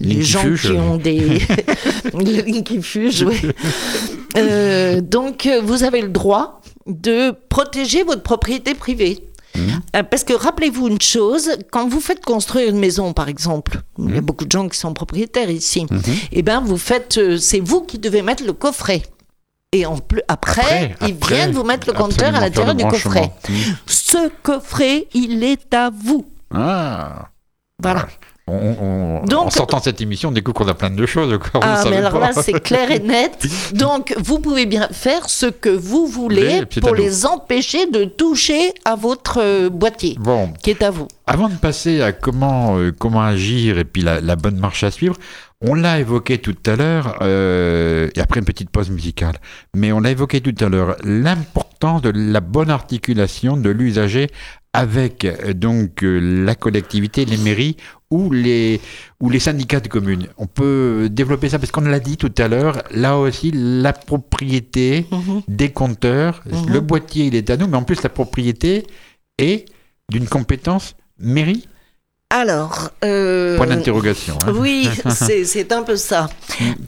les 0.00 0.22
gens 0.22 0.42
qui 0.60 0.70
ont 0.72 0.96
des. 0.96 1.40
le 2.14 2.42
Linky 2.46 2.80
Fuge, 2.82 3.22
oui. 3.22 3.40
Donc, 5.02 5.48
vous 5.64 5.82
avez 5.84 6.02
le 6.02 6.08
droit 6.08 6.60
de 6.86 7.32
protéger 7.48 8.02
votre 8.02 8.22
propriété 8.22 8.74
privée. 8.74 9.22
Euh, 9.56 10.02
Parce 10.02 10.22
que 10.24 10.34
rappelez-vous 10.34 10.88
une 10.88 11.00
chose, 11.00 11.48
quand 11.70 11.88
vous 11.88 12.00
faites 12.00 12.22
construire 12.24 12.68
une 12.68 12.78
maison, 12.78 13.12
par 13.14 13.28
exemple, 13.28 13.80
il 13.98 14.14
y 14.14 14.18
a 14.18 14.20
beaucoup 14.20 14.44
de 14.44 14.52
gens 14.52 14.68
qui 14.68 14.78
sont 14.78 14.92
propriétaires 14.92 15.50
ici, 15.50 15.86
et 16.30 16.42
ben 16.42 16.60
vous 16.60 16.76
faites, 16.76 17.16
euh, 17.16 17.38
c'est 17.38 17.60
vous 17.60 17.80
qui 17.80 17.98
devez 17.98 18.20
mettre 18.22 18.44
le 18.44 18.52
coffret. 18.52 19.02
Et 19.72 19.86
en 19.86 19.96
plus, 19.98 20.20
après, 20.28 20.94
ils 21.02 21.14
après, 21.14 21.34
viennent 21.34 21.52
vous 21.52 21.64
mettre 21.64 21.86
le 21.86 21.94
compteur 21.94 22.34
à 22.34 22.40
l'intérieur 22.40 22.74
du 22.74 22.84
coffret. 22.84 23.30
Ce 23.86 24.28
coffret, 24.42 25.06
il 25.14 25.42
est 25.42 25.72
à 25.74 25.90
vous. 25.90 26.24
Ah 26.54 27.28
Voilà. 27.82 28.06
On- 28.48 28.76
on- 28.80 29.24
Donc- 29.24 29.46
en 29.46 29.50
sortant 29.50 29.80
cette 29.80 30.00
émission, 30.00 30.28
on 30.28 30.32
découvre 30.32 30.54
qu'on 30.54 30.68
a 30.68 30.74
plein 30.74 30.90
de 30.90 31.04
choses. 31.04 31.36
quoi, 31.38 31.60
Ah, 31.64 31.82
mais 31.90 31.96
alors 31.96 32.12
pas. 32.12 32.30
là, 32.30 32.32
c'est 32.32 32.60
clair 32.62 32.92
et 32.92 33.00
net. 33.00 33.44
Donc, 33.74 34.14
vous 34.18 34.38
pouvez 34.38 34.66
bien 34.66 34.86
faire 34.92 35.28
ce 35.28 35.46
que 35.46 35.68
vous 35.68 36.06
voulez 36.06 36.62
pour 36.80 36.94
les 36.94 37.26
empêcher 37.26 37.86
de 37.90 38.04
toucher 38.04 38.72
à 38.84 38.94
votre 38.94 39.40
euh, 39.42 39.68
boîtier, 39.68 40.16
Bon, 40.20 40.52
qui 40.62 40.70
est 40.70 40.82
à 40.82 40.90
vous. 40.92 41.08
Avant 41.26 41.48
de 41.48 41.56
passer 41.56 42.00
à 42.02 42.12
comment, 42.12 42.78
euh, 42.78 42.92
comment 42.96 43.22
agir 43.22 43.78
et 43.78 43.84
puis 43.84 44.02
la, 44.02 44.20
la 44.20 44.36
bonne 44.36 44.58
marche 44.58 44.84
à 44.84 44.92
suivre, 44.92 45.16
on 45.60 45.74
l'a 45.74 45.98
évoqué 45.98 46.38
tout 46.38 46.54
à 46.66 46.76
l'heure, 46.76 47.16
euh, 47.22 48.08
et 48.14 48.20
après 48.20 48.38
une 48.38 48.46
petite 48.46 48.70
pause 48.70 48.90
musicale, 48.90 49.34
mais 49.74 49.90
on 49.90 49.98
l'a 49.98 50.12
évoqué 50.12 50.40
tout 50.40 50.54
à 50.64 50.68
l'heure, 50.68 50.94
l'importance 51.02 52.00
de 52.02 52.12
la 52.14 52.40
bonne 52.40 52.70
articulation 52.70 53.56
de 53.56 53.70
l'usager 53.70 54.28
avec 54.72 55.26
donc 55.58 56.04
euh, 56.04 56.44
la 56.44 56.54
collectivité, 56.54 57.24
les 57.24 57.38
mairies 57.38 57.76
ou 58.10 58.30
les, 58.30 58.80
ou 59.20 59.30
les 59.30 59.40
syndicats 59.40 59.80
de 59.80 59.88
communes. 59.88 60.28
On 60.38 60.46
peut 60.46 61.08
développer 61.10 61.48
ça 61.48 61.58
parce 61.58 61.72
qu'on 61.72 61.80
l'a 61.82 62.00
dit 62.00 62.16
tout 62.16 62.32
à 62.38 62.46
l'heure, 62.48 62.82
là 62.92 63.18
aussi 63.18 63.50
la 63.54 63.92
propriété 63.92 65.06
Mhm. 65.10 65.42
des 65.48 65.70
compteurs, 65.72 66.42
Mhm. 66.46 66.72
le 66.72 66.80
boîtier 66.80 67.26
il 67.26 67.34
est 67.34 67.50
à 67.50 67.56
nous, 67.56 67.66
mais 67.66 67.76
en 67.76 67.82
plus 67.82 68.02
la 68.02 68.08
propriété 68.08 68.86
est 69.38 69.66
d'une 70.10 70.26
compétence 70.28 70.94
mairie 71.18 71.66
Alors, 72.30 72.90
euh, 73.04 73.56
Point 73.56 73.68
d'interrogation. 73.68 74.36
hein. 74.46 74.52
oui, 74.56 74.88
c'est 75.10 75.72
un 75.72 75.82
peu 75.84 75.96
ça. 75.96 76.28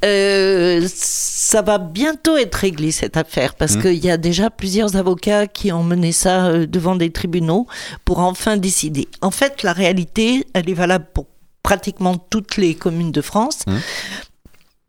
Euh, 0.05 0.87
ça 0.93 1.63
va 1.63 1.79
bientôt 1.79 2.37
être 2.37 2.57
réglé 2.57 2.91
cette 2.91 3.17
affaire 3.17 3.55
parce 3.55 3.77
Mm. 3.77 3.83
qu'il 3.83 4.05
y 4.05 4.11
a 4.11 4.17
déjà 4.17 4.51
plusieurs 4.51 4.97
avocats 4.97 5.47
qui 5.47 5.71
ont 5.73 5.85
mené 5.85 6.11
ça 6.11 6.47
euh, 6.47 6.67
devant 6.67 6.97
des 6.97 7.11
tribunaux 7.11 7.67
pour 8.05 8.19
enfin 8.19 8.57
décider. 8.57 9.07
En 9.21 9.31
fait, 9.31 9.63
la 9.63 9.73
réalité, 9.73 10.45
elle 10.55 10.69
est 10.69 10.75
valable 10.75 11.07
pour 11.15 11.27
pratiquement 11.63 12.17
toutes 12.17 12.57
les 12.57 12.75
communes 12.75 13.13
de 13.13 13.21
France. 13.21 13.61
Mm. 13.69 13.77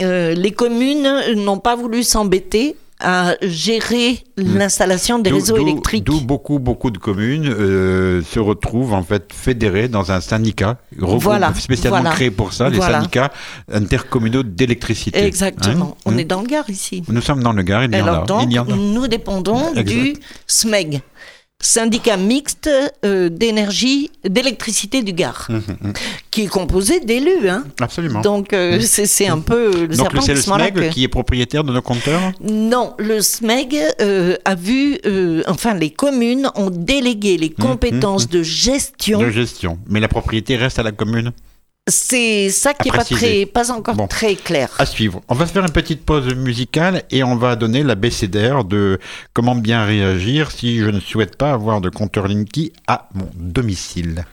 Euh, 0.02 0.34
les 0.34 0.52
communes 0.52 1.36
n'ont 1.36 1.60
pas 1.60 1.76
voulu 1.76 2.04
s'embêter 2.04 2.76
à 3.02 3.36
gérer 3.42 4.24
l'installation 4.36 5.20
des 5.20 5.32
réseaux 5.32 5.56
électriques. 5.58 6.04
D'où 6.04 6.20
beaucoup, 6.22 6.60
beaucoup 6.60 6.92
de 6.92 6.98
communes 6.98 7.48
euh, 7.48 8.22
se 8.24 8.40
retrouvent 8.40 8.94
en 8.94 9.04
fait 9.04 9.32
fédérées 9.34 9.88
dans 9.88 10.12
un 10.12 10.20
syndicat 10.22 10.78
Voilà, 10.98 11.54
spécialement 11.54 12.00
voilà. 12.02 12.12
créé 12.16 12.30
pour 12.32 12.52
ça, 12.54 12.70
les 12.70 12.78
Voilà. 12.78 13.00
syndicats 13.00 13.32
intercommunaux 13.72 14.44
d'électricité. 14.44 15.24
Exactement. 15.24 15.96
Hein 16.00 16.02
On 16.06 16.14
Hein 16.14 16.18
est 16.18 16.26
dans 16.26 16.42
le 16.42 16.48
Gard 16.48 16.70
ici. 16.70 17.04
Nous 17.08 17.22
sommes 17.22 17.42
dans 17.42 17.54
le 17.54 17.64
Gard, 17.64 17.86
il 17.86 17.96
y 17.96 18.02
en 18.02 18.06
Alors 18.08 18.24
a. 18.24 18.26
donc, 18.26 18.44
il 18.44 18.54
y 18.54 18.60
en 18.60 18.68
a. 18.70 18.76
nous 18.76 19.08
dépendons 19.08 19.70
Exact. 19.70 19.84
du 19.88 20.14
SMEG, 20.48 21.02
syndicat 21.62 22.16
mixte 22.18 22.70
euh, 23.06 23.30
d'énergie, 23.30 24.12
d'électricité 24.24 25.04
du 25.04 25.14
Gard, 25.14 25.48
Hum, 25.50 25.62
hum, 25.68 25.78
hum. 25.86 25.94
qui 26.32 26.44
est 26.44 26.48
composé 26.48 27.00
d'élus. 27.02 27.50
Hein. 27.50 27.66
Absolument. 27.82 28.22
Donc 28.22 28.54
euh, 28.54 28.80
c'est 28.82 29.06
c'est 29.06 29.28
un 29.28 29.40
peu 29.40 29.72
le 29.82 29.88
Donc 29.88 30.12
serpent 30.12 30.20
qui 30.22 30.30
le 30.32 30.36
SMEG 30.42 30.90
qui 30.92 31.04
est 31.04 31.08
propriétaire 31.10 31.64
de 31.64 31.74
nos 31.74 31.82
compteurs 31.82 32.32
Non, 32.42 32.94
le 32.98 33.22
SMEG 33.22 33.76
euh, 34.02 34.38
a 34.46 34.56
vu, 34.56 34.98
enfin 35.48 35.74
les 35.74 35.90
communes 35.90 36.50
ont 36.56 36.70
délégué 36.70 37.38
les 37.38 37.50
compétences 37.50 38.30
de 38.30 38.42
gestion. 38.42 39.20
de 39.20 39.30
gestion. 39.30 39.80
Mais 39.88 40.00
la 40.00 40.08
propriété 40.08 40.56
reste 40.56 40.80
à 40.80 40.84
la 40.84 40.92
commune. 40.92 41.32
C'est 41.90 42.50
ça 42.50 42.74
qui 42.74 42.90
À 42.90 42.94
est 42.94 42.98
pas, 42.98 43.04
très, 43.04 43.46
pas 43.46 43.72
encore 43.72 43.96
Bon. 43.96 44.08
très 44.08 44.36
clair. 44.36 44.70
À 44.80 44.86
suivre. 44.86 45.22
On 45.28 45.36
va 45.36 45.46
se 45.46 45.52
faire 45.52 45.64
une 45.66 45.72
petite 45.72 46.06
pause 46.06 46.34
musicale 46.36 47.04
et 47.12 47.24
on 47.24 47.36
va 47.36 47.56
donner 47.56 47.84
la 47.84 47.96
BCDR 47.96 48.64
de 48.64 49.00
comment 49.34 49.56
bien 49.56 49.84
réagir 49.86 50.52
si 50.52 50.78
je 50.80 50.90
ne 50.90 51.00
souhaite 51.00 51.36
pas 51.36 51.52
avoir 51.52 51.82
de 51.82 51.90
compteur 51.90 52.28
Linky 52.28 52.72
à 52.88 53.10
mon 53.14 53.30
domicile. 53.36 54.26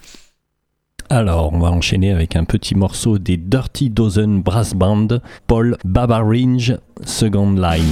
Alors, 1.09 1.53
on 1.53 1.59
va 1.59 1.69
enchaîner 1.71 2.11
avec 2.11 2.35
un 2.35 2.43
petit 2.43 2.75
morceau 2.75 3.17
des 3.17 3.37
Dirty 3.37 3.89
Dozen 3.89 4.41
Brass 4.41 4.73
Band, 4.73 5.07
Paul 5.47 5.77
Babaringe, 5.85 6.77
Second 7.05 7.51
Line. 7.53 7.91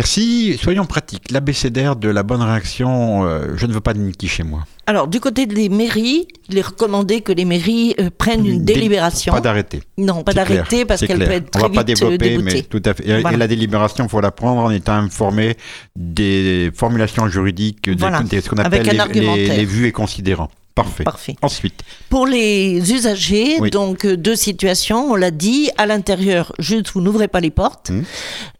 Merci. 0.00 0.56
Soyons 0.62 0.86
pratiques. 0.86 1.30
L'abécédaire 1.30 1.94
de 1.94 2.08
la 2.08 2.22
bonne 2.22 2.40
réaction, 2.40 3.26
euh, 3.26 3.48
je 3.56 3.66
ne 3.66 3.72
veux 3.74 3.82
pas 3.82 3.92
de 3.92 3.98
Niki 3.98 4.28
chez 4.28 4.42
moi. 4.42 4.60
Alors, 4.86 5.08
du 5.08 5.20
côté 5.20 5.44
des 5.44 5.68
mairies, 5.68 6.26
il 6.48 6.56
est 6.56 6.62
recommandé 6.62 7.20
que 7.20 7.32
les 7.32 7.44
mairies 7.44 7.94
euh, 8.00 8.08
prennent 8.16 8.46
une 8.46 8.64
Dé- 8.64 8.72
délibération. 8.72 9.30
Pas 9.30 9.42
d'arrêter. 9.42 9.82
non, 9.98 10.22
pas 10.22 10.32
d'arrêter 10.32 10.86
parce 10.86 11.02
qu'elle 11.06 11.18
peut 11.18 11.30
être 11.32 11.48
On 11.54 11.58
très 11.58 11.68
va 11.68 11.68
pas 11.68 11.82
vite 11.84 12.02
euh, 12.02 12.16
développer, 12.16 12.38
mais 12.38 12.62
tout 12.62 12.80
à 12.82 12.94
fait. 12.94 13.06
Et, 13.06 13.20
Voilà. 13.20 13.36
et 13.36 13.38
la 13.38 13.46
délibération, 13.46 14.04
il 14.06 14.08
faut 14.08 14.22
la 14.22 14.30
prendre 14.30 14.62
en 14.62 14.70
étant 14.70 14.94
informé 14.94 15.58
des 15.94 16.70
formulations 16.74 17.28
juridiques, 17.28 17.84
des- 17.90 17.94
Voilà. 17.96 18.22
des- 18.22 18.40
ce 18.40 18.48
qu'on 18.48 18.56
appelle 18.56 18.84
les, 18.86 18.92
les, 18.92 19.00
argumentaire. 19.00 19.54
les 19.58 19.64
vues 19.66 19.86
et 19.86 19.92
considérants. 19.92 20.48
Parfait. 20.74 21.04
Parfait. 21.04 21.36
Ensuite, 21.42 21.82
Pour 22.08 22.26
les 22.26 22.80
usagers, 22.92 23.56
Oui. 23.60 23.70
donc 23.70 24.06
deux 24.06 24.36
situations, 24.36 25.10
on 25.10 25.14
l'a 25.16 25.30
dit, 25.32 25.68
à 25.76 25.84
l'intérieur, 25.84 26.52
juste 26.58 26.92
vous 26.94 27.02
n'ouvrez 27.02 27.28
pas 27.28 27.40
les 27.40 27.50
portes. 27.50 27.90
Mhm. 27.90 28.04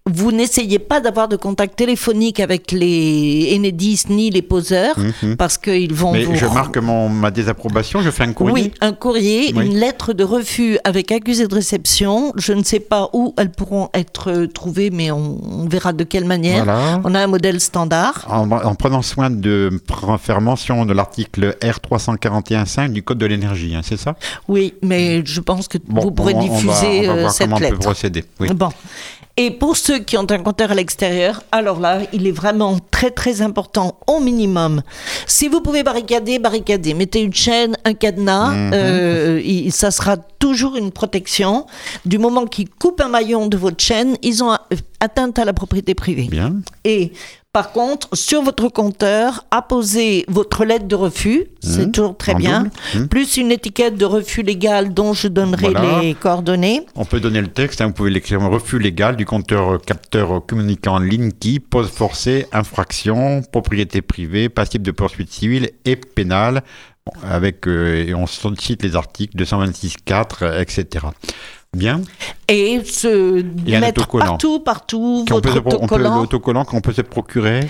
Vous 0.06 0.32
n'essayez 0.32 0.78
pas 0.78 1.00
d'avoir 1.00 1.28
de 1.28 1.36
contact 1.36 1.76
téléphonique 1.76 2.40
avec 2.40 2.72
les 2.72 3.52
Enedis 3.54 4.04
ni 4.08 4.30
les 4.30 4.40
poseurs 4.42 4.98
Mhm. 4.98 5.36
parce 5.36 5.58
qu'ils 5.58 5.92
vont 5.92 6.12
mais 6.12 6.24
vous 6.24 6.34
je 6.34 6.46
marque 6.46 6.78
mon, 6.78 7.08
ma 7.10 7.30
désapprobation, 7.30 8.00
je 8.00 8.10
fais 8.10 8.24
un 8.24 8.32
courrier. 8.32 8.54
Oui, 8.54 8.72
un 8.80 8.92
courrier, 8.92 9.52
Oui. 9.54 9.66
une 9.66 9.76
lettre 9.76 10.12
de 10.14 10.24
refus 10.24 10.78
avec 10.84 11.12
accusé 11.12 11.46
de 11.46 11.54
réception. 11.54 12.32
Je 12.36 12.52
ne 12.54 12.64
sais 12.64 12.80
pas 12.80 13.10
où 13.12 13.34
elles 13.36 13.52
pourront 13.52 13.90
être 13.94 14.30
euh, 14.30 14.46
trouvées, 14.48 14.90
mais 14.90 15.10
on, 15.10 15.38
on 15.44 15.68
verra 15.68 15.92
de 15.92 16.02
quelle 16.02 16.24
manière. 16.24 16.64
Voilà. 16.64 17.00
On 17.04 17.14
a 17.14 17.20
un 17.20 17.26
modèle 17.28 17.60
standard. 17.60 18.26
En, 18.28 18.50
en 18.50 18.74
prenant 18.74 19.02
soin 19.02 19.28
de 19.30 19.70
faire 20.18 20.40
mention 20.40 20.86
de 20.86 20.94
l'article 20.94 21.56
R341.5 21.60 22.90
du 22.92 23.02
Code 23.02 23.18
de 23.18 23.26
l'énergie, 23.26 23.74
hein, 23.76 23.82
c'est 23.84 23.98
ça? 23.98 24.16
Oui, 24.48 24.74
mais 24.82 25.22
je 25.24 25.40
pense 25.40 25.68
que 25.68 25.78
Bon, 25.86 26.00
vous 26.00 26.10
pourrez 26.10 26.34
on 26.34 26.38
va- 26.40 26.44
on 26.46 26.48
va- 26.48 26.54
diffuser 26.62 27.08
on 27.08 27.12
va 27.12 27.18
euh, 27.18 27.20
voir 27.20 27.32
cette 27.32 27.46
comment 27.46 27.56
on 27.56 27.58
peut 27.60 27.64
lettre. 27.66 27.78
procéder. 27.80 28.24
Oui. 28.40 28.48
Bon. 28.54 28.70
Et 29.42 29.50
pour 29.50 29.74
ceux 29.78 30.00
qui 30.00 30.18
ont 30.18 30.26
un 30.30 30.38
compteur 30.38 30.70
à 30.70 30.74
l'extérieur, 30.74 31.42
alors 31.50 31.80
là, 31.80 32.00
il 32.12 32.26
est 32.26 32.30
vraiment 32.30 32.76
très 32.90 33.10
très 33.10 33.40
important, 33.40 33.98
au 34.06 34.20
minimum. 34.20 34.82
Si 35.26 35.48
vous 35.48 35.62
pouvez 35.62 35.82
barricader, 35.82 36.38
barricader. 36.38 36.92
Mettez 36.92 37.22
une 37.22 37.32
chaîne, 37.32 37.74
un 37.86 37.94
cadenas, 37.94 38.50
Mhm. 38.50 38.70
euh, 38.74 39.40
il- 39.42 39.72
ça 39.72 39.90
sera 39.90 40.18
toujours 40.18 40.76
une 40.76 40.90
protection. 40.90 41.66
Du 42.04 42.18
moment 42.18 42.44
qu'ils 42.44 42.68
coupent 42.68 43.00
un 43.00 43.08
maillon 43.08 43.46
de 43.46 43.56
votre 43.56 43.82
chaîne, 43.82 44.18
ils 44.22 44.44
ont 44.44 44.52
atteinte 45.00 45.38
à 45.38 45.46
la 45.46 45.54
propriété 45.54 45.94
privée. 45.94 46.28
Bien. 46.30 46.56
Et 46.84 47.12
par 47.52 47.72
contre, 47.72 48.08
sur 48.12 48.42
votre 48.42 48.68
compteur, 48.68 49.44
apposez 49.50 50.24
votre 50.28 50.64
lettre 50.64 50.86
de 50.86 50.94
refus, 50.94 51.46
c'est 51.60 51.86
Mhm. 51.86 51.92
toujours 51.92 52.16
très 52.16 52.34
En 52.34 52.38
bien. 52.38 52.70
Mhm. 52.94 53.08
plus 53.08 53.36
une 53.38 53.50
étiquette 53.50 53.96
de 53.96 54.04
refus 54.04 54.42
légal 54.42 54.94
dont 54.94 55.12
je 55.14 55.26
donnerai 55.26 55.70
Voilà. 55.72 56.00
les 56.00 56.14
coordonnées. 56.14 56.86
On 56.94 57.04
peut 57.04 57.18
donner 57.18 57.40
le 57.40 57.48
texte, 57.48 57.80
hein, 57.80 57.86
vous 57.88 57.92
pouvez 57.92 58.10
l'écrire 58.10 58.40
refus 58.42 58.78
légal 58.78 59.16
du 59.16 59.26
compteur 59.26 59.72
euh, 59.74 59.78
capteur 59.78 60.36
euh, 60.36 60.40
communicant 60.40 60.98
Linky, 61.00 61.58
pause 61.58 61.88
forcée, 61.90 62.46
infraction, 62.52 63.42
propriété 63.50 64.00
privée, 64.00 64.48
passible 64.48 64.84
de 64.84 64.92
poursuite 64.92 65.32
civile 65.32 65.70
et 65.84 65.96
pénale, 65.96 66.62
avec, 67.24 67.66
euh, 67.66 68.06
et 68.06 68.14
on 68.14 68.26
cite 68.28 68.82
les 68.84 68.94
articles 68.94 69.36
226.4, 69.36 70.42
euh, 70.42 70.60
etc. 70.60 71.06
Bien. 71.76 72.00
et 72.48 72.82
se 72.84 73.42
mettre 73.78 74.06
partout, 74.08 74.58
partout 74.58 75.24
votre 75.30 75.50
on 75.50 75.62
peut 75.62 75.76
autocollant. 75.84 76.16
l'autocollant 76.18 76.64
qu'on 76.64 76.80
peut 76.80 76.92
se 76.92 77.02
procurer 77.02 77.60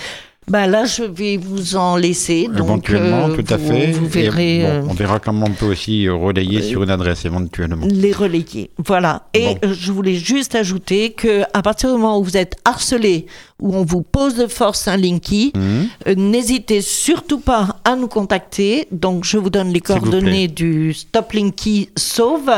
Ben 0.50 0.66
là, 0.66 0.84
je 0.84 1.04
vais 1.04 1.36
vous 1.36 1.76
en 1.76 1.96
laisser. 1.96 2.46
Donc, 2.48 2.58
éventuellement, 2.90 3.28
euh, 3.28 3.36
tout 3.36 3.54
à 3.54 3.56
vous- 3.56 3.68
fait. 3.68 3.92
Vous 3.92 4.06
Et 4.06 4.08
verrez 4.08 4.58
bon, 4.62 4.66
euh, 4.68 4.82
on 4.90 4.94
verra 4.94 5.20
comment 5.20 5.46
on 5.46 5.52
peut 5.52 5.66
aussi 5.66 6.06
euh, 6.08 6.14
relayer 6.14 6.60
sur 6.60 6.82
une 6.82 6.90
adresse 6.90 7.24
éventuellement. 7.24 7.86
les 7.88 8.12
relayer. 8.12 8.70
Voilà. 8.78 9.28
Et 9.32 9.46
Bon. 9.46 9.58
euh, 9.64 9.74
je 9.78 9.92
voulais 9.92 10.16
juste 10.16 10.56
ajouter 10.56 11.12
que 11.12 11.42
à 11.54 11.62
partir 11.62 11.88
du 11.90 11.94
moment 12.00 12.18
où 12.18 12.24
vous 12.24 12.36
êtes 12.36 12.56
harcelé, 12.64 13.26
où 13.60 13.74
on 13.76 13.84
vous 13.84 14.02
pose 14.02 14.34
de 14.34 14.48
force 14.48 14.88
un 14.88 14.96
linky, 14.96 15.52
Mhm. 15.54 15.88
euh, 16.08 16.14
n'hésitez 16.16 16.80
surtout 16.82 17.38
pas 17.40 17.76
à 17.84 17.94
nous 17.94 18.08
contacter. 18.08 18.88
Donc, 18.90 19.24
je 19.24 19.38
vous 19.38 19.50
donne 19.50 19.72
les 19.72 19.80
coordonnées 19.80 20.48
du 20.48 20.92
Stop 20.94 21.32
Linky 21.32 21.90
Sauve. 21.96 22.50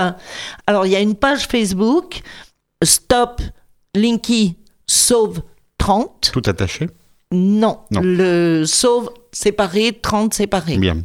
Alors, 0.67 0.87
il 0.87 0.93
y 0.93 0.97
a 0.97 1.01
une 1.01 1.15
page 1.15 1.43
Facebook, 1.47 2.23
Stop 2.83 3.43
Linky 3.95 4.57
Sauve 4.87 5.43
30. 5.77 6.31
Tout 6.33 6.43
attaché 6.47 6.89
Non, 7.33 7.79
Non. 7.91 8.01
le 8.03 8.65
sauve 8.67 9.11
séparé, 9.33 9.99
30 10.01 10.35
séparé. 10.35 10.77
Bien. 10.77 10.99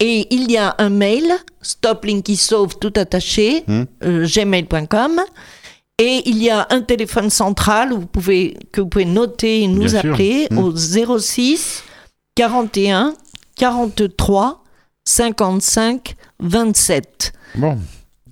Et 0.00 0.26
il 0.34 0.50
y 0.50 0.56
a 0.56 0.74
un 0.78 0.88
mail, 0.90 1.32
stoplinky-sauve 1.60 2.78
tout 2.78 2.92
attaché, 2.96 3.64
Hmm. 3.66 3.84
euh, 4.04 4.26
gmail.com. 4.26 5.20
Et 5.98 6.22
il 6.28 6.42
y 6.42 6.50
a 6.50 6.66
un 6.70 6.80
téléphone 6.80 7.30
central 7.30 7.92
où 7.92 8.00
vous 8.00 8.06
pouvez, 8.06 8.56
que 8.72 8.80
vous 8.80 8.88
pouvez 8.88 9.04
noter 9.04 9.62
et 9.62 9.68
nous 9.68 9.82
Bien 9.90 9.94
appeler 9.96 10.48
Hmm. 10.50 10.58
au 10.58 10.72
06 10.76 11.84
41 12.34 13.14
43 13.56 14.64
55 15.04 16.16
27. 16.40 17.32
Bon, 17.56 17.78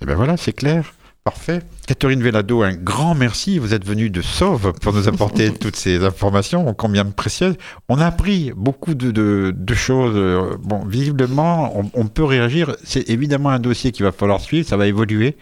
et 0.03 0.07
ben 0.07 0.15
voilà, 0.17 0.37
c'est 0.37 0.53
clair. 0.53 0.93
Parfait. 1.23 1.61
Catherine 1.91 2.23
Vellado, 2.23 2.63
un 2.63 2.75
grand 2.75 3.17
merci. 3.17 3.59
Vous 3.59 3.75
êtes 3.75 3.85
venue 3.85 4.11
de 4.11 4.23
Sauve 4.23 4.73
pour 4.81 4.93
nous 4.93 5.09
apporter 5.09 5.53
toutes 5.61 5.75
ces 5.75 6.05
informations, 6.05 6.73
combien 6.73 7.05
précieuses. 7.05 7.57
On 7.89 7.99
a 7.99 8.07
appris 8.07 8.53
beaucoup 8.55 8.95
de, 8.95 9.11
de- 9.11 9.53
de 9.57 9.75
choses. 9.75 10.15
Euh, 10.15 10.57
Bon, 10.63 10.85
visiblement, 10.85 11.77
on, 11.77 11.91
on 11.95 12.07
peut 12.07 12.23
réagir. 12.23 12.77
C'est 12.85 13.11
évidemment 13.11 13.49
un 13.51 13.59
dossier 13.59 13.91
qu'il 13.91 14.05
va 14.05 14.13
falloir 14.13 14.41
suivre, 14.41 14.69
ça 14.69 14.77
va 14.77 14.87
évoluer. 14.87 15.37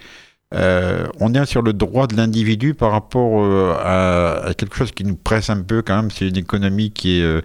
Euh, 0.55 1.07
on 1.21 1.35
est 1.35 1.45
sur 1.45 1.61
le 1.61 1.75
droit 1.75 2.07
de 2.07 2.17
l'individu 2.17 2.73
par 2.73 2.93
rapport 2.93 3.45
euh, 3.45 3.75
à, 3.79 4.47
à 4.49 4.55
quelque 4.55 4.75
chose 4.75 4.93
qui 4.93 5.05
nous 5.05 5.17
presse 5.17 5.51
un 5.51 5.61
peu 5.61 5.83
quand 5.83 5.97
même. 5.97 6.11
C'est 6.11 6.29
une 6.29 6.39
économie 6.39 6.91
qui 6.93 7.19
est 7.19 7.23
euh, 7.25 7.43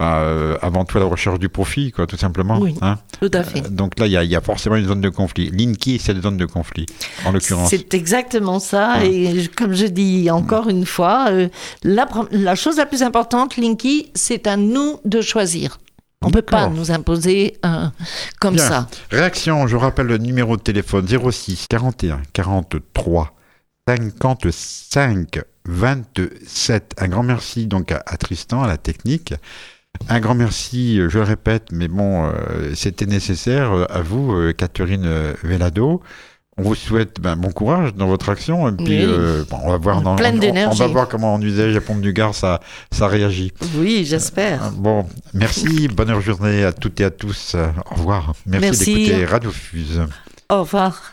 bah, 0.00 0.20
euh, 0.20 0.56
avant 0.62 0.86
tout 0.86 0.98
la 0.98 1.04
recherche 1.04 1.38
du 1.38 1.50
profit, 1.50 1.92
quoi, 1.92 2.06
tout 2.06 2.16
simplement. 2.16 2.58
Oui. 2.58 2.74
hein. 2.80 2.96
Tout 3.20 3.30
à 3.34 3.44
fait. 3.44 3.66
Euh, 3.66 3.68
Donc 3.68 3.98
là, 4.00 4.06
il 4.06 4.12
y, 4.12 4.16
a- 4.16 4.24
il 4.24 4.30
y 4.30 4.34
a 4.34 4.40
forcément 4.40 4.76
une 4.76 4.86
zone 4.86 5.02
de 5.02 5.10
conflit. 5.10 5.50
Linky, 5.50 5.98
c'est 5.98 6.12
une 6.12 6.22
zone 6.22 6.38
de 6.38 6.46
conflit, 6.46 6.86
en 7.26 7.32
l'occurrence. 7.32 7.68
C'est 7.68 7.92
exactement 7.92 8.58
ça. 8.60 8.94
Ouais. 8.98 9.12
Et 9.12 9.48
comme 9.48 9.74
je 9.74 9.84
dis 9.84 10.30
encore 10.30 10.70
une 10.70 10.86
fois, 10.86 11.26
euh, 11.30 11.48
la, 11.82 12.54
chose 12.54 12.78
la 12.78 12.86
plus 12.86 13.02
importante, 13.02 13.58
Linky, 13.58 14.10
c'est 14.14 14.46
à 14.46 14.56
nous 14.56 15.00
de 15.04 15.20
choisir. 15.20 15.78
On 16.22 16.28
ne 16.28 16.32
peut 16.32 16.42
pas 16.42 16.68
nous 16.68 16.90
imposer 16.90 17.56
comme 18.40 18.54
Bien. 18.54 18.66
ça. 18.68 18.86
Réaction, 19.10 19.66
je 19.66 19.76
rappelle 19.76 20.06
le 20.06 20.16
numéro 20.18 20.56
de 20.56 20.62
téléphone 20.62 21.06
06 21.06 21.66
41 21.68 22.20
43 22.32 23.34
55 23.86 25.40
27. 25.66 26.94
Un 26.98 27.08
grand 27.08 27.22
merci 27.22 27.66
donc 27.66 27.92
à, 27.92 28.02
à 28.06 28.16
Tristan, 28.16 28.62
à 28.62 28.66
la 28.66 28.76
technique. 28.78 29.34
Un 30.08 30.20
grand 30.20 30.34
merci, 30.34 30.98
euh, 30.98 31.08
je 31.08 31.18
le 31.18 31.24
répète, 31.24 31.68
mais 31.72 31.86
bon, 31.88 32.24
euh, 32.26 32.72
c'était 32.74 33.06
nécessaire 33.06 33.72
euh, 33.72 33.84
à 33.90 34.02
vous, 34.02 34.32
euh, 34.32 34.52
Catherine 34.52 35.08
Vellado. 35.44 36.00
on 36.58 36.62
vous 36.62 36.74
souhaite 36.74 37.20
ben, 37.20 37.36
bon 37.36 37.50
courage 37.52 37.94
dans 37.94 38.06
votre 38.08 38.28
action. 38.28 38.68
Et 38.68 38.72
puis, 38.72 38.84
Oui. 38.86 39.04
euh, 39.06 39.44
bon, 39.48 39.58
on 39.62 39.70
va 39.70 39.76
voir 39.78 40.02
dans, 40.02 40.16
Pleine 40.16 40.34
on- 40.34 40.38
on, 40.38 40.40
d'énergie. 40.40 40.78
va 40.80 40.86
voir 40.88 41.08
comment 41.08 41.34
en 41.34 41.40
usage 41.40 41.76
à 41.76 41.80
Pont 41.80 41.96
du 41.96 42.12
Gard 42.12 42.34
ça, 42.34 42.60
ça 42.90 43.06
réagit. 43.08 43.52
Oui, 43.76 44.04
j'espère. 44.04 44.70
Bon, 44.72 45.06
merci, 45.32 45.86
bonne 45.96 46.18
journée 46.20 46.64
à 46.64 46.72
toutes 46.72 47.00
et 47.00 47.04
à 47.04 47.10
tous. 47.10 47.54
Au 47.90 47.94
revoir. 47.94 48.32
Merci, 48.46 48.66
Merci. 48.66 48.94
d'écouter 48.94 49.24
Radio 49.26 49.50
Fuse. 49.50 50.02
Au 50.50 50.60
revoir. 50.64 51.12